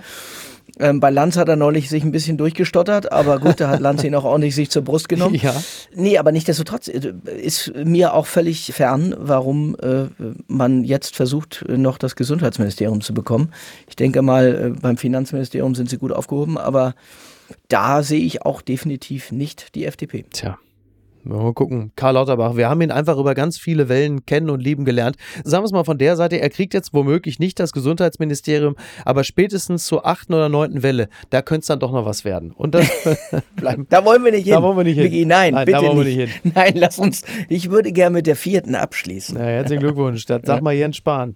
Ähm, 0.79 0.99
bei 0.99 1.09
Lanz 1.09 1.37
hat 1.37 1.49
er 1.49 1.55
neulich 1.55 1.89
sich 1.89 2.03
ein 2.03 2.11
bisschen 2.11 2.37
durchgestottert, 2.37 3.11
aber 3.11 3.39
gut, 3.39 3.59
da 3.59 3.69
hat 3.69 3.79
Lanz 3.79 4.03
ihn 4.03 4.15
auch 4.15 4.23
ordentlich 4.23 4.55
sich 4.55 4.69
zur 4.69 4.83
Brust 4.83 5.09
genommen. 5.09 5.31
Ja. 5.41 5.55
Nee, 5.95 6.19
aber 6.19 6.31
nichtsdestotrotz 6.31 6.87
äh, 6.87 7.13
ist 7.41 7.73
mir 7.75 8.13
auch 8.13 8.27
völlig 8.27 8.71
fern, 8.73 9.15
warum 9.17 9.75
äh, 9.81 10.05
man 10.47 10.83
jetzt 10.83 11.15
versucht, 11.15 11.65
noch 11.67 11.97
das 11.97 12.15
Gesundheitsministerium 12.15 13.01
zu 13.01 13.13
bekommen. 13.13 13.51
Ich 13.87 13.95
denke 13.95 14.21
mal, 14.21 14.73
äh, 14.75 14.79
beim 14.79 14.97
Finanzministerium 14.97 15.73
sind 15.73 15.89
sie 15.89 15.97
gut 15.97 16.11
aufgehoben, 16.11 16.57
aber 16.57 16.93
da 17.69 18.03
sehe 18.03 18.21
ich 18.21 18.43
auch 18.43 18.61
definitiv 18.61 19.31
nicht 19.31 19.73
die 19.73 19.85
FDP. 19.85 20.25
Tja. 20.31 20.59
Mal 21.23 21.53
gucken. 21.53 21.91
Karl 21.95 22.15
Lauterbach, 22.15 22.55
wir 22.55 22.69
haben 22.69 22.81
ihn 22.81 22.91
einfach 22.91 23.17
über 23.17 23.35
ganz 23.35 23.57
viele 23.57 23.89
Wellen 23.89 24.25
kennen 24.25 24.49
und 24.49 24.61
lieben 24.61 24.85
gelernt. 24.85 25.17
Sagen 25.43 25.63
wir 25.63 25.65
es 25.65 25.71
mal 25.71 25.83
von 25.83 25.97
der 25.97 26.15
Seite, 26.15 26.39
er 26.39 26.49
kriegt 26.49 26.73
jetzt 26.73 26.93
womöglich 26.93 27.39
nicht 27.39 27.59
das 27.59 27.71
Gesundheitsministerium, 27.73 28.75
aber 29.05 29.23
spätestens 29.23 29.85
zur 29.85 30.05
achten 30.05 30.33
oder 30.33 30.49
neunten 30.49 30.83
Welle, 30.83 31.09
da 31.29 31.41
könnte 31.41 31.61
es 31.61 31.67
dann 31.67 31.79
doch 31.79 31.91
noch 31.91 32.05
was 32.05 32.25
werden. 32.25 32.51
Und 32.51 32.75
das 32.75 32.87
bleiben. 33.55 33.85
Da 33.89 34.03
wollen 34.03 34.23
wir 34.23 34.31
nicht 34.31 34.45
hin. 34.45 34.53
Da 34.53 34.63
wollen 34.63 34.77
wir 34.77 34.83
nicht 34.83 34.97
hin. 34.99 35.27
Nein, 35.27 35.53
Nein, 35.53 35.65
bitte 35.65 35.77
da 35.79 35.87
wollen 35.87 35.97
wir 35.97 36.25
nicht. 36.25 36.43
nicht 36.45 36.55
Nein, 36.55 36.73
lass 36.75 36.97
uns. 36.99 37.23
Ich 37.49 37.69
würde 37.69 37.91
gerne 37.91 38.15
mit 38.15 38.27
der 38.27 38.35
vierten 38.35 38.75
abschließen. 38.75 39.35
Na, 39.37 39.45
herzlichen 39.45 39.81
Glückwunsch. 39.81 40.25
Das 40.25 40.41
sag 40.43 40.61
mal 40.61 40.73
Jens 40.73 40.97
Spahn. 40.97 41.35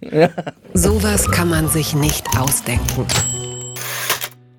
Sowas 0.74 1.30
kann 1.30 1.48
man 1.48 1.68
sich 1.68 1.94
nicht 1.94 2.24
ausdenken. 2.38 3.06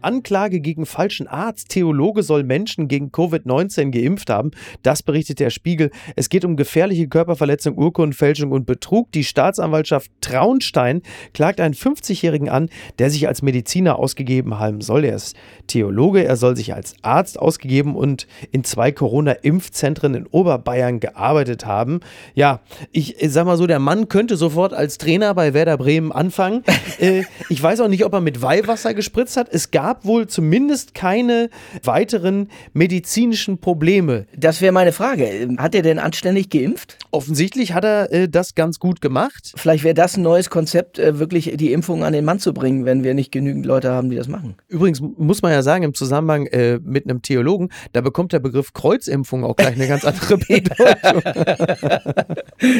Anklage 0.01 0.59
gegen 0.59 0.85
falschen 0.85 1.27
Arzt. 1.27 1.69
Theologe 1.69 2.23
soll 2.23 2.43
Menschen 2.43 2.87
gegen 2.87 3.09
Covid-19 3.09 3.91
geimpft 3.91 4.29
haben. 4.29 4.51
Das 4.83 5.03
berichtet 5.03 5.39
der 5.39 5.49
Spiegel. 5.49 5.91
Es 6.15 6.29
geht 6.29 6.45
um 6.45 6.55
gefährliche 6.55 7.07
Körperverletzung, 7.07 7.77
Urkundenfälschung 7.77 8.51
und 8.51 8.65
Betrug. 8.65 9.11
Die 9.11 9.23
Staatsanwaltschaft 9.23 10.11
Traunstein 10.21 11.01
klagt 11.33 11.59
einen 11.59 11.73
50-Jährigen 11.73 12.49
an, 12.49 12.69
der 12.99 13.09
sich 13.09 13.27
als 13.27 13.41
Mediziner 13.41 13.99
ausgegeben 13.99 14.59
haben 14.59 14.81
soll. 14.81 15.05
Er 15.05 15.15
ist 15.15 15.35
Theologe, 15.67 16.23
er 16.23 16.35
soll 16.37 16.55
sich 16.55 16.73
als 16.73 16.95
Arzt 17.01 17.39
ausgegeben 17.39 17.95
und 17.95 18.27
in 18.51 18.63
zwei 18.63 18.91
Corona-Impfzentren 18.91 20.13
in 20.15 20.27
Oberbayern 20.27 20.99
gearbeitet 20.99 21.65
haben. 21.65 21.99
Ja, 22.33 22.61
ich 22.91 23.15
sag 23.27 23.45
mal 23.45 23.57
so, 23.57 23.67
der 23.67 23.79
Mann 23.79 24.07
könnte 24.07 24.37
sofort 24.37 24.73
als 24.73 24.97
Trainer 24.97 25.33
bei 25.33 25.53
Werder 25.53 25.77
Bremen 25.77 26.11
anfangen. 26.11 26.63
äh, 26.99 27.23
ich 27.49 27.61
weiß 27.61 27.81
auch 27.81 27.87
nicht, 27.87 28.05
ob 28.05 28.13
er 28.13 28.21
mit 28.21 28.41
Weihwasser 28.41 28.93
gespritzt 28.93 29.37
hat. 29.37 29.49
Es 29.49 29.71
gab 29.97 30.05
wohl 30.05 30.27
zumindest 30.27 30.93
keine 30.93 31.49
weiteren 31.83 32.49
medizinischen 32.73 33.57
Probleme. 33.57 34.27
Das 34.35 34.61
wäre 34.61 34.71
meine 34.71 34.91
Frage. 34.91 35.49
Hat 35.57 35.73
er 35.73 35.81
denn 35.81 35.97
anständig 35.97 36.51
geimpft? 36.51 36.99
Offensichtlich 37.11 37.73
hat 37.73 37.85
er 37.85 38.11
äh, 38.11 38.29
das 38.29 38.55
ganz 38.55 38.79
gut 38.79 39.01
gemacht. 39.01 39.53
Vielleicht 39.55 39.83
wäre 39.83 39.93
das 39.93 40.17
ein 40.17 40.23
neues 40.23 40.49
Konzept, 40.49 40.99
äh, 40.99 41.19
wirklich 41.19 41.53
die 41.55 41.71
Impfung 41.71 42.03
an 42.03 42.13
den 42.13 42.25
Mann 42.25 42.39
zu 42.39 42.53
bringen, 42.53 42.85
wenn 42.85 43.03
wir 43.03 43.13
nicht 43.13 43.31
genügend 43.31 43.65
Leute 43.65 43.91
haben, 43.91 44.09
die 44.09 44.17
das 44.17 44.27
machen. 44.27 44.55
Übrigens 44.67 45.01
muss 45.01 45.41
man 45.41 45.51
ja 45.51 45.61
sagen, 45.61 45.83
im 45.83 45.93
Zusammenhang 45.93 46.47
äh, 46.47 46.79
mit 46.83 47.05
einem 47.05 47.21
Theologen, 47.21 47.69
da 47.93 48.01
bekommt 48.01 48.33
der 48.33 48.39
Begriff 48.39 48.73
Kreuzimpfung 48.73 49.43
auch 49.43 49.55
gleich 49.55 49.75
eine 49.75 49.87
ganz 49.87 50.03
andere 50.05 50.37
Bedeutung. 50.47 51.21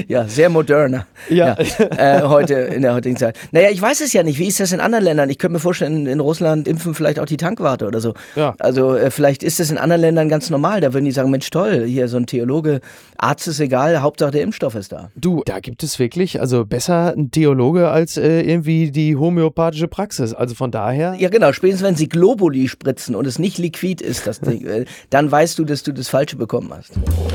Ja, 0.08 0.28
sehr 0.28 0.50
moderner. 0.50 1.08
Ja. 1.30 1.56
äh, 1.58 2.22
heute, 2.24 2.54
in 2.56 2.82
der 2.82 2.94
heutigen 2.94 3.16
Zeit. 3.16 3.38
Naja, 3.52 3.70
ich 3.70 3.82
weiß 3.82 4.02
es 4.02 4.14
ja 4.14 4.24
nicht. 4.24 4.40
Wie 4.40 4.48
ist 4.48 4.60
das 4.60 4.72
in 4.72 4.80
anderen 4.80 5.04
Ländern? 5.04 5.30
Ich 5.30 5.38
könnte 5.38 5.54
mir 5.54 5.60
vorstellen, 5.60 6.08
in 6.08 6.20
Russland 6.20 6.68
impfen 6.68 6.94
vielleicht 6.94 7.20
auch 7.20 7.26
die 7.26 7.38
Tankwarte 7.38 7.88
oder 7.88 8.02
so. 8.02 8.14
Ja. 8.36 8.56
Also 8.60 8.96
äh, 8.96 9.12
vielleicht 9.12 9.44
ist 9.44 9.60
das 9.60 9.72
in 9.72 9.78
anderen 9.78 10.02
Ländern 10.02 10.30
ganz 10.30 10.50
normal. 10.50 10.82
Da 10.82 10.94
würden 10.94 11.06
die 11.06 11.12
sagen, 11.12 11.32
Mensch, 11.32 11.50
toll, 11.50 11.86
hier 11.86 12.08
so 12.08 12.18
ein 12.18 12.26
Theologe, 12.26 12.82
Arzt 13.18 13.48
ist 13.48 13.60
egal, 13.60 14.02
Hauptsache 14.18 14.32
der 14.32 14.42
Impfstoff 14.42 14.74
ist 14.74 14.92
da. 14.92 15.12
Du, 15.16 15.44
da 15.46 15.60
gibt 15.60 15.84
es 15.84 16.00
wirklich, 16.00 16.42
also 16.42 16.66
besser 16.66 17.14
ein 17.16 17.30
Theologe 17.30 17.90
als 17.90 18.18
äh, 18.18 18.42
irgendwie 18.42 18.90
die 18.90 19.16
homöopathische 19.16 19.88
Praxis. 19.88 20.34
Also 20.34 20.56
von 20.56 20.72
daher. 20.72 21.16
Ja, 21.20 21.30
genau. 21.30 21.54
Spätestens, 21.54 21.86
wenn 21.88 21.96
sie 21.96 22.10
Globuli 22.10 22.68
spritzen 22.68 23.14
und 23.14 23.28
es 23.28 23.38
nicht 23.38 23.60
liquid 23.60 24.04
ist, 24.04 24.26
das 24.26 24.40
Ding, 24.40 24.66
äh, 24.66 24.86
dann 25.12 25.32
weißt 25.32 25.60
du, 25.60 25.66
dass 25.66 25.84
du 25.84 25.92
das 25.92 26.10
Falsche 26.10 26.36
bekommen 26.36 26.74
hast. 26.74 26.94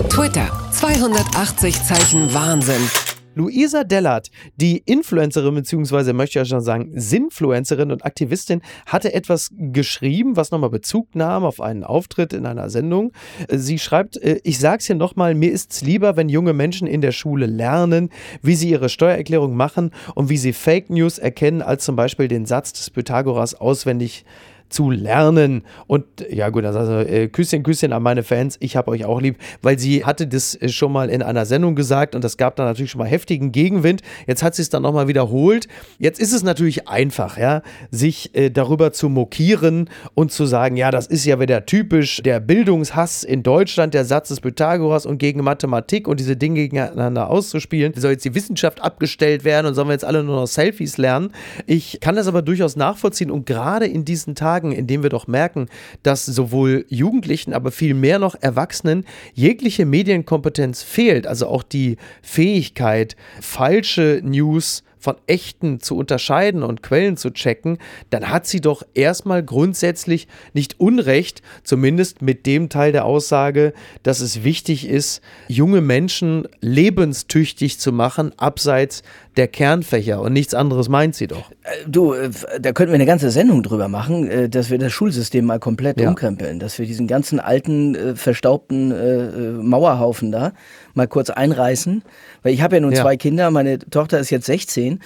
Twitter, 0.09 0.51
280 0.73 1.85
Zeichen 1.85 2.35
Wahnsinn. 2.35 3.22
Luisa 3.35 3.85
Dellert, 3.85 4.31
die 4.57 4.79
Influencerin, 4.79 5.55
beziehungsweise 5.55 6.13
möchte 6.13 6.33
ich 6.33 6.35
ja 6.43 6.45
schon 6.45 6.61
sagen, 6.61 6.91
Sinfluencerin 6.95 7.91
und 7.91 8.05
Aktivistin, 8.05 8.61
hatte 8.87 9.15
etwas 9.15 9.51
geschrieben, 9.53 10.37
was 10.37 10.51
nochmal 10.51 10.71
Bezug 10.71 11.15
nahm 11.15 11.45
auf 11.45 11.61
einen 11.61 11.85
Auftritt 11.85 12.33
in 12.33 12.45
einer 12.45 12.69
Sendung. 12.69 13.13
Sie 13.49 13.79
schreibt, 13.79 14.17
äh, 14.19 14.41
ich 14.45 14.59
sag's 14.59 14.87
hier 14.87 14.97
nochmal, 14.97 15.35
mir 15.35 15.51
ist's 15.51 15.83
lieber, 15.83 16.17
wenn 16.17 16.29
junge 16.29 16.53
Menschen 16.53 16.87
in 16.87 17.01
der 17.01 17.13
Schule 17.13 17.47
lernen, 17.47 18.11
wie 18.43 18.55
sie 18.55 18.71
ihre 18.71 18.89
Steuererklärung 18.89 19.57
machen 19.57 19.93
und 20.15 20.29
wie 20.29 20.37
sie 20.37 20.53
Fake 20.53 20.91
News 20.91 21.19
erkennen, 21.19 21.63
als 21.63 21.85
zum 21.85 21.97
Beispiel 21.97 22.29
den 22.29 22.45
Satz 22.47 22.73
des 22.73 22.91
Pythagoras 22.91 23.55
auswendig 23.55 24.25
zu 24.73 24.91
lernen. 24.91 25.63
Und 25.87 26.05
ja 26.31 26.49
gut, 26.49 26.65
also 26.65 26.99
äh, 26.99 27.29
Küsschen, 27.29 27.63
Küsschen 27.63 27.93
an 27.93 28.03
meine 28.03 28.23
Fans, 28.23 28.57
ich 28.61 28.77
habe 28.77 28.91
euch 28.91 29.05
auch 29.05 29.21
lieb, 29.21 29.39
weil 29.63 29.79
sie 29.79 30.05
hatte 30.05 30.27
das 30.27 30.55
äh, 30.55 30.69
schon 30.69 30.93
mal 30.93 31.11
in 31.11 31.23
einer 31.23 31.47
Sendung 31.47 31.75
gesagt 31.75 32.15
und 32.15 32.25
das 32.25 32.37
gab 32.37 32.57
dann 32.57 32.67
natürlich 32.67 32.91
schon 32.91 32.99
mal 32.99 33.09
heftigen 33.09 33.53
Gegenwind. 33.53 34.03
Jetzt 34.27 34.43
hat 34.43 34.55
sie 34.55 34.63
es 34.63 34.71
dann 34.71 34.83
nochmal 34.83 35.09
wiederholt. 35.09 35.69
Jetzt 35.99 36.21
ist 36.21 36.33
es 36.33 36.43
natürlich 36.43 36.89
einfach, 36.89 37.39
ja, 37.39 37.63
sich 37.91 38.35
äh, 38.35 38.51
darüber 38.51 38.93
zu 38.93 39.09
mokieren 39.09 39.89
und 40.15 40.33
zu 40.33 40.47
sagen, 40.47 40.77
ja, 40.77 40.91
das 40.91 41.07
ist 41.07 41.25
ja 41.25 41.39
wieder 41.41 41.67
typisch 41.67 42.23
der 42.23 42.41
Bildungshass 42.41 43.25
in 43.25 43.43
Deutschland, 43.43 43.95
der 43.95 44.05
Satz 44.05 44.29
des 44.29 44.41
Pythagoras 44.41 45.07
und 45.07 45.19
gegen 45.19 45.43
Mathematik 45.43 46.09
und 46.09 46.21
diese 46.21 46.37
Dinge 46.37 46.61
gegeneinander 46.61 47.31
auszuspielen. 47.31 47.93
Soll 47.97 48.13
jetzt 48.13 48.25
die 48.25 48.35
Wissenschaft 48.35 48.83
abgestellt 48.83 49.45
werden 49.45 49.67
und 49.67 49.75
sollen 49.75 49.89
wir 49.89 49.93
jetzt 49.93 50.05
alle 50.05 50.25
nur 50.25 50.37
noch 50.37 50.47
Selfies 50.47 50.99
lernen? 50.99 51.33
Ich 51.67 52.01
kann 52.01 52.17
das 52.17 52.27
aber 52.27 52.43
durchaus 52.43 52.77
nachvollziehen 52.77 53.31
und 53.31 53.47
gerade 53.47 53.87
in 53.87 54.05
diesen 54.05 54.35
Tagen 54.35 54.62
Tagen, 54.63 54.73
in 54.73 54.87
denen 54.87 55.03
wir 55.03 55.11
doch 55.11 55.27
merken, 55.27 55.67
dass 56.03 56.25
sowohl 56.25 56.87
Jugendlichen, 56.89 57.53
aber 57.53 57.71
viel 57.71 57.95
mehr 57.95 58.19
noch 58.19 58.37
Erwachsenen 58.41 59.05
jegliche 59.35 59.85
Medienkompetenz 59.85 60.83
fehlt, 60.83 61.27
also 61.27 61.49
auch 61.49 61.63
die 61.63 61.97
Fähigkeit, 62.23 63.17
falsche 63.41 64.21
News 64.23 64.85
von 65.03 65.17
echten 65.27 65.81
zu 65.81 65.97
unterscheiden 65.97 66.63
und 66.63 66.83
Quellen 66.83 67.17
zu 67.17 67.31
checken, 67.31 67.79
dann 68.11 68.31
hat 68.31 68.47
sie 68.47 68.61
doch 68.61 68.85
erstmal 68.95 69.43
grundsätzlich 69.43 70.29
nicht 70.55 70.79
Unrecht, 70.79 71.43
zumindest 71.65 72.23
mit 72.23 72.47
dem 72.47 72.69
Teil 72.69 72.93
der 72.93 73.05
Aussage, 73.05 73.73
dass 74.05 74.21
es 74.21 74.45
wichtig 74.45 74.89
ist, 74.89 75.21
junge 75.49 75.81
Menschen 75.81 76.47
lebenstüchtig 76.61 77.81
zu 77.81 77.91
machen, 77.91 78.33
abseits 78.39 79.03
der 79.37 79.49
Kernfächer 79.49 80.21
und 80.21 80.33
nichts 80.35 80.55
anderes 80.55 80.89
meint 80.89 81.15
sie 81.15 81.27
doch. 81.27 81.51
Äh, 81.63 81.89
du, 81.89 82.13
äh, 82.13 82.31
da 82.61 82.73
könnten 82.73 82.93
wir 82.93 82.97
eine 82.97 83.07
ganze 83.07 83.31
Sendung 83.31 83.63
drüber 83.63 83.89
machen, 83.89 84.29
äh, 84.29 84.49
dass 84.49 84.71
wir 84.71 84.79
das 84.79 84.93
Schulsystem 84.93 85.45
mal 85.45 85.59
komplett 85.59 86.01
ja. 86.01 86.09
umkrempeln, 86.09 86.59
dass 86.59 86.79
wir 86.79 86.87
diesen 86.87 87.07
ganzen 87.07 87.41
alten, 87.41 88.17
verstaubten 88.17 89.63
Mauerhaufen 89.67 90.33
da 90.33 90.53
mal 90.95 91.09
kurz 91.09 91.31
einreißen. 91.31 92.03
Weil 92.43 92.55
ich 92.55 92.63
habe 92.63 92.77
ja 92.77 92.81
nun 92.81 92.93
ja. 92.93 93.03
zwei 93.03 93.17
Kinder, 93.17 93.51
meine 93.51 93.79
Tochter 93.79 94.19
ist 94.19 94.31
jetzt 94.31 94.47
16 94.47 95.01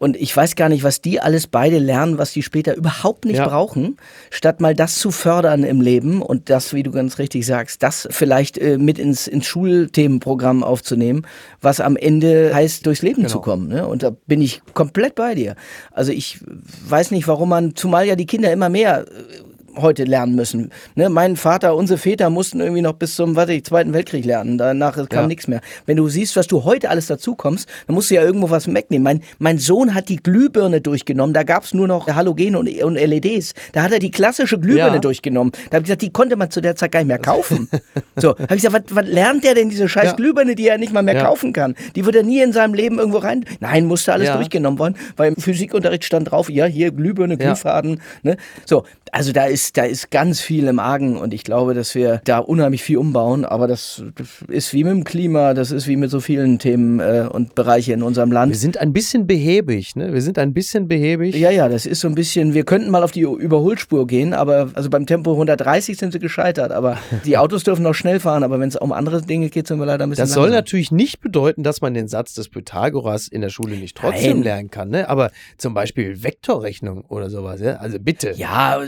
und 0.00 0.16
ich 0.16 0.34
weiß 0.34 0.56
gar 0.56 0.70
nicht, 0.70 0.82
was 0.82 1.02
die 1.02 1.20
alles 1.20 1.46
beide 1.46 1.78
lernen, 1.78 2.16
was 2.16 2.32
die 2.32 2.42
später 2.42 2.74
überhaupt 2.74 3.26
nicht 3.26 3.36
ja. 3.36 3.46
brauchen, 3.46 3.98
statt 4.30 4.58
mal 4.58 4.74
das 4.74 4.98
zu 4.98 5.10
fördern 5.10 5.62
im 5.62 5.82
Leben 5.82 6.22
und 6.22 6.48
das, 6.48 6.72
wie 6.72 6.82
du 6.82 6.90
ganz 6.90 7.18
richtig 7.18 7.44
sagst, 7.44 7.82
das 7.82 8.08
vielleicht 8.10 8.56
äh, 8.56 8.78
mit 8.78 8.98
ins, 8.98 9.26
ins 9.26 9.44
Schulthemenprogramm 9.44 10.64
aufzunehmen, 10.64 11.26
was 11.60 11.80
am 11.80 11.96
Ende 11.96 12.50
heißt, 12.54 12.86
durchs 12.86 13.02
Leben 13.02 13.16
genau. 13.16 13.28
zu 13.28 13.40
kommen. 13.42 13.68
Ne? 13.68 13.86
Und 13.86 14.02
da 14.02 14.10
bin 14.26 14.40
ich 14.40 14.62
komplett 14.72 15.16
bei 15.16 15.34
dir. 15.34 15.54
Also 15.92 16.12
ich 16.12 16.40
weiß 16.88 17.10
nicht, 17.10 17.28
warum 17.28 17.50
man, 17.50 17.76
zumal 17.76 18.06
ja 18.06 18.16
die 18.16 18.26
Kinder 18.26 18.50
immer 18.50 18.70
mehr 18.70 19.02
äh, 19.02 19.49
heute 19.76 20.04
lernen 20.04 20.34
müssen. 20.34 20.70
Ne, 20.94 21.08
mein 21.08 21.36
Vater, 21.36 21.74
unsere 21.76 21.98
Väter 21.98 22.30
mussten 22.30 22.60
irgendwie 22.60 22.82
noch 22.82 22.94
bis 22.94 23.14
zum 23.16 23.36
warte 23.36 23.52
ich, 23.52 23.64
Zweiten 23.64 23.92
Weltkrieg 23.92 24.24
lernen. 24.24 24.58
Danach 24.58 24.96
kam 25.08 25.22
ja. 25.22 25.26
nichts 25.26 25.48
mehr. 25.48 25.60
Wenn 25.86 25.96
du 25.96 26.08
siehst, 26.08 26.36
was 26.36 26.46
du 26.46 26.64
heute 26.64 26.90
alles 26.90 27.06
dazu 27.06 27.34
kommst, 27.34 27.68
dann 27.86 27.94
musst 27.94 28.10
du 28.10 28.14
ja 28.14 28.22
irgendwo 28.22 28.50
was 28.50 28.72
wegnehmen. 28.72 29.02
Mein, 29.02 29.22
mein 29.38 29.58
Sohn 29.58 29.94
hat 29.94 30.08
die 30.08 30.16
Glühbirne 30.16 30.80
durchgenommen. 30.80 31.34
Da 31.34 31.42
gab 31.42 31.64
es 31.64 31.74
nur 31.74 31.86
noch 31.86 32.06
Halogene 32.06 32.58
und, 32.58 32.68
und, 32.82 32.94
LEDs. 32.94 33.54
Da 33.72 33.82
hat 33.82 33.92
er 33.92 33.98
die 33.98 34.10
klassische 34.10 34.58
Glühbirne 34.58 34.94
ja. 34.94 34.98
durchgenommen. 34.98 35.52
Da 35.70 35.76
habe 35.76 35.78
ich 35.78 35.84
gesagt, 35.84 36.02
die 36.02 36.10
konnte 36.10 36.36
man 36.36 36.50
zu 36.50 36.60
der 36.60 36.76
Zeit 36.76 36.92
gar 36.92 37.00
nicht 37.00 37.08
mehr 37.08 37.18
kaufen. 37.18 37.68
so, 38.16 38.30
habe 38.30 38.56
ich 38.56 38.62
gesagt, 38.62 38.90
was, 38.90 38.96
was 38.96 39.06
lernt 39.06 39.44
der 39.44 39.54
denn 39.54 39.68
diese 39.70 39.88
scheiß 39.88 40.10
ja. 40.10 40.12
Glühbirne, 40.12 40.54
die 40.54 40.68
er 40.68 40.78
nicht 40.78 40.92
mal 40.92 41.02
mehr 41.02 41.22
kaufen 41.22 41.52
kann? 41.52 41.74
Die 41.96 42.04
wird 42.04 42.16
er 42.16 42.22
nie 42.22 42.40
in 42.40 42.52
seinem 42.52 42.74
Leben 42.74 42.98
irgendwo 42.98 43.18
rein. 43.18 43.44
Nein, 43.60 43.86
musste 43.86 44.12
alles 44.12 44.32
durchgenommen 44.32 44.78
worden, 44.78 44.96
weil 45.16 45.32
im 45.32 45.36
Physikunterricht 45.36 46.04
stand 46.04 46.30
drauf, 46.30 46.50
ja, 46.50 46.66
hier 46.66 46.90
Glühbirne, 46.90 47.36
Glühfaden. 47.36 48.00
Ne? 48.22 48.36
So, 48.64 48.84
also 49.12 49.32
da 49.32 49.46
ist, 49.46 49.59
da 49.72 49.84
ist 49.84 50.10
ganz 50.10 50.40
viel 50.40 50.66
im 50.66 50.78
Argen 50.78 51.16
und 51.16 51.34
ich 51.34 51.44
glaube, 51.44 51.74
dass 51.74 51.94
wir 51.94 52.20
da 52.24 52.38
unheimlich 52.38 52.82
viel 52.82 52.98
umbauen, 52.98 53.44
aber 53.44 53.66
das, 53.66 54.02
ist 54.48 54.72
wie 54.72 54.84
mit 54.84 54.92
dem 54.92 55.04
Klima, 55.04 55.54
das 55.54 55.70
ist 55.70 55.86
wie 55.86 55.96
mit 55.96 56.10
so 56.10 56.20
vielen 56.20 56.58
Themen 56.58 57.00
äh, 57.00 57.28
und 57.30 57.54
Bereichen 57.54 57.94
in 57.94 58.02
unserem 58.02 58.32
Land. 58.32 58.52
Wir 58.52 58.58
sind 58.58 58.78
ein 58.78 58.92
bisschen 58.92 59.26
behäbig, 59.26 59.96
ne? 59.96 60.12
Wir 60.12 60.22
sind 60.22 60.38
ein 60.38 60.52
bisschen 60.52 60.88
behäbig. 60.88 61.34
Ja, 61.34 61.50
ja, 61.50 61.68
das 61.68 61.86
ist 61.86 62.00
so 62.00 62.08
ein 62.08 62.14
bisschen, 62.14 62.54
wir 62.54 62.64
könnten 62.64 62.90
mal 62.90 63.02
auf 63.02 63.12
die 63.12 63.22
Überholspur 63.22 64.06
gehen, 64.06 64.34
aber 64.34 64.70
also 64.74 64.90
beim 64.90 65.06
Tempo 65.06 65.32
130 65.32 65.96
sind 65.96 66.12
sie 66.12 66.18
gescheitert, 66.18 66.72
aber 66.72 66.98
die 67.24 67.36
Autos 67.36 67.64
dürfen 67.64 67.82
noch 67.82 67.94
schnell 67.94 68.20
fahren, 68.20 68.42
aber 68.42 68.60
wenn 68.60 68.68
es 68.68 68.76
um 68.76 68.92
andere 68.92 69.22
Dinge 69.22 69.50
geht, 69.50 69.66
sind 69.66 69.78
wir 69.78 69.86
leider 69.86 70.04
ein 70.04 70.10
bisschen 70.10 70.24
Das 70.24 70.32
soll 70.32 70.50
natürlich 70.50 70.90
nicht 70.90 71.20
bedeuten, 71.20 71.62
dass 71.62 71.80
man 71.80 71.94
den 71.94 72.08
Satz 72.08 72.34
des 72.34 72.48
Pythagoras 72.48 73.28
in 73.28 73.40
der 73.40 73.50
Schule 73.50 73.76
nicht 73.76 73.96
trotzdem 73.96 74.38
Nein. 74.38 74.42
lernen 74.42 74.70
kann, 74.70 74.90
ne? 74.90 75.08
Aber 75.08 75.30
zum 75.58 75.74
Beispiel 75.74 76.22
Vektorrechnung 76.22 77.04
oder 77.08 77.30
sowas, 77.30 77.60
ja? 77.60 77.76
Also 77.76 77.98
bitte. 77.98 78.32
Ja, 78.36 78.80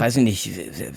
weiß 0.00 0.16
ich 0.16 0.24
nicht, 0.24 0.50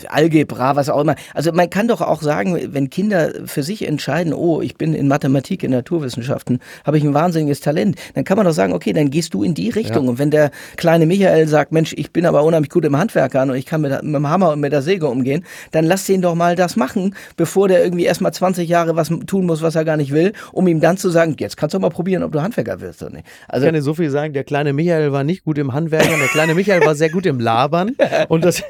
Algebra, 0.09 0.75
was 0.75 0.89
auch 0.89 1.01
immer. 1.01 1.15
Also 1.33 1.51
man 1.51 1.69
kann 1.69 1.87
doch 1.87 2.01
auch 2.01 2.21
sagen, 2.21 2.57
wenn 2.73 2.89
Kinder 2.89 3.31
für 3.45 3.63
sich 3.63 3.87
entscheiden, 3.87 4.33
oh, 4.33 4.61
ich 4.61 4.75
bin 4.75 4.93
in 4.93 5.07
Mathematik, 5.07 5.63
in 5.63 5.71
Naturwissenschaften, 5.71 6.59
habe 6.85 6.97
ich 6.97 7.03
ein 7.03 7.13
wahnsinniges 7.13 7.59
Talent, 7.59 7.97
dann 8.15 8.23
kann 8.23 8.37
man 8.37 8.45
doch 8.45 8.53
sagen, 8.53 8.73
okay, 8.73 8.93
dann 8.93 9.09
gehst 9.09 9.33
du 9.33 9.43
in 9.43 9.53
die 9.53 9.69
Richtung. 9.69 10.05
Ja. 10.05 10.09
Und 10.11 10.19
wenn 10.19 10.31
der 10.31 10.51
kleine 10.77 11.05
Michael 11.05 11.47
sagt, 11.47 11.71
Mensch, 11.71 11.93
ich 11.97 12.11
bin 12.11 12.25
aber 12.25 12.43
unheimlich 12.43 12.69
gut 12.69 12.85
im 12.85 12.97
Handwerkern 12.97 13.49
und 13.49 13.55
ich 13.55 13.65
kann 13.65 13.81
mit, 13.81 13.91
mit 14.03 14.15
dem 14.15 14.29
Hammer 14.29 14.51
und 14.51 14.59
mit 14.59 14.71
der 14.71 14.81
Säge 14.81 15.07
umgehen, 15.07 15.45
dann 15.71 15.85
lass 15.85 16.05
den 16.05 16.21
doch 16.21 16.35
mal 16.35 16.55
das 16.55 16.75
machen, 16.75 17.15
bevor 17.35 17.67
der 17.67 17.83
irgendwie 17.83 18.05
erstmal 18.05 18.33
20 18.33 18.67
Jahre 18.67 18.95
was 18.95 19.11
tun 19.27 19.45
muss, 19.45 19.61
was 19.61 19.75
er 19.75 19.85
gar 19.85 19.97
nicht 19.97 20.11
will, 20.11 20.33
um 20.51 20.67
ihm 20.67 20.79
dann 20.79 20.97
zu 20.97 21.09
sagen, 21.09 21.35
jetzt 21.39 21.57
kannst 21.57 21.73
du 21.73 21.79
mal 21.79 21.89
probieren, 21.89 22.23
ob 22.23 22.31
du 22.31 22.41
Handwerker 22.41 22.81
wirst 22.81 23.01
oder 23.03 23.13
nicht. 23.13 23.25
Also, 23.47 23.65
ich 23.65 23.67
kann 23.67 23.75
dir 23.75 23.81
so 23.81 23.93
viel 23.93 24.09
sagen, 24.09 24.33
der 24.33 24.43
kleine 24.43 24.73
Michael 24.73 25.11
war 25.11 25.23
nicht 25.23 25.43
gut 25.43 25.57
im 25.57 25.73
Handwerkern, 25.73 26.19
der 26.19 26.29
kleine 26.29 26.55
Michael 26.55 26.85
war 26.85 26.95
sehr 26.95 27.09
gut 27.09 27.25
im 27.25 27.39
Labern 27.39 27.95
und 28.29 28.45
das, 28.45 28.63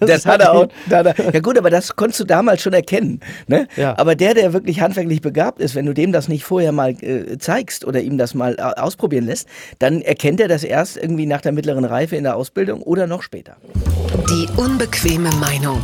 das, 0.00 0.26
hat 0.26 0.40
er 0.40 0.52
auch. 0.52 0.68
ja 0.90 1.40
gut, 1.40 1.58
aber 1.58 1.70
das 1.70 1.96
konntest 1.96 2.20
du 2.20 2.24
damals 2.24 2.62
schon 2.62 2.72
erkennen. 2.72 3.20
Ne? 3.46 3.66
Ja. 3.76 3.96
Aber 3.98 4.14
der, 4.14 4.34
der 4.34 4.52
wirklich 4.52 4.80
handwerklich 4.80 5.20
begabt 5.20 5.60
ist, 5.60 5.74
wenn 5.74 5.86
du 5.86 5.94
dem 5.94 6.12
das 6.12 6.28
nicht 6.28 6.44
vorher 6.44 6.72
mal 6.72 6.90
äh, 7.02 7.38
zeigst 7.38 7.84
oder 7.84 8.00
ihm 8.00 8.18
das 8.18 8.34
mal 8.34 8.56
äh, 8.58 8.80
ausprobieren 8.80 9.26
lässt, 9.26 9.48
dann 9.78 10.02
erkennt 10.02 10.40
er 10.40 10.48
das 10.48 10.64
erst 10.64 10.96
irgendwie 10.96 11.26
nach 11.26 11.40
der 11.40 11.52
mittleren 11.52 11.84
Reife 11.84 12.16
in 12.16 12.24
der 12.24 12.36
Ausbildung 12.36 12.82
oder 12.82 13.06
noch 13.06 13.22
später. 13.22 13.56
Die 14.30 14.48
unbequeme 14.56 15.30
Meinung. 15.40 15.80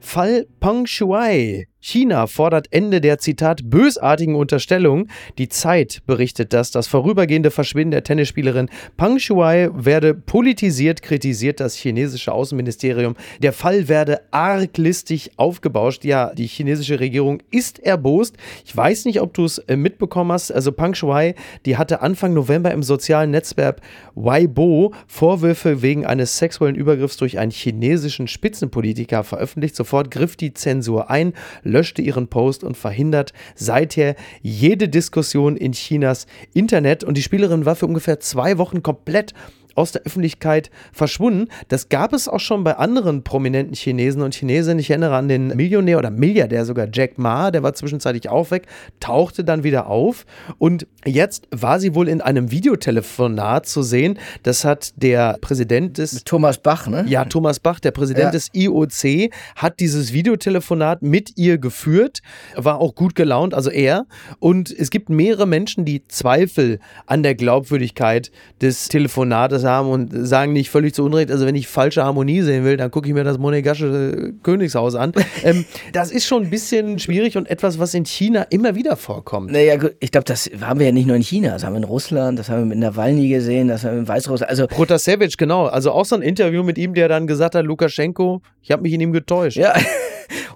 Fall 0.00 0.46
Peng 0.60 0.86
Shuai. 0.86 1.66
China 1.86 2.26
fordert 2.26 2.68
Ende 2.70 3.02
der 3.02 3.18
Zitat 3.18 3.68
bösartigen 3.68 4.36
Unterstellung. 4.36 5.08
Die 5.36 5.50
Zeit 5.50 6.00
berichtet 6.06 6.54
das. 6.54 6.70
Das 6.70 6.86
vorübergehende 6.86 7.50
Verschwinden 7.50 7.90
der 7.90 8.04
Tennisspielerin 8.04 8.70
Pang 8.96 9.18
Shuai 9.18 9.68
werde 9.74 10.14
politisiert, 10.14 11.02
kritisiert 11.02 11.60
das 11.60 11.76
chinesische 11.76 12.32
Außenministerium. 12.32 13.16
Der 13.42 13.52
Fall 13.52 13.86
werde 13.88 14.22
arglistig 14.30 15.32
aufgebauscht. 15.36 16.06
Ja, 16.06 16.32
die 16.34 16.46
chinesische 16.46 17.00
Regierung 17.00 17.42
ist 17.50 17.80
erbost. 17.80 18.38
Ich 18.64 18.74
weiß 18.74 19.04
nicht, 19.04 19.20
ob 19.20 19.34
du 19.34 19.44
es 19.44 19.58
äh, 19.58 19.76
mitbekommen 19.76 20.32
hast. 20.32 20.52
Also 20.52 20.72
Pang 20.72 20.94
Shuai, 20.94 21.34
die 21.66 21.76
hatte 21.76 22.00
Anfang 22.00 22.32
November 22.32 22.70
im 22.70 22.82
sozialen 22.82 23.30
Netzwerk 23.30 23.82
Weibo 24.14 24.94
Vorwürfe 25.06 25.82
wegen 25.82 26.06
eines 26.06 26.38
sexuellen 26.38 26.76
Übergriffs 26.76 27.18
durch 27.18 27.38
einen 27.38 27.50
chinesischen 27.50 28.26
Spitzenpolitiker 28.26 29.22
veröffentlicht. 29.22 29.76
Sofort 29.76 30.10
griff 30.10 30.36
die 30.36 30.54
Zensur 30.54 31.10
ein 31.10 31.34
löschte 31.74 32.02
ihren 32.02 32.28
Post 32.28 32.64
und 32.64 32.76
verhindert 32.76 33.32
seither 33.56 34.14
jede 34.40 34.88
Diskussion 34.88 35.56
in 35.56 35.72
Chinas 35.72 36.26
Internet. 36.54 37.02
Und 37.04 37.16
die 37.16 37.22
Spielerin 37.22 37.66
war 37.66 37.74
für 37.74 37.86
ungefähr 37.86 38.20
zwei 38.20 38.58
Wochen 38.58 38.82
komplett 38.82 39.34
aus 39.74 39.92
der 39.92 40.02
Öffentlichkeit 40.02 40.70
verschwunden. 40.92 41.48
Das 41.68 41.88
gab 41.88 42.12
es 42.12 42.28
auch 42.28 42.40
schon 42.40 42.64
bei 42.64 42.76
anderen 42.76 43.24
prominenten 43.24 43.74
Chinesen 43.74 44.22
und 44.22 44.34
Chinesinnen. 44.34 44.78
Ich 44.78 44.90
erinnere 44.90 45.16
an 45.16 45.28
den 45.28 45.48
Millionär 45.48 45.98
oder 45.98 46.10
Milliardär 46.10 46.64
sogar 46.64 46.88
Jack 46.92 47.18
Ma, 47.18 47.50
der 47.50 47.62
war 47.62 47.74
zwischenzeitlich 47.74 48.28
auch 48.28 48.50
weg, 48.50 48.66
tauchte 49.00 49.44
dann 49.44 49.64
wieder 49.64 49.86
auf 49.86 50.26
und 50.58 50.86
jetzt 51.04 51.48
war 51.50 51.80
sie 51.80 51.94
wohl 51.94 52.08
in 52.08 52.20
einem 52.20 52.50
Videotelefonat 52.50 53.66
zu 53.66 53.82
sehen. 53.82 54.18
Das 54.42 54.64
hat 54.64 54.92
der 54.96 55.38
Präsident 55.40 55.98
des 55.98 56.24
Thomas 56.24 56.58
Bach, 56.58 56.86
ne? 56.86 57.04
Ja, 57.08 57.24
Thomas 57.24 57.60
Bach, 57.60 57.80
der 57.80 57.90
Präsident 57.90 58.26
ja. 58.26 58.30
des 58.30 58.50
IOC, 58.52 59.32
hat 59.56 59.80
dieses 59.80 60.12
Videotelefonat 60.12 61.02
mit 61.02 61.36
ihr 61.36 61.58
geführt, 61.58 62.20
war 62.54 62.80
auch 62.80 62.94
gut 62.94 63.14
gelaunt, 63.14 63.54
also 63.54 63.70
er. 63.70 64.06
Und 64.38 64.70
es 64.70 64.90
gibt 64.90 65.08
mehrere 65.10 65.46
Menschen, 65.46 65.84
die 65.84 66.06
Zweifel 66.08 66.78
an 67.06 67.22
der 67.22 67.34
Glaubwürdigkeit 67.34 68.30
des 68.60 68.88
Telefonates 68.88 69.63
haben 69.66 69.88
und 69.88 70.10
sagen 70.26 70.52
nicht 70.52 70.70
völlig 70.70 70.94
zu 70.94 71.04
Unrecht, 71.04 71.30
also 71.30 71.46
wenn 71.46 71.54
ich 71.54 71.68
falsche 71.68 72.04
Harmonie 72.04 72.42
sehen 72.42 72.64
will, 72.64 72.76
dann 72.76 72.90
gucke 72.90 73.08
ich 73.08 73.14
mir 73.14 73.24
das 73.24 73.38
Monegasche 73.38 74.34
Königshaus 74.42 74.94
an. 74.94 75.12
ähm, 75.44 75.64
das 75.92 76.10
ist 76.10 76.26
schon 76.26 76.44
ein 76.44 76.50
bisschen 76.50 76.98
schwierig 76.98 77.36
und 77.36 77.48
etwas, 77.48 77.78
was 77.78 77.94
in 77.94 78.04
China 78.04 78.42
immer 78.50 78.74
wieder 78.74 78.96
vorkommt. 78.96 79.52
Naja, 79.52 79.78
ich 80.00 80.10
glaube, 80.10 80.24
das 80.24 80.50
haben 80.60 80.80
wir 80.80 80.86
ja 80.86 80.92
nicht 80.92 81.06
nur 81.06 81.16
in 81.16 81.22
China, 81.22 81.50
das 81.50 81.64
haben 81.64 81.74
wir 81.74 81.78
in 81.78 81.84
Russland, 81.84 82.38
das 82.38 82.48
haben 82.48 82.60
wir 82.60 82.66
mit 82.66 82.78
Nawalny 82.78 83.28
gesehen, 83.28 83.68
das 83.68 83.84
haben 83.84 83.92
wir 83.92 84.00
in 84.00 84.08
Weißrussland. 84.08 84.50
Also 84.50 84.66
Protasevich, 84.66 85.36
genau. 85.36 85.66
Also 85.66 85.92
auch 85.92 86.04
so 86.04 86.16
ein 86.16 86.22
Interview 86.22 86.62
mit 86.62 86.78
ihm, 86.78 86.94
der 86.94 87.08
dann 87.08 87.26
gesagt 87.26 87.54
hat, 87.54 87.64
Lukaschenko, 87.64 88.42
ich 88.62 88.70
habe 88.70 88.82
mich 88.82 88.92
in 88.92 89.00
ihm 89.00 89.12
getäuscht. 89.12 89.56
Ja. 89.56 89.74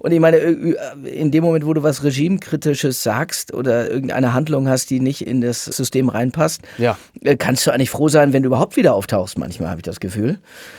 Und 0.01 0.13
ich 0.13 0.21
meine, 0.21 0.39
äh, 0.39 0.77
äh, 1.05 1.09
in 1.09 1.31
dem 1.31 1.45
Moment, 1.45 1.67
wo 1.67 1.75
du 1.75 1.83
was 1.83 2.05
Regimekritisches 2.05 3.03
sagst 3.03 3.53
oder 3.53 3.91
irgendeine 3.91 4.33
Handlung 4.33 4.69
hast, 4.69 4.91
die 4.91 5.01
nicht 5.01 5.27
in 5.27 5.41
das 5.41 5.65
System 5.65 6.09
reinpasst, 6.09 6.63
ja. 6.79 6.97
Äh, 7.23 7.37
kannst 7.37 7.67
du 7.67 7.71
eigentlich 7.71 7.91
froh 7.91 8.09
sein, 8.09 8.33
wenn 8.33 8.43
du 8.43 8.49
überhaupt 8.49 8.77
wieder 8.77 8.95
auftauchst, 8.95 9.39
manchmal 9.39 9.71
habe 9.71 9.81
ich 9.81 9.85
das 9.85 10.01
Gefühl. 10.01 10.39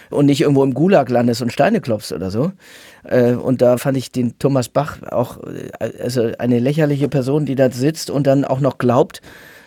Und 0.09 0.25
nicht 0.25 0.41
irgendwo 0.41 0.63
im 0.63 0.73
Gulag 0.73 1.09
landest 1.09 1.41
und 1.41 1.51
Steine 1.51 1.81
klopfst 1.81 2.11
oder 2.11 2.31
so. 2.31 2.51
Und 3.43 3.61
da 3.61 3.77
fand 3.77 3.97
ich 3.97 4.11
den 4.11 4.37
Thomas 4.39 4.69
Bach 4.69 4.97
auch 5.09 5.39
also 5.99 6.31
eine 6.37 6.59
lächerliche 6.59 7.07
Person, 7.07 7.45
die 7.45 7.55
da 7.55 7.71
sitzt 7.71 8.09
und 8.09 8.27
dann 8.27 8.43
auch 8.43 8.59
noch 8.59 8.77
glaubt, 8.77 9.21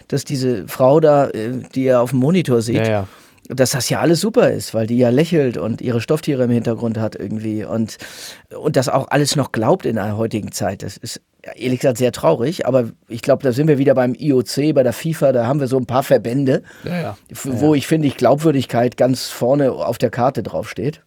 dass 0.09 0.25
diese 0.25 0.69
Frau 0.69 1.01
da, 1.01 1.29
die 1.29 1.85
er 1.85 2.03
auf 2.03 2.11
dem 2.11 2.19
Monitor 2.19 2.61
sieht, 2.61 2.77
ja, 2.77 2.89
ja 2.89 3.09
dass 3.55 3.71
das 3.71 3.89
ja 3.89 4.01
alles 4.01 4.21
super 4.21 4.51
ist, 4.51 4.75
weil 4.75 4.87
die 4.87 4.99
ja 4.99 5.11
lächelt 5.11 5.57
und 5.57 5.81
ihre 5.81 6.01
Stofftiere 6.01 6.45
im 6.45 6.51
Hintergrund 6.51 6.99
hat 6.99 7.15
irgendwie 7.17 7.65
und, 7.65 7.99
und 8.57 8.77
das 8.77 8.89
auch 8.89 9.09
alles 9.09 9.37
noch 9.37 9.53
glaubt 9.53 9.87
in 9.87 9.97
der 9.97 10.17
heutigen 10.17 10.53
Zeit. 10.53 10.83
Das 10.83 10.97
ist 10.97 11.21
ja, 11.45 11.53
ehrlich 11.53 11.81
gesagt 11.81 11.99
sehr 11.99 12.13
traurig, 12.13 12.67
aber 12.67 12.91
ich 13.09 13.23
glaube, 13.23 13.43
da 13.43 13.53
sind 13.53 13.69
wir 13.69 13.79
wieder 13.79 13.95
beim 13.95 14.15
IOC, 14.15 14.75
bei 14.75 14.83
der 14.83 14.93
FIFA, 14.93 15.33
da 15.33 15.47
haben 15.47 15.61
wir 15.61 15.67
so 15.67 15.77
ein 15.77 15.87
paar 15.87 16.03
Verbände, 16.03 16.63
Ja, 16.85 17.01
ja. 17.01 17.17
wo 17.31 17.75
ich 17.75 17.87
finde, 17.87 18.07
ich 18.09 18.17
Glaubwürdigkeit 18.17 18.97
ganz 18.97 19.29
vorne 19.29 19.73
auf 19.73 19.99
der 19.99 20.11
Karte 20.11 20.43
draufsteht. 20.43 21.03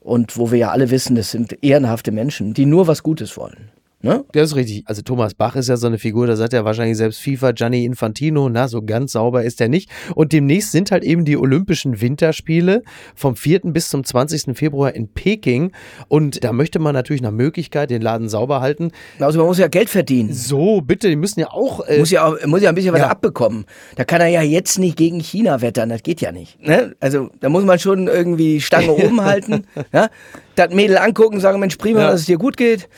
Und 0.00 0.36
wo 0.36 0.50
wir 0.50 0.58
ja 0.58 0.70
alle 0.70 0.90
wissen, 0.90 1.16
das 1.16 1.30
sind 1.30 1.64
ehrenhafte 1.64 2.12
Menschen, 2.12 2.52
die 2.52 2.66
nur 2.66 2.86
was 2.86 3.02
Gutes 3.02 3.38
wollen. 3.38 3.70
Ne? 4.04 4.22
Das 4.32 4.50
ist 4.50 4.56
richtig. 4.56 4.82
Also 4.86 5.00
Thomas 5.00 5.32
Bach 5.32 5.56
ist 5.56 5.70
ja 5.70 5.78
so 5.78 5.86
eine 5.86 5.98
Figur, 5.98 6.26
da 6.26 6.36
sagt 6.36 6.52
ja 6.52 6.62
wahrscheinlich 6.66 6.98
selbst 6.98 7.20
FIFA, 7.20 7.52
Gianni 7.52 7.86
Infantino, 7.86 8.50
na, 8.50 8.68
so 8.68 8.82
ganz 8.82 9.12
sauber 9.12 9.44
ist 9.44 9.62
er 9.62 9.68
nicht. 9.70 9.88
Und 10.14 10.32
demnächst 10.34 10.72
sind 10.72 10.90
halt 10.90 11.04
eben 11.04 11.24
die 11.24 11.38
Olympischen 11.38 12.02
Winterspiele 12.02 12.82
vom 13.14 13.34
4. 13.34 13.60
bis 13.72 13.88
zum 13.88 14.04
20. 14.04 14.56
Februar 14.58 14.94
in 14.94 15.08
Peking. 15.08 15.72
Und 16.08 16.44
da 16.44 16.52
möchte 16.52 16.80
man 16.80 16.92
natürlich 16.92 17.22
nach 17.22 17.30
Möglichkeit 17.30 17.88
den 17.88 18.02
Laden 18.02 18.28
sauber 18.28 18.60
halten. 18.60 18.90
Also 19.20 19.38
man 19.38 19.46
muss 19.48 19.56
ja 19.56 19.68
Geld 19.68 19.88
verdienen. 19.88 20.34
So, 20.34 20.82
bitte, 20.82 21.08
die 21.08 21.16
müssen 21.16 21.40
ja 21.40 21.50
auch. 21.50 21.80
Äh, 21.88 21.98
Muss 21.98 22.10
ja, 22.10 22.26
auch, 22.26 22.36
muss 22.44 22.60
ja 22.60 22.68
ein 22.68 22.74
bisschen 22.74 22.92
was 22.92 23.00
Ja. 23.00 23.08
abbekommen. 23.08 23.64
Da 23.96 24.04
kann 24.04 24.20
er 24.20 24.28
ja 24.28 24.42
jetzt 24.42 24.78
nicht 24.78 24.98
gegen 24.98 25.18
China 25.20 25.62
wettern, 25.62 25.88
das 25.88 26.02
geht 26.02 26.20
ja 26.20 26.30
nicht. 26.30 26.60
Ne? 26.60 26.94
Also 27.00 27.30
da 27.40 27.48
muss 27.48 27.64
man 27.64 27.78
schon 27.78 28.06
irgendwie 28.08 28.54
die 28.54 28.60
Stange 28.60 28.92
oben 29.04 29.22
halten. 29.24 29.64
Ja? 29.94 30.10
Das 30.56 30.72
Mädel 30.72 30.98
angucken, 30.98 31.40
sagen, 31.40 31.58
Mensch, 31.58 31.76
prima, 31.76 32.00
Ja. 32.00 32.10
dass 32.10 32.20
es 32.20 32.26
dir 32.26 32.38
gut 32.38 32.56
geht. 32.56 32.88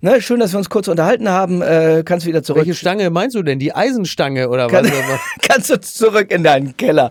Ne? 0.00 0.20
Schön, 0.20 0.40
dass 0.40 0.52
wir 0.52 0.58
uns 0.58 0.68
kurz 0.68 0.88
unterhalten 0.88 1.28
haben. 1.28 1.62
Äh, 1.62 2.02
kannst 2.04 2.26
wieder 2.26 2.42
zurück. 2.42 2.60
welche 2.66 2.74
Stange 2.74 3.08
meinst 3.10 3.36
du 3.36 3.42
denn? 3.42 3.58
Die 3.58 3.74
Eisenstange 3.74 4.48
oder 4.48 4.66
Kann, 4.66 4.84
was? 4.84 5.20
kannst 5.48 5.70
du 5.70 5.80
zurück 5.80 6.30
in 6.32 6.42
deinen 6.42 6.76
Keller. 6.76 7.10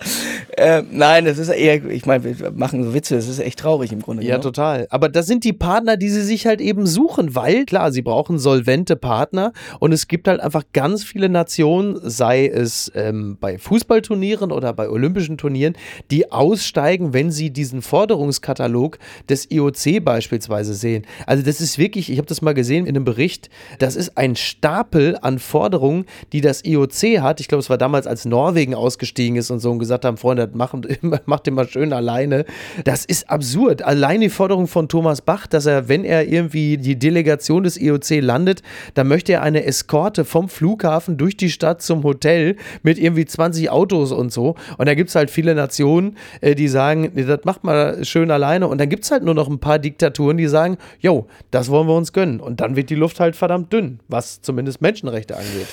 Äh, 0.58 0.84
nein, 0.92 1.26
das 1.26 1.38
ist 1.38 1.50
eher, 1.50 1.84
ich 1.86 2.06
meine, 2.06 2.24
wir 2.24 2.52
machen 2.52 2.84
so 2.84 2.94
Witze, 2.94 3.16
das 3.16 3.28
ist 3.28 3.40
echt 3.40 3.60
traurig 3.60 3.92
im 3.92 4.02
Grunde 4.02 4.24
Ja, 4.24 4.36
genommen. 4.38 4.44
total. 4.44 4.88
Aber 4.90 5.10
das 5.10 5.26
sind 5.26 5.44
die 5.46 5.54
Partner, 5.54 5.96
die 5.98 6.10
sie 6.10 6.22
sich 6.22 6.46
halt 6.46 6.60
eben 6.62 6.86
suchen, 6.86 7.34
weil 7.36 7.66
klar, 7.66 7.92
sie 7.92 8.02
brauchen 8.02 8.40
solvente 8.40 8.96
Partner 8.96 9.54
und 9.80 9.94
es 9.94 10.08
gibt 10.08 10.28
halt 10.28 10.42
einfach 10.42 10.64
ganz 10.74 11.04
viele 11.04 11.30
Nationen, 11.30 11.98
sei 12.04 12.48
es 12.48 12.92
ähm, 12.96 13.38
bei 13.40 13.58
Fußballturnieren 13.58 14.52
oder 14.52 14.74
bei 14.74 14.90
olympischen 14.90 15.38
Turnieren, 15.38 15.76
die 16.12 16.32
aussteigen, 16.32 17.14
wenn 17.14 17.32
sie 17.32 17.52
diesen 17.52 17.82
Forderungskatalog 17.82 18.98
des 19.30 19.50
IOC 19.50 19.93
beispielsweise 20.00 20.74
sehen. 20.74 21.06
Also 21.26 21.44
das 21.44 21.62
ist 21.62 21.78
wirklich, 21.78 22.12
ich 22.12 22.18
habe 22.18 22.28
das 22.28 22.42
mal 22.42 22.54
gesehen 22.54 22.86
in 22.86 22.96
einem 22.96 23.06
Bericht, 23.06 23.50
das 23.80 23.96
ist 23.96 24.18
ein 24.18 24.36
Stapel 24.36 25.18
an 25.22 25.40
Forderungen, 25.40 26.06
die 26.32 26.42
das 26.42 26.64
IOC 26.66 27.22
hat. 27.22 27.40
Ich 27.40 27.48
glaube, 27.48 27.60
es 27.60 27.70
war 27.70 27.78
damals, 27.78 28.08
als 28.08 28.26
Norwegen 28.26 28.76
ausgestiegen 28.76 29.38
ist 29.38 29.52
und 29.52 29.60
so 29.60 29.72
und 29.72 29.80
gesagt 29.80 30.06
haben, 30.06 30.18
Freunde, 30.18 30.50
macht, 30.54 30.76
macht 31.26 31.48
den 31.48 31.54
mal 31.54 31.68
schön 31.68 31.94
alleine. 31.94 32.46
Das 32.84 33.06
ist 33.06 33.30
absurd. 33.30 33.82
Allein 33.82 34.22
die 34.22 34.30
Forderung 34.30 34.68
von 34.68 34.88
Thomas 34.88 35.22
Bach, 35.22 35.48
dass 35.48 35.66
er, 35.66 35.90
wenn 35.90 36.06
er 36.06 36.28
irgendwie 36.28 36.78
die 36.78 36.98
Delegation 36.98 37.64
des 37.64 37.80
IOC 37.80 38.22
landet, 38.22 38.62
dann 38.94 39.08
möchte 39.08 39.34
er 39.34 39.42
eine 39.42 39.66
Eskorte 39.66 40.26
vom 40.26 40.50
Flughafen 40.50 41.18
durch 41.18 41.38
die 41.38 41.50
Stadt 41.50 41.82
zum 41.82 42.04
Hotel 42.04 42.56
mit 42.82 42.98
irgendwie 42.98 43.26
20 43.26 43.70
Autos 43.70 44.12
und 44.12 44.32
so. 44.32 44.56
Und 44.78 44.88
da 44.88 44.96
gibt 44.96 45.10
es 45.10 45.16
halt 45.16 45.30
viele 45.30 45.56
Nationen, 45.56 46.18
äh, 46.42 46.56
die 46.56 46.68
sagen, 46.68 47.12
das 47.16 47.40
macht 47.44 47.64
mal 47.64 48.04
schön 48.06 48.32
alleine. 48.32 48.68
Und 48.68 48.80
dann 48.80 48.90
gibt 48.90 49.04
es 49.04 49.12
halt 49.12 49.24
nur 49.24 49.34
noch 49.34 49.50
ein 49.50 49.60
paar 49.60 49.80
Diktaturen, 49.84 50.38
die 50.38 50.48
sagen, 50.48 50.78
jo, 51.00 51.28
das 51.52 51.70
wollen 51.70 51.88
wir 51.88 51.96
uns 51.96 52.14
gönnen. 52.14 52.40
Und 52.40 52.62
dann 52.62 52.76
wird 52.76 52.90
die 52.90 52.96
Luft 52.96 53.20
halt 53.20 53.36
verdammt 53.36 53.72
dünn, 53.72 54.00
was 54.08 54.42
zumindest 54.42 54.82
Menschenrechte 54.82 55.36
angeht. 55.36 55.68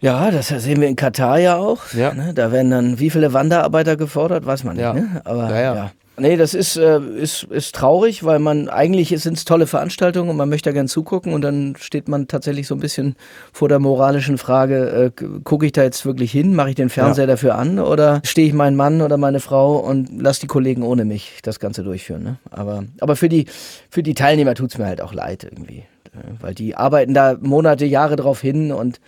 Ja, 0.00 0.32
das 0.32 0.48
sehen 0.48 0.80
wir 0.80 0.88
in 0.88 0.96
Katar 0.96 1.38
ja 1.38 1.56
auch. 1.56 1.92
Ja. 1.94 2.12
Ne? 2.12 2.34
Da 2.34 2.50
werden 2.50 2.72
dann 2.72 2.98
wie 2.98 3.08
viele 3.08 3.32
Wanderarbeiter 3.32 3.96
gefordert, 3.96 4.44
weiß 4.44 4.64
man 4.64 4.74
nicht. 4.74 4.82
Ja. 4.82 4.94
Ne? 4.94 5.22
Aber 5.24 5.48
Ja, 5.50 5.74
ja. 5.74 5.92
Ja. 6.16 6.22
Nee, 6.22 6.36
das 6.36 6.54
ist, 6.54 6.76
äh, 6.76 7.00
ist, 7.00 7.44
ist 7.44 7.74
traurig, 7.74 8.22
weil 8.24 8.38
man 8.38 8.68
eigentlich 8.68 9.08
sind 9.22 9.38
es 9.38 9.44
tolle 9.44 9.66
Veranstaltungen 9.66 10.28
und 10.28 10.36
man 10.36 10.48
möchte 10.48 10.68
da 10.70 10.74
gern 10.74 10.86
zugucken 10.88 11.32
und 11.32 11.42
dann 11.42 11.74
steht 11.78 12.08
man 12.08 12.28
tatsächlich 12.28 12.66
so 12.66 12.74
ein 12.74 12.80
bisschen 12.80 13.16
vor 13.52 13.68
der 13.68 13.78
moralischen 13.78 14.36
Frage, 14.36 15.12
äh, 15.18 15.40
gucke 15.42 15.66
ich 15.66 15.72
da 15.72 15.82
jetzt 15.82 16.04
wirklich 16.04 16.30
hin, 16.30 16.54
mache 16.54 16.70
ich 16.70 16.74
den 16.74 16.90
Fernseher 16.90 17.26
dafür 17.26 17.54
an 17.54 17.78
oder 17.78 18.20
stehe 18.24 18.46
ich 18.46 18.52
meinen 18.52 18.76
Mann 18.76 19.00
oder 19.00 19.16
meine 19.16 19.40
Frau 19.40 19.78
und 19.78 20.10
lass 20.20 20.38
die 20.38 20.46
Kollegen 20.46 20.82
ohne 20.82 21.04
mich 21.06 21.40
das 21.42 21.58
Ganze 21.58 21.82
durchführen. 21.82 22.22
Ne? 22.22 22.36
Aber, 22.50 22.84
aber 23.00 23.16
für, 23.16 23.30
die, 23.30 23.46
für 23.88 24.02
die 24.02 24.14
Teilnehmer 24.14 24.54
tut's 24.54 24.76
mir 24.76 24.86
halt 24.86 25.00
auch 25.00 25.14
leid 25.14 25.44
irgendwie, 25.44 25.78
äh, 26.12 26.18
weil 26.40 26.54
die 26.54 26.76
arbeiten 26.76 27.14
da 27.14 27.36
Monate, 27.40 27.86
Jahre 27.86 28.16
drauf 28.16 28.40
hin 28.40 28.70
und 28.70 29.00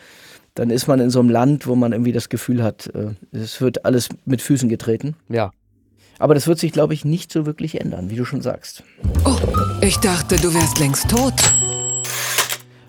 dann 0.55 0.71
ist 0.71 0.87
man 0.87 1.01
in 1.01 1.11
so 1.11 1.21
einem 1.21 1.31
Land, 1.31 1.67
wo 1.67 1.75
man 1.75 1.93
irgendwie 1.93 2.13
das 2.13 2.29
Gefühl 2.29 2.63
hat, 2.63 2.91
äh, 2.95 3.15
es 3.37 3.61
wird 3.61 3.85
alles 3.85 4.09
mit 4.25 4.41
Füßen 4.41 4.69
getreten. 4.69 5.17
Ja. 5.29 5.51
Aber 6.19 6.35
das 6.35 6.47
wird 6.47 6.59
sich, 6.59 6.73
glaube 6.73 6.95
ich, 6.95 7.05
nicht 7.05 7.33
so 7.33 7.47
wirklich 7.47 7.81
ändern, 7.81 8.11
wie 8.11 8.17
du 8.17 8.25
schon 8.25 8.41
sagst. 8.41 8.85
Oh, 9.25 9.37
ich 9.81 9.99
dachte, 9.99 10.37
du 10.37 10.55
wärst 10.55 10.79
längst 10.79 11.11
tot. 11.11 11.35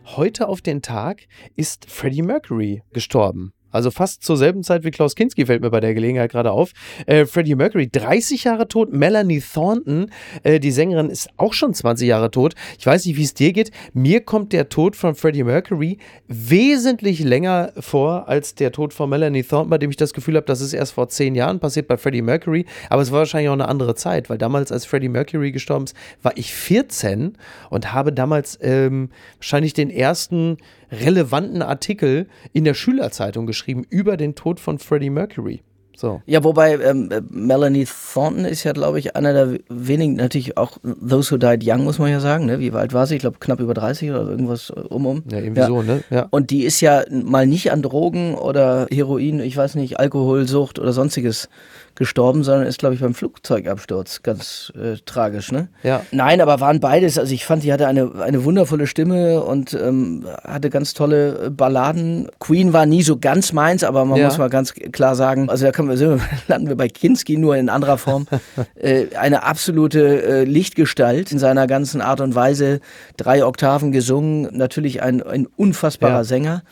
Heute 0.06 0.48
auf 0.48 0.62
den 0.62 0.82
Tag 0.82 1.28
ist 1.56 1.90
Freddie 1.90 2.22
Mercury 2.22 2.84
gestorben. 2.94 3.54
Also 3.76 3.92
fast 3.92 4.24
zur 4.24 4.38
selben 4.38 4.64
Zeit 4.64 4.84
wie 4.84 4.92
Klaus 4.92 5.16
Kinski 5.16 5.46
fällt 5.46 5.62
mir 5.62 5.70
bei 5.70 5.82
der 5.82 5.94
Gelegenheit 5.94 6.32
gerade 6.32 6.52
auf. 6.52 6.72
Äh, 7.06 7.26
Freddie 7.26 7.56
Mercury, 7.56 7.90
30 7.92 8.46
Jahre 8.46 8.68
tot. 8.68 8.94
Melanie 8.94 9.42
Thornton, 9.42 10.12
äh, 10.44 10.60
die 10.60 10.72
Sängerin, 10.72 11.10
ist 11.10 11.30
auch 11.38 11.54
schon 11.54 11.74
20 11.74 12.08
Jahre 12.08 12.32
tot. 12.32 12.56
Ich 12.80 12.86
weiß 12.86 13.06
nicht, 13.06 13.18
wie 13.18 13.24
es 13.24 13.34
dir 13.34 13.52
geht. 13.52 13.72
Mir 13.94 14.22
kommt 14.22 14.54
der 14.54 14.70
Tod 14.70 14.96
von 14.96 15.14
Freddie 15.14 15.44
Mercury 15.44 15.98
wesentlich 16.28 17.20
länger 17.20 17.74
vor 17.80 18.30
als 18.30 18.56
der 18.56 18.72
Tod 18.72 18.94
von 18.94 19.10
Melanie 19.10 19.44
Thornton, 19.44 19.70
bei 19.70 19.78
dem 19.78 19.90
ich 19.90 19.98
das 19.98 20.14
Gefühl 20.14 20.38
habe, 20.38 20.46
das 20.46 20.62
ist 20.62 20.74
erst 20.74 20.94
vor 20.94 21.10
zehn 21.10 21.36
Jahren 21.36 21.60
passiert 21.60 21.88
bei 21.88 21.98
Freddie 21.98 22.22
Mercury. 22.22 22.66
Aber 22.90 23.02
es 23.02 23.12
war 23.12 23.20
wahrscheinlich 23.20 23.50
auch 23.50 23.54
eine 23.54 23.68
andere 23.68 23.96
Zeit, 23.96 24.30
weil 24.30 24.38
damals, 24.38 24.72
als 24.72 24.86
Freddie 24.86 25.10
Mercury 25.10 25.52
gestorben 25.52 25.86
ist, 25.86 25.96
war 26.22 26.32
ich 26.38 26.54
14 26.54 27.38
und 27.70 27.94
habe 27.94 28.14
damals 28.14 28.58
ähm, 28.62 29.10
wahrscheinlich 29.38 29.74
den 29.74 29.90
ersten 29.90 30.58
relevanten 31.00 31.62
Artikel 31.62 32.28
in 32.54 32.64
der 32.64 32.74
Schülerzeitung 32.74 33.46
geschrieben 33.46 33.86
über 33.90 34.18
den 34.18 34.36
Tod 34.36 34.60
von 34.60 34.80
Freddie 34.80 35.10
Mercury. 35.10 35.62
So. 35.98 36.22
Ja, 36.26 36.44
wobei 36.44 36.74
ähm, 36.74 37.10
äh, 37.12 37.22
Melanie 37.30 37.86
Thornton 37.86 38.46
ist 38.46 38.64
ja, 38.64 38.74
glaube 38.74 39.00
ich, 39.00 39.16
einer 39.16 39.34
der 39.34 39.60
wenigen, 39.70 40.16
natürlich 40.16 40.58
auch 40.58 40.78
Those 40.84 41.32
Who 41.32 41.38
Died 41.38 41.64
Young, 41.66 41.84
muss 41.84 42.00
man 42.00 42.12
ja 42.12 42.20
sagen. 42.20 42.46
Ne? 42.46 42.60
Wie 42.60 42.72
alt 42.72 42.94
war 42.94 43.08
sie? 43.08 43.16
Ich 43.16 43.22
glaube, 43.22 43.38
knapp 43.40 43.60
über 43.60 43.74
30 43.74 44.10
oder 44.10 44.30
irgendwas 44.30 44.72
äh, 44.72 44.80
um 44.80 45.06
um. 45.06 45.24
Ja, 45.32 45.40
irgendwie 45.40 45.64
so, 45.64 45.82
ne? 45.82 46.04
Ja. 46.10 46.28
Und 46.32 46.50
die 46.50 46.64
ist 46.64 46.82
ja 46.82 47.04
mal 47.10 47.48
nicht 47.48 47.72
an 47.72 47.82
Drogen 47.82 48.36
oder 48.36 48.88
Heroin, 48.92 49.40
ich 49.40 49.56
weiß 49.56 49.76
nicht, 49.76 50.00
Alkoholsucht 50.00 50.80
oder 50.80 50.92
sonstiges 50.92 51.50
gestorben, 51.96 52.44
sondern 52.44 52.68
ist, 52.68 52.80
glaube 52.80 52.96
ich, 52.96 53.02
beim 53.02 53.14
Flugzeugabsturz. 53.14 54.22
Ganz 54.24 54.72
äh, 54.76 54.98
tragisch, 55.06 55.52
ne? 55.52 55.70
Ja. 55.84 56.02
Nein, 56.12 56.42
aber 56.42 56.60
waren 56.60 56.80
beides. 56.80 57.18
Also 57.18 57.34
ich 57.34 57.46
fand, 57.46 57.64
die 57.64 57.72
hatte 57.74 57.88
eine, 57.88 58.12
eine 58.22 58.44
wundervolle 58.44 58.88
Stimme 58.88 59.42
und 59.42 59.74
ähm, 59.74 60.26
hatte 60.44 60.70
ganz 60.70 60.94
tolle 60.94 61.46
äh, 61.46 61.50
Balladen. 61.50 62.30
Queen 62.40 62.74
war 62.74 62.86
nie 62.86 63.04
so 63.04 63.18
ganz 63.18 63.54
meins, 63.54 63.84
aber 63.84 64.06
man 64.06 64.18
Ja. 64.20 64.26
muss 64.26 64.38
mal 64.38 64.50
ganz 64.50 64.74
klar 64.74 65.16
sagen, 65.16 65.50
also 65.50 65.66
da 65.66 65.72
können 65.72 65.90
wir, 65.90 65.98
sind 65.98 66.22
landen 66.48 66.68
wir 66.68 66.76
bei 66.76 66.88
Kinski 66.88 67.38
nur 67.38 67.56
in 67.56 67.70
anderer 67.70 67.98
Form. 67.98 68.28
äh, 68.76 69.08
eine 69.16 69.44
absolute 69.44 70.22
äh, 70.24 70.44
Lichtgestalt 70.44 71.32
in 71.32 71.40
seiner 71.40 71.68
ganzen 71.68 72.02
Art 72.02 72.22
und 72.22 72.36
Weise. 72.36 72.80
Drei 73.18 73.46
Oktaven 73.46 73.92
gesungen, 73.92 74.50
natürlich 74.58 75.02
ein, 75.02 75.22
ein 75.24 75.48
unfassbarer 75.56 76.18
Ja. 76.18 76.24
Sänger. 76.24 76.64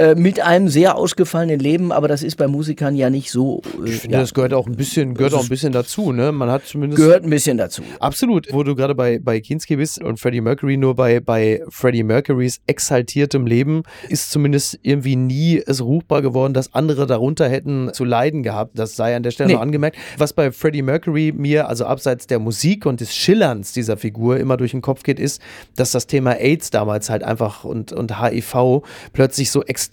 Äh, 0.00 0.14
mit 0.14 0.40
einem 0.40 0.68
sehr 0.68 0.96
ausgefallenen 0.96 1.60
Leben, 1.60 1.92
aber 1.92 2.08
das 2.08 2.22
ist 2.22 2.36
bei 2.36 2.48
Musikern 2.48 2.96
ja 2.96 3.10
nicht 3.10 3.30
so. 3.30 3.60
Äh, 3.84 3.90
Ich 3.90 3.96
finde, 4.00 4.14
ja, 4.16 4.20
das 4.22 4.32
gehört 4.32 4.54
auch 4.54 4.66
ein 4.66 4.74
bisschen, 4.74 5.12
gehört 5.12 5.34
auch 5.34 5.42
ein 5.42 5.48
bisschen 5.50 5.72
dazu, 5.72 6.10
ne? 6.12 6.32
Man 6.32 6.50
hat 6.50 6.64
zumindest. 6.64 7.02
gehört 7.02 7.22
ein 7.22 7.28
bisschen 7.28 7.58
dazu. 7.58 7.82
Absolut, 7.98 8.50
wo 8.50 8.62
du 8.62 8.74
gerade 8.74 8.94
bei, 8.94 9.18
bei 9.18 9.40
Kinski 9.40 9.76
bist 9.76 10.02
und 10.02 10.18
Freddie 10.18 10.40
Mercury, 10.40 10.78
nur 10.78 10.94
bei, 10.94 11.20
bei 11.20 11.62
Freddie 11.68 12.02
Mercurys 12.02 12.60
exaltiertem 12.66 13.46
Leben 13.46 13.82
ist 14.08 14.30
zumindest 14.30 14.78
irgendwie 14.80 15.16
nie 15.16 15.62
es 15.66 15.82
ruchbar 15.82 16.22
geworden, 16.22 16.54
dass 16.54 16.74
andere 16.74 17.06
darunter 17.06 17.46
hätten 17.46 17.90
zu 17.92 18.04
leiden 18.04 18.42
gehabt. 18.42 18.78
Das 18.78 18.96
sei 18.96 19.14
an 19.14 19.22
der 19.22 19.32
Stelle 19.32 19.48
Nee. 19.48 19.54
noch 19.56 19.60
angemerkt. 19.60 19.98
Was 20.16 20.32
bei 20.32 20.50
Freddie 20.50 20.80
Mercury 20.80 21.34
mir, 21.36 21.68
also 21.68 21.84
abseits 21.84 22.26
der 22.26 22.38
Musik 22.38 22.86
und 22.86 23.00
des 23.02 23.14
Schillerns 23.14 23.74
dieser 23.74 23.98
Figur 23.98 24.38
immer 24.38 24.56
durch 24.56 24.70
den 24.70 24.80
Kopf 24.80 25.02
geht, 25.02 25.20
ist, 25.20 25.42
dass 25.76 25.90
das 25.90 26.06
Thema 26.06 26.36
AIDS 26.40 26.70
damals 26.70 27.10
halt 27.10 27.22
einfach 27.22 27.64
und, 27.64 27.92
und 27.92 28.18
HIV 28.22 28.82
plötzlich 29.12 29.50
so 29.50 29.62
extrem 29.62 29.89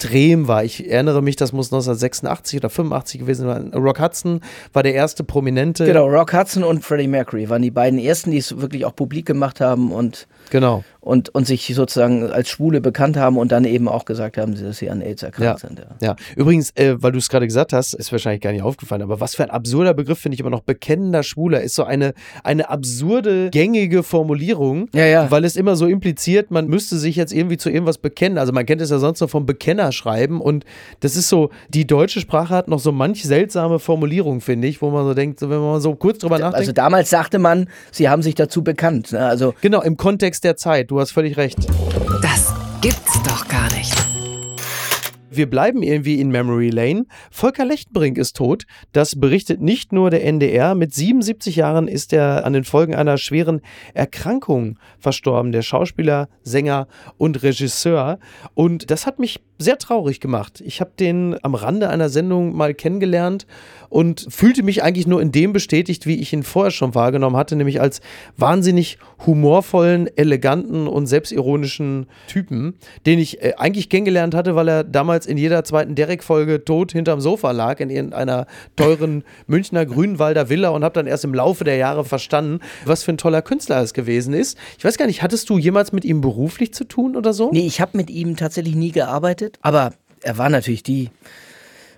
war. 0.47 0.63
Ich 0.63 0.89
erinnere 0.89 1.21
mich, 1.21 1.35
das 1.35 1.53
muss 1.53 1.67
1986 1.67 2.59
oder 2.59 2.69
85 2.69 3.19
gewesen 3.21 3.47
sein. 3.47 3.73
Rock 3.73 3.99
Hudson 3.99 4.41
war 4.73 4.83
der 4.83 4.93
erste 4.93 5.23
prominente. 5.23 5.85
Genau, 5.85 6.07
Rock 6.07 6.33
Hudson 6.33 6.63
und 6.63 6.83
Freddie 6.83 7.07
Mercury 7.07 7.49
waren 7.49 7.61
die 7.61 7.71
beiden 7.71 7.99
ersten, 7.99 8.31
die 8.31 8.37
es 8.37 8.59
wirklich 8.59 8.85
auch 8.85 8.95
publik 8.95 9.25
gemacht 9.25 9.61
haben 9.61 9.91
und, 9.91 10.27
Genau. 10.49 10.83
und, 11.01 11.29
und 11.33 11.47
sich 11.47 11.73
sozusagen 11.73 12.29
als 12.29 12.49
Schwule 12.49 12.81
bekannt 12.81 13.15
haben 13.17 13.37
und 13.37 13.51
dann 13.51 13.63
eben 13.65 13.87
auch 13.87 14.05
gesagt 14.05 14.37
haben, 14.37 14.61
dass 14.61 14.77
sie 14.77 14.89
an 14.89 15.01
AIDS 15.01 15.23
erkrankt 15.23 15.61
Ja. 15.63 15.67
sind. 15.69 15.79
Ja. 15.79 15.85
Ja, 16.01 16.15
übrigens, 16.35 16.71
äh, 16.75 16.95
weil 17.01 17.11
du 17.13 17.17
es 17.17 17.29
gerade 17.29 17.47
gesagt 17.47 17.71
hast, 17.73 17.93
ist 17.93 18.11
wahrscheinlich 18.11 18.41
gar 18.41 18.51
nicht 18.51 18.61
aufgefallen, 18.63 19.01
aber 19.01 19.19
was 19.19 19.35
für 19.35 19.43
ein 19.43 19.49
absurder 19.51 19.93
Begriff 19.93 20.19
finde 20.19 20.33
ich 20.35 20.39
immer 20.41 20.49
noch 20.49 20.61
bekennender 20.61 21.23
Schwuler 21.23 21.61
ist 21.61 21.75
so 21.75 21.83
eine, 21.83 22.13
eine 22.43 22.69
absurde, 22.69 23.49
gängige 23.51 24.03
Formulierung, 24.03 24.89
Ja, 24.93 25.05
ja. 25.05 25.31
weil 25.31 25.45
es 25.45 25.55
immer 25.55 25.75
so 25.75 25.85
impliziert, 25.87 26.51
man 26.51 26.67
müsste 26.67 26.97
sich 26.97 27.15
jetzt 27.15 27.31
irgendwie 27.33 27.57
zu 27.57 27.69
irgendwas 27.69 27.97
bekennen. 27.97 28.37
Also 28.37 28.51
man 28.53 28.65
kennt 28.65 28.81
es 28.81 28.89
ja 28.89 28.99
sonst 28.99 29.21
noch 29.21 29.29
vom 29.29 29.45
Bekennerschreiben 29.45 30.41
und 30.41 30.65
das 30.99 31.15
ist 31.15 31.29
so, 31.29 31.49
die 31.69 31.87
deutsche 31.87 32.19
Sprache 32.19 32.53
hat 32.53 32.67
noch 32.67 32.79
so 32.79 32.91
manch 32.91 33.23
seltsame 33.23 33.79
Formulierung, 33.79 34.41
finde 34.41 34.67
ich, 34.67 34.81
wo 34.81 34.89
man 34.91 35.05
so 35.05 35.13
denkt, 35.13 35.39
so, 35.39 35.49
wenn 35.49 35.59
man 35.59 35.79
so 35.81 35.95
kurz 35.95 36.19
drüber 36.19 36.37
nachdenkt. 36.39 36.57
Also 36.57 36.71
damals 36.71 37.09
sagte 37.09 37.39
man, 37.39 37.69
sie 37.91 38.09
haben 38.09 38.21
sich 38.21 38.35
dazu 38.35 38.63
bekannt. 38.63 39.11
Ne? 39.11 39.25
Also 39.25 39.53
genau, 39.61 39.81
im 39.81 39.97
Kontext 39.97 40.36
der 40.43 40.57
Zeit, 40.57 40.91
du 40.91 40.99
hast 40.99 41.11
völlig 41.11 41.37
recht. 41.37 41.57
Das 42.21 42.53
gibt's 42.81 43.21
doch 43.23 43.47
gar 43.47 43.71
nicht. 43.73 43.96
Wir 45.37 45.47
bleiben 45.47 45.83
irgendwie 45.83 46.19
in 46.19 46.31
Memory 46.31 46.69
Lane. 46.69 47.05
Volker 47.29 47.63
Lechtenbrink 47.63 48.17
ist 48.17 48.35
tot. 48.35 48.65
Das 48.91 49.19
berichtet 49.19 49.61
nicht 49.61 49.93
nur 49.93 50.09
der 50.09 50.25
NDR. 50.25 50.73
Mit 50.73 50.95
77 50.95 51.55
Jahren 51.55 51.87
ist 51.87 52.11
er 52.11 52.43
an 52.43 52.53
den 52.53 52.63
Folgen 52.63 52.95
einer 52.95 53.19
schweren 53.19 53.61
Erkrankung 53.93 54.79
verstorben. 54.97 55.51
Der 55.51 55.61
Schauspieler, 55.61 56.27
Sänger 56.41 56.87
und 57.17 57.43
Regisseur. 57.43 58.17
Und 58.55 58.89
das 58.89 59.05
hat 59.05 59.19
mich 59.19 59.39
sehr 59.59 59.77
traurig 59.77 60.19
gemacht. 60.19 60.61
Ich 60.65 60.81
habe 60.81 60.91
den 60.99 61.35
am 61.43 61.55
Rande 61.55 61.89
einer 61.89 62.09
Sendung 62.09 62.55
mal 62.55 62.73
kennengelernt 62.73 63.47
und 63.89 64.27
fühlte 64.29 64.63
mich 64.63 64.83
eigentlich 64.83 65.07
nur 65.07 65.21
in 65.21 65.31
dem 65.31 65.53
bestätigt, 65.53 66.05
wie 66.05 66.15
ich 66.15 66.33
ihn 66.33 66.43
vorher 66.43 66.71
schon 66.71 66.95
wahrgenommen 66.95 67.37
hatte, 67.37 67.55
nämlich 67.55 67.81
als 67.81 68.01
wahnsinnig 68.35 68.97
humorvollen, 69.25 70.09
eleganten 70.15 70.87
und 70.87 71.07
selbstironischen 71.07 72.07
Typen, 72.27 72.75
den 73.05 73.19
ich 73.19 73.41
äh, 73.41 73.53
eigentlich 73.57 73.89
kennengelernt 73.89 74.35
hatte, 74.35 74.55
weil 74.55 74.67
er 74.67 74.83
damals 74.83 75.25
in 75.27 75.37
jeder 75.37 75.63
zweiten 75.63 75.95
Derek-Folge 75.95 76.65
tot 76.65 76.91
hinterm 76.91 77.21
Sofa 77.21 77.51
lag 77.51 77.79
in 77.79 77.89
irgendeiner 77.89 78.47
teuren 78.75 79.23
Münchner 79.47 79.85
Grünwalder 79.85 80.49
Villa 80.49 80.69
und 80.69 80.83
habe 80.83 80.93
dann 80.93 81.07
erst 81.07 81.23
im 81.23 81.33
Laufe 81.33 81.63
der 81.63 81.75
Jahre 81.75 82.05
verstanden, 82.05 82.59
was 82.85 83.03
für 83.03 83.11
ein 83.11 83.17
toller 83.17 83.41
Künstler 83.41 83.81
es 83.81 83.93
gewesen 83.93 84.33
ist. 84.33 84.57
Ich 84.77 84.85
weiß 84.85 84.97
gar 84.97 85.07
nicht, 85.07 85.21
hattest 85.21 85.49
du 85.49 85.57
jemals 85.57 85.91
mit 85.91 86.05
ihm 86.05 86.21
beruflich 86.21 86.73
zu 86.73 86.83
tun 86.83 87.15
oder 87.15 87.33
so? 87.33 87.51
Nee, 87.51 87.67
ich 87.67 87.81
habe 87.81 87.97
mit 87.97 88.09
ihm 88.09 88.35
tatsächlich 88.35 88.75
nie 88.75 88.91
gearbeitet, 88.91 89.57
aber 89.61 89.93
er 90.21 90.37
war 90.37 90.49
natürlich 90.49 90.83
die 90.83 91.09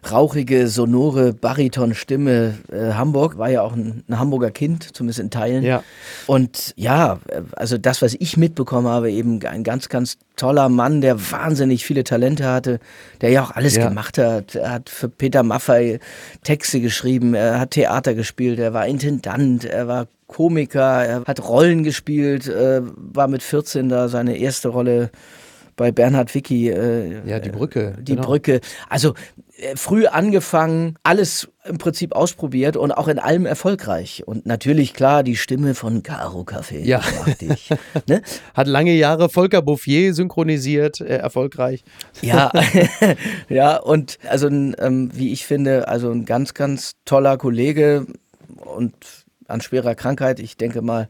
rauchige, 0.10 0.68
sonore 0.68 1.34
Baritonstimme. 1.34 2.56
Äh, 2.72 2.94
Hamburg 2.94 3.38
war 3.38 3.50
ja 3.50 3.62
auch 3.62 3.74
ein, 3.74 4.04
ein, 4.08 4.20
Hamburger 4.20 4.52
Kind, 4.52 4.96
zumindest 4.96 5.20
in 5.20 5.30
Teilen. 5.30 5.64
Ja. 5.64 5.84
Und 6.28 6.74
ja, 6.76 7.20
also 7.56 7.78
das, 7.78 8.02
was 8.02 8.16
ich 8.20 8.38
mitbekommen 8.38 8.88
habe, 8.88 9.12
eben 9.12 9.44
ein 9.46 9.64
ganz, 9.64 9.90
ganz 9.90 10.18
toller 10.36 10.70
Mann, 10.70 11.02
der 11.02 11.32
wahnsinnig 11.32 11.86
viele 11.86 12.04
Talente 12.04 12.46
hatte, 12.46 12.80
der 13.22 13.30
ja 13.32 13.44
auch 13.44 13.52
alles 13.52 13.76
ja. 13.76 13.88
gemacht 13.88 14.18
hat. 14.18 14.56
Er 14.56 14.72
hat 14.72 14.90
für 14.90 15.10
Peter 15.10 15.44
Maffay 15.44 16.00
Texte 16.44 16.80
geschrieben, 16.80 17.34
er 17.34 17.60
hat 17.60 17.72
Theater 17.72 18.14
gespielt, 18.14 18.60
er 18.60 18.74
war 18.74 18.88
Intendant, 18.88 19.66
er 19.66 19.88
war 19.88 20.08
Komiker, 20.28 21.04
er 21.04 21.24
hat 21.26 21.48
Rollen 21.48 21.84
gespielt, 21.84 22.48
äh, 22.48 22.82
war 22.84 23.28
mit 23.28 23.44
14 23.44 23.90
da 23.90 24.08
seine 24.08 24.38
erste 24.38 24.70
Rolle 24.70 25.10
bei 25.80 25.92
Bernhard 25.92 26.36
Wicki. 26.36 26.70
Äh, 26.70 27.28
ja, 27.28 27.40
die 27.40 27.50
Brücke. 27.50 27.96
Die 28.02 28.16
genau. 28.16 28.28
Brücke. 28.28 28.60
Also 28.90 29.14
früh 29.76 30.08
angefangen, 30.08 30.96
alles 31.04 31.50
im 31.66 31.78
Prinzip 31.78 32.14
ausprobiert 32.16 32.78
und 32.78 32.92
auch 32.92 33.08
in 33.08 33.20
allem 33.20 33.46
erfolgreich. 33.46 34.24
Und 34.26 34.46
natürlich, 34.46 34.94
klar, 34.94 35.24
die 35.24 35.36
Stimme 35.36 35.76
von 35.76 36.04
Caro 36.04 36.42
Café. 36.42 36.80
Ja. 36.80 37.02
Ich, 37.40 37.70
ne? 38.08 38.22
Hat 38.54 38.68
lange 38.68 38.94
Jahre 38.94 39.30
Volker 39.30 39.62
Bouffier 39.62 40.14
synchronisiert, 40.14 41.02
äh, 41.02 41.18
erfolgreich. 41.18 41.84
Ja, 42.22 42.52
ja, 43.50 43.78
und 43.78 44.18
also, 44.28 44.48
ähm, 44.48 45.10
wie 45.14 45.32
ich 45.32 45.46
finde, 45.46 45.88
also 45.88 46.12
ein 46.12 46.26
ganz, 46.26 46.54
ganz 46.54 46.94
toller 47.06 47.38
Kollege 47.38 48.08
und 48.58 48.96
an 49.48 49.62
schwerer 49.62 49.96
Krankheit. 49.96 50.40
Ich 50.40 50.58
denke 50.58 50.82
mal, 50.82 51.10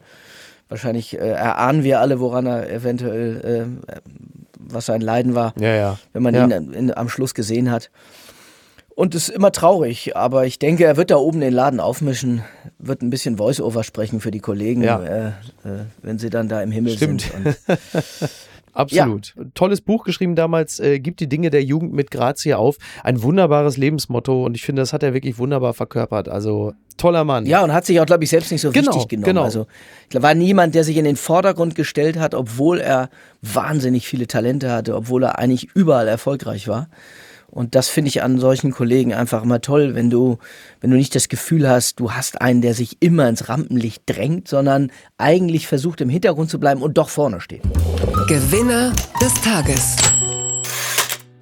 wahrscheinlich 0.68 1.16
äh, 1.16 1.30
erahnen 1.30 1.84
wir 1.84 2.00
alle, 2.00 2.20
woran 2.20 2.46
er 2.46 2.70
eventuell 2.70 3.80
äh, 3.82 3.96
was 4.60 4.86
sein 4.86 5.02
Leiden 5.02 5.36
war, 5.36 5.54
ja, 5.60 5.76
ja. 5.76 6.00
wenn 6.14 6.24
man 6.24 6.36
ja. 6.36 6.46
ihn 6.46 6.52
in, 6.52 6.74
in, 6.74 6.94
am 6.94 7.10
Schluss 7.10 7.34
gesehen 7.34 7.72
hat. 7.72 7.90
Und 9.00 9.16
es 9.16 9.30
ist 9.30 9.36
immer 9.36 9.54
traurig, 9.54 10.18
aber 10.18 10.46
ich 10.46 10.60
denke, 10.60 10.84
er 10.84 10.98
wird 10.98 11.10
da 11.10 11.16
oben 11.16 11.40
den 11.40 11.54
Laden 11.54 11.80
aufmischen, 11.80 12.44
wird 12.80 13.02
ein 13.02 13.10
bisschen 13.10 13.38
Voice-Over 13.38 13.86
sprechen 13.86 14.20
für 14.20 14.30
die 14.30 14.42
Kollegen, 14.42 14.84
ja. 14.84 15.02
äh, 15.02 15.28
äh, 15.28 15.32
wenn 16.02 16.20
sie 16.20 16.30
dann 16.30 16.50
da 16.50 16.62
im 16.62 16.70
Himmel 16.70 16.98
Stimmt. 16.98 17.22
sind. 17.22 17.58
Absolut. 18.74 19.36
Ja. 19.38 19.44
Tolles 19.54 19.80
Buch 19.80 20.04
geschrieben 20.04 20.36
damals, 20.36 20.82
äh, 20.82 21.00
Gibt 21.00 21.22
die 21.22 21.30
Dinge 21.30 21.50
der 21.50 21.64
Jugend 21.64 21.94
mit 21.94 22.12
Grazie 22.12 22.56
auf. 22.56 22.76
Ein 23.02 23.24
wunderbares 23.24 23.78
Lebensmotto 23.78 24.46
und 24.46 24.58
ich 24.58 24.64
finde, 24.64 24.82
das 24.82 24.92
hat 24.92 25.02
er 25.02 25.14
wirklich 25.14 25.38
wunderbar 25.38 25.74
verkörpert. 25.74 26.28
Also 26.28 26.74
toller 26.98 27.24
Mann. 27.24 27.46
Ja, 27.46 27.64
und 27.64 27.72
hat 27.72 27.86
sich 27.86 28.02
auch, 28.02 28.06
glaube 28.06 28.26
ich, 28.26 28.30
selbst 28.30 28.52
nicht 28.52 28.60
so 28.60 28.74
genau, 28.74 28.94
wichtig 28.94 29.08
genommen. 29.08 29.26
Genau. 29.28 29.44
Also 29.44 29.68
da 30.10 30.22
war 30.22 30.36
niemand, 30.36 30.76
der 30.76 30.84
sich 30.84 30.98
in 30.98 31.06
den 31.06 31.16
Vordergrund 31.16 31.76
gestellt 31.76 32.20
hat, 32.20 32.36
obwohl 32.36 32.82
er 32.82 33.10
wahnsinnig 33.42 34.10
viele 34.10 34.28
Talente 34.28 34.74
hatte, 34.74 34.94
obwohl 34.94 35.24
er 35.24 35.40
eigentlich 35.40 35.70
überall 35.74 36.10
erfolgreich 36.10 36.68
war. 36.68 36.90
Und 37.60 37.76
das 37.76 37.90
finde 37.90 38.08
ich 38.08 38.24
an 38.24 38.40
solchen 38.40 38.72
Kollegen 38.72 39.14
einfach 39.14 39.44
immer 39.44 39.60
toll, 39.60 39.94
wenn 39.94 40.10
du, 40.10 40.38
wenn 40.80 40.92
du 40.92 40.96
nicht 40.96 41.14
das 41.14 41.28
Gefühl 41.28 41.68
hast, 41.68 42.00
du 42.00 42.14
hast 42.14 42.40
einen, 42.40 42.62
der 42.62 42.74
sich 42.74 42.96
immer 43.02 43.28
ins 43.28 43.50
Rampenlicht 43.50 44.04
drängt, 44.06 44.48
sondern 44.48 44.94
eigentlich 45.18 45.68
versucht 45.68 46.00
im 46.00 46.08
Hintergrund 46.08 46.50
zu 46.50 46.58
bleiben 46.58 46.82
und 46.82 46.98
doch 46.98 47.10
vorne 47.10 47.42
steht. 47.42 47.64
Gewinner 48.30 48.94
des 49.22 49.34
Tages 49.42 49.98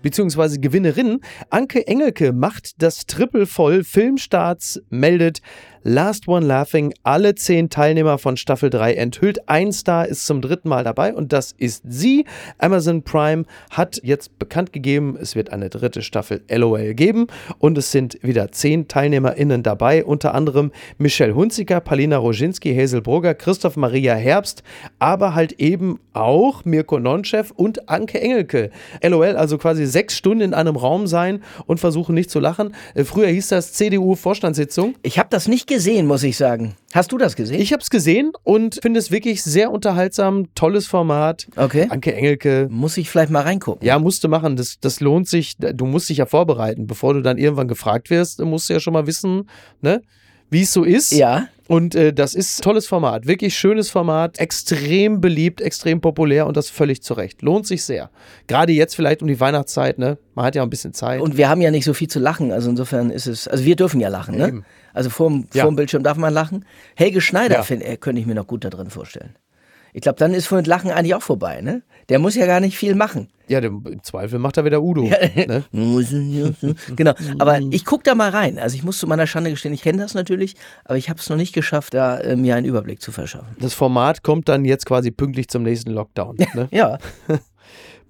beziehungsweise 0.02 0.60
Gewinnerin. 0.60 1.20
Anke 1.50 1.86
Engelke 1.86 2.32
macht 2.32 2.82
das 2.82 3.06
Triple 3.06 3.46
voll. 3.46 3.84
Filmstarts 3.84 4.82
meldet 4.90 5.42
Last 5.90 6.28
One 6.28 6.46
Laughing. 6.46 6.94
Alle 7.04 7.36
zehn 7.36 7.70
Teilnehmer 7.70 8.18
von 8.18 8.36
Staffel 8.36 8.70
3 8.70 8.96
enthüllt. 8.96 9.48
Ein 9.48 9.72
Star 9.72 10.06
ist 10.06 10.26
zum 10.26 10.42
dritten 10.42 10.68
Mal 10.68 10.84
dabei 10.84 11.14
und 11.14 11.32
das 11.32 11.54
ist 11.58 11.82
sie. 11.88 12.26
Amazon 12.58 13.04
Prime 13.04 13.46
hat 13.70 13.98
jetzt 14.04 14.38
bekannt 14.38 14.74
gegeben, 14.74 15.18
es 15.18 15.38
wird 15.38 15.54
eine 15.54 15.70
dritte 15.70 16.02
Staffel 16.02 16.44
LOL 16.50 16.94
geben 16.94 17.28
und 17.60 17.78
es 17.78 17.94
sind 17.94 18.22
wieder 18.22 18.52
zehn 18.52 18.90
TeilnehmerInnen 18.90 19.64
dabei, 19.64 20.04
unter 20.04 20.36
anderem 20.36 20.74
Michelle 20.98 21.34
Hunziker, 21.34 21.80
Palina 21.80 22.18
Roginski, 22.18 22.76
Hazel 22.76 23.02
Brugger, 23.02 23.34
Christoph 23.34 23.78
Maria 23.78 24.14
Herbst, 24.14 24.64
aber 25.00 25.36
halt 25.36 25.54
eben 25.54 26.02
auch 26.12 26.66
Mirko 26.66 27.00
Nonchev 27.00 27.54
und 27.56 27.88
Anke 27.88 28.20
Engelke. 28.20 28.72
LOL, 29.02 29.38
also 29.38 29.58
quasi 29.58 29.86
sechs 29.86 30.18
Stunden 30.18 30.42
in 30.42 30.54
einem 30.54 30.76
Raum 30.76 31.08
sein 31.08 31.44
und 31.66 31.80
versuchen 31.80 32.14
nicht 32.14 32.30
zu 32.30 32.42
lachen. 32.42 32.76
Äh, 32.94 33.06
früher 33.06 33.30
hieß 33.30 33.48
das 33.48 33.72
CDU-Vorstandssitzung. 33.72 34.96
Ich 35.02 35.18
habe 35.18 35.30
das 35.32 35.48
nicht 35.48 35.66
gesehen 35.66 35.77
gesehen, 35.78 36.08
muss 36.08 36.24
ich 36.24 36.36
sagen. 36.38 36.74
Hast 36.92 37.12
du 37.12 37.20
das 37.20 37.36
gesehen? 37.36 37.62
Ich 37.62 37.72
habe 37.72 37.84
es 37.84 37.92
gesehen 37.92 38.32
und 38.42 38.80
finde 38.82 39.00
es 39.00 39.12
wirklich 39.12 39.44
sehr 39.44 39.70
unterhaltsam. 39.70 40.48
Tolles 40.56 40.88
Format. 40.88 41.48
Okay. 41.56 41.86
Anke 41.92 42.16
Engelke. 42.16 42.68
Muss 42.72 42.98
ich 42.98 43.12
vielleicht 43.12 43.30
mal 43.30 43.44
reingucken. 43.44 43.86
Ja, 43.86 44.00
musst 44.00 44.24
du 44.24 44.28
machen. 44.28 44.56
Das, 44.56 44.80
das 44.80 45.02
lohnt 45.02 45.30
sich. 45.30 45.56
Du 45.60 45.86
musst 45.86 46.10
dich 46.10 46.18
ja 46.18 46.26
vorbereiten. 46.26 46.88
Bevor 46.88 47.14
du 47.14 47.22
dann 47.22 47.38
irgendwann 47.38 47.68
gefragt 47.68 48.10
wirst, 48.10 48.42
musst 48.42 48.70
du 48.70 48.74
ja 48.74 48.80
schon 48.80 48.94
mal 48.94 49.06
wissen, 49.06 49.48
ne? 49.82 50.02
Wie 50.50 50.62
es 50.62 50.74
so 50.74 50.84
ist. 50.84 51.12
Ja. 51.12 51.48
Und 51.68 51.96
äh, 51.96 52.14
das 52.14 52.34
ist 52.34 52.64
tolles 52.64 52.88
Format, 52.88 53.28
wirklich 53.28 53.58
schönes 53.58 53.90
Format, 53.90 54.40
extrem 54.40 55.20
beliebt, 55.20 55.60
extrem 55.60 56.00
populär 56.00 56.48
und 56.48 56.56
das 56.56 56.70
völlig 56.70 57.04
zu 57.04 57.14
Recht. 57.14 57.42
Lohnt 57.42 57.68
sich 57.68 57.84
sehr. 57.84 58.10
Gerade 58.48 58.72
jetzt 58.72 58.96
vielleicht 58.96 59.22
um 59.22 59.28
die 59.28 59.40
Weihnachtszeit, 59.40 60.00
ne? 60.00 60.18
Man 60.34 60.46
hat 60.46 60.56
ja 60.56 60.64
ein 60.64 60.70
bisschen 60.70 60.94
Zeit. 60.94 61.20
Und 61.20 61.36
wir 61.36 61.50
haben 61.50 61.60
ja 61.60 61.70
nicht 61.70 61.84
so 61.84 61.94
viel 61.94 62.08
zu 62.08 62.20
lachen, 62.20 62.54
also 62.54 62.70
insofern 62.70 63.10
ist 63.10 63.28
es, 63.28 63.50
also 63.50 63.66
wir 63.66 63.76
dürfen 63.76 64.00
ja 64.00 64.08
lachen, 64.08 64.38
ne? 64.38 64.64
Also 64.94 65.10
vorm, 65.10 65.48
ja. 65.54 65.64
vorm 65.64 65.76
Bildschirm 65.76 66.04
darf 66.04 66.18
man 66.18 66.34
lachen. 66.34 66.66
Helge 66.96 67.20
Schneider 67.20 67.56
ja. 67.56 67.64
find, 67.64 67.84
äh, 67.84 67.98
könnte 67.98 68.22
ich 68.22 68.28
mir 68.28 68.36
noch 68.36 68.48
gut 68.48 68.64
da 68.64 68.70
drin 68.70 68.90
vorstellen. 68.90 69.36
Ich 69.98 70.02
glaube, 70.02 70.20
dann 70.20 70.36
ist 70.36 70.46
von 70.46 70.64
Lachen 70.64 70.92
eigentlich 70.92 71.16
auch 71.16 71.24
vorbei, 71.24 71.62
ne? 71.62 71.82
Der 72.10 72.20
muss 72.20 72.36
ja 72.36 72.46
gar 72.46 72.60
nicht 72.60 72.78
viel 72.78 72.94
machen. 72.94 73.30
Ja, 73.48 73.58
im 73.58 74.04
Zweifel 74.04 74.38
macht 74.38 74.56
er 74.58 74.64
wieder 74.64 74.84
Udo. 74.84 75.06
Ja. 75.06 75.18
Ne? 75.48 75.64
genau. 76.96 77.14
Aber 77.40 77.60
ich 77.72 77.84
gucke 77.84 78.04
da 78.04 78.14
mal 78.14 78.30
rein. 78.30 78.60
Also 78.60 78.76
ich 78.76 78.84
muss 78.84 79.00
zu 79.00 79.08
meiner 79.08 79.26
Schande 79.26 79.50
gestehen, 79.50 79.74
ich 79.74 79.82
kenne 79.82 79.98
das 79.98 80.14
natürlich, 80.14 80.54
aber 80.86 80.98
ich 80.98 81.10
habe 81.10 81.20
es 81.20 81.28
noch 81.30 81.36
nicht 81.36 81.52
geschafft, 81.52 81.96
da 81.96 82.20
äh, 82.20 82.36
mir 82.36 82.56
einen 82.56 82.68
Überblick 82.68 83.02
zu 83.02 83.12
verschaffen. 83.12 83.48
Das 83.60 83.74
Format 83.74 84.22
kommt 84.22 84.48
dann 84.50 84.66
jetzt 84.66 84.86
quasi 84.86 85.10
pünktlich 85.10 85.48
zum 85.48 85.64
nächsten 85.64 85.90
Lockdown. 85.90 86.38
Ne? 86.54 86.68
ja. 86.70 87.00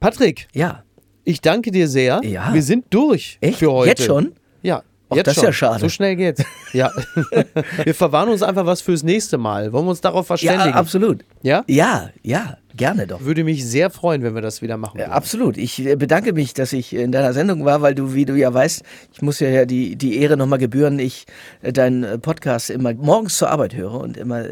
Patrick. 0.02 0.50
Ja. 0.54 0.84
Ich 1.24 1.40
danke 1.40 1.72
dir 1.72 1.88
sehr. 1.88 2.20
Ja. 2.26 2.54
Wir 2.54 2.64
sind 2.64 2.88
durch 2.90 3.38
Echt? 3.40 3.60
für 3.60 3.72
heute. 3.72 3.92
Jetzt 3.92 4.04
schon? 4.04 4.34
Ja. 4.62 4.84
Och, 5.10 5.16
Jetzt 5.16 5.28
das 5.28 5.36
schon. 5.36 5.44
ist 5.44 5.48
ja 5.48 5.54
schade. 5.54 5.80
So 5.80 5.90
schnell 5.90 6.16
geht's. 6.16 6.44
Ja. 6.74 6.92
wir 7.84 7.96
verwahren 7.96 8.30
uns 8.30 8.44
einfach 8.44 8.66
was 8.66 8.82
fürs 8.82 9.04
nächste 9.04 9.38
Mal. 9.38 9.72
Wollen 9.72 9.86
wir 9.86 9.92
uns 9.92 10.02
darauf 10.02 10.28
verständigen? 10.28 10.72
Ja, 10.72 10.76
absolut. 10.76 11.24
Ja? 11.42 11.64
Ja, 11.68 12.10
ja. 12.24 12.58
Gerne 12.78 13.08
doch. 13.08 13.22
Würde 13.22 13.44
mich 13.44 13.66
sehr 13.66 13.90
freuen, 13.90 14.22
wenn 14.22 14.36
wir 14.36 14.42
das 14.42 14.62
wieder 14.62 14.78
machen. 14.78 15.00
Ja, 15.00 15.08
absolut. 15.08 15.58
Ich 15.58 15.84
äh, 15.84 15.96
bedanke 15.96 16.34
mich, 16.34 16.54
dass 16.54 16.74
ich 16.74 16.94
in 16.94 17.12
deiner 17.12 17.34
Sendung 17.34 17.66
war, 17.66 17.82
weil 17.82 17.96
du, 17.96 18.14
wie 18.14 18.26
du 18.26 18.36
ja 18.36 18.54
weißt, 18.54 18.84
ich 19.14 19.22
muss 19.24 19.40
ja 19.40 19.66
die, 19.66 19.96
die 19.96 20.20
Ehre 20.20 20.38
nochmal 20.38 20.60
gebühren, 20.60 21.00
ich 21.00 21.26
äh, 21.64 21.74
deinen 21.74 22.04
äh, 22.04 22.18
Podcast 22.20 22.70
immer 22.70 22.94
morgens 22.94 23.38
zur 23.38 23.50
Arbeit 23.50 23.76
höre 23.76 24.00
und 24.00 24.16
immer 24.16 24.44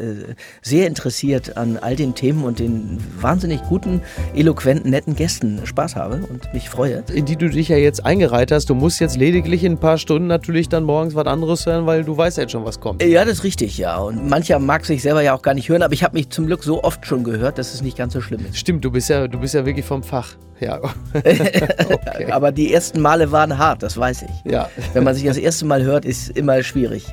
sehr 0.62 0.86
interessiert 0.86 1.56
an 1.56 1.78
all 1.80 1.94
den 1.94 2.14
Themen 2.14 2.44
und 2.44 2.58
den 2.58 2.98
wahnsinnig 3.20 3.62
guten, 3.68 4.02
eloquenten, 4.34 4.90
netten 4.90 5.14
Gästen 5.14 5.64
Spaß 5.64 5.94
habe 5.94 6.26
und 6.28 6.52
mich 6.52 6.68
freue. 6.68 7.04
In 7.12 7.24
die 7.24 7.36
du 7.36 7.48
dich 7.48 7.68
ja 7.68 7.76
jetzt 7.76 8.04
eingereiht 8.04 8.50
hast. 8.50 8.68
Du 8.68 8.74
musst 8.74 9.00
jetzt 9.00 9.16
lediglich 9.16 9.62
in 9.62 9.72
ein 9.72 9.78
paar 9.78 9.98
Stunden 9.98 10.26
natürlich 10.26 10.68
dann 10.68 10.82
morgens 10.82 11.14
was 11.14 11.26
anderes 11.26 11.64
hören, 11.66 11.86
weil 11.86 12.04
du 12.04 12.16
weißt 12.16 12.38
ja 12.38 12.42
jetzt 12.42 12.52
schon, 12.52 12.64
was 12.64 12.80
kommt. 12.80 13.02
Ja, 13.02 13.24
das 13.24 13.34
ist 13.34 13.44
richtig, 13.44 13.78
ja. 13.78 13.98
Und 13.98 14.28
mancher 14.28 14.58
mag 14.58 14.84
sich 14.84 15.02
selber 15.02 15.22
ja 15.22 15.34
auch 15.34 15.42
gar 15.42 15.54
nicht 15.54 15.68
hören, 15.68 15.82
aber 15.82 15.94
ich 15.94 16.02
habe 16.02 16.16
mich 16.16 16.30
zum 16.30 16.46
Glück 16.46 16.64
so 16.64 16.82
oft 16.82 17.06
schon 17.06 17.22
gehört, 17.22 17.58
dass 17.58 17.72
es 17.72 17.82
nicht 17.82 17.96
ganz 17.96 18.12
so 18.12 18.15
schlimm 18.20 18.44
ist. 18.48 18.58
Stimmt, 18.58 18.84
du 18.84 18.90
bist 18.90 19.08
ja, 19.08 19.28
du 19.28 19.38
bist 19.38 19.54
ja 19.54 19.64
wirklich 19.64 19.84
vom 19.84 20.02
Fach. 20.02 20.36
Ja. 20.60 20.80
okay. 21.14 22.30
Aber 22.30 22.52
die 22.52 22.72
ersten 22.72 23.00
Male 23.00 23.30
waren 23.30 23.58
hart, 23.58 23.82
das 23.82 23.96
weiß 23.96 24.22
ich. 24.22 24.52
Ja. 24.52 24.70
Wenn 24.94 25.04
man 25.04 25.14
sich 25.14 25.24
das 25.24 25.36
erste 25.36 25.66
Mal 25.66 25.82
hört, 25.82 26.04
ist 26.04 26.30
immer 26.30 26.62
schwierig. 26.62 27.06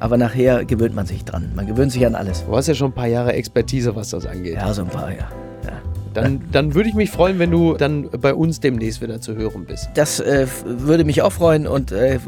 Aber 0.00 0.16
nachher 0.16 0.64
gewöhnt 0.64 0.94
man 0.94 1.06
sich 1.06 1.24
dran. 1.24 1.50
Man 1.54 1.66
gewöhnt 1.66 1.92
sich 1.92 2.06
an 2.06 2.14
alles. 2.14 2.44
Du 2.46 2.56
hast 2.56 2.68
ja 2.68 2.74
schon 2.74 2.90
ein 2.90 2.94
paar 2.94 3.08
Jahre 3.08 3.32
Expertise, 3.32 3.94
was 3.96 4.10
das 4.10 4.26
angeht. 4.26 4.54
Ja, 4.54 4.72
so 4.72 4.82
ein 4.82 4.88
paar, 4.88 5.10
ja. 5.10 5.28
ja. 5.64 5.72
Dann, 6.14 6.42
dann 6.52 6.74
würde 6.74 6.88
ich 6.88 6.94
mich 6.94 7.10
freuen, 7.10 7.38
wenn 7.38 7.50
du 7.50 7.74
dann 7.74 8.08
bei 8.10 8.32
uns 8.32 8.60
demnächst 8.60 9.02
wieder 9.02 9.20
zu 9.20 9.34
hören 9.34 9.66
bist. 9.66 9.88
Das 9.94 10.20
äh, 10.20 10.46
würde 10.64 11.04
mich 11.04 11.22
auch 11.22 11.32
freuen 11.32 11.66
und 11.66 11.92
äh, 11.92 12.20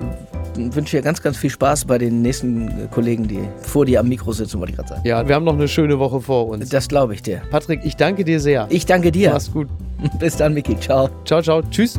wünsche 0.56 0.96
dir 0.96 1.02
ganz, 1.02 1.22
ganz 1.22 1.36
viel 1.36 1.50
Spaß 1.50 1.84
bei 1.84 1.98
den 1.98 2.22
nächsten 2.22 2.90
Kollegen, 2.90 3.26
die 3.26 3.40
vor 3.62 3.84
dir 3.86 4.00
am 4.00 4.08
Mikro 4.08 4.32
sitzen, 4.32 4.58
wollte 4.58 4.72
ich 4.72 4.76
gerade 4.76 4.88
sagen. 4.88 5.02
Ja, 5.04 5.26
wir 5.26 5.34
haben 5.34 5.44
noch 5.44 5.54
eine 5.54 5.68
schöne 5.68 5.98
Woche 5.98 6.20
vor 6.20 6.48
uns. 6.48 6.68
Das 6.68 6.88
glaube 6.88 7.14
ich 7.14 7.22
dir. 7.22 7.42
Patrick, 7.50 7.80
ich 7.84 7.96
danke 7.96 8.24
dir 8.24 8.40
sehr. 8.40 8.66
Ich 8.70 8.86
danke 8.86 9.12
dir. 9.12 9.32
Mach's 9.32 9.52
gut. 9.52 9.68
Bis 10.18 10.36
dann, 10.36 10.54
Miki. 10.54 10.78
Ciao. 10.78 11.08
Ciao, 11.24 11.42
ciao. 11.42 11.62
Tschüss. 11.62 11.98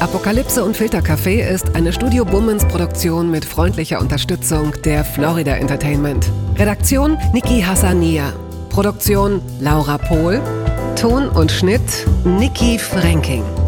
Apokalypse 0.00 0.64
und 0.64 0.76
Filtercafé 0.76 1.48
ist 1.48 1.74
eine 1.74 1.92
Studio 1.92 2.24
Bummens 2.24 2.64
Produktion 2.64 3.32
mit 3.32 3.44
freundlicher 3.44 4.00
Unterstützung 4.00 4.72
der 4.84 5.04
Florida 5.04 5.56
Entertainment. 5.56 6.30
Redaktion 6.56 7.18
Niki 7.32 7.60
Hassania. 7.62 8.32
Produktion 8.70 9.40
Laura 9.60 9.98
Pohl. 9.98 10.40
Ton 10.94 11.28
und 11.28 11.50
Schnitt 11.50 12.06
Niki 12.24 12.78
Franking. 12.78 13.42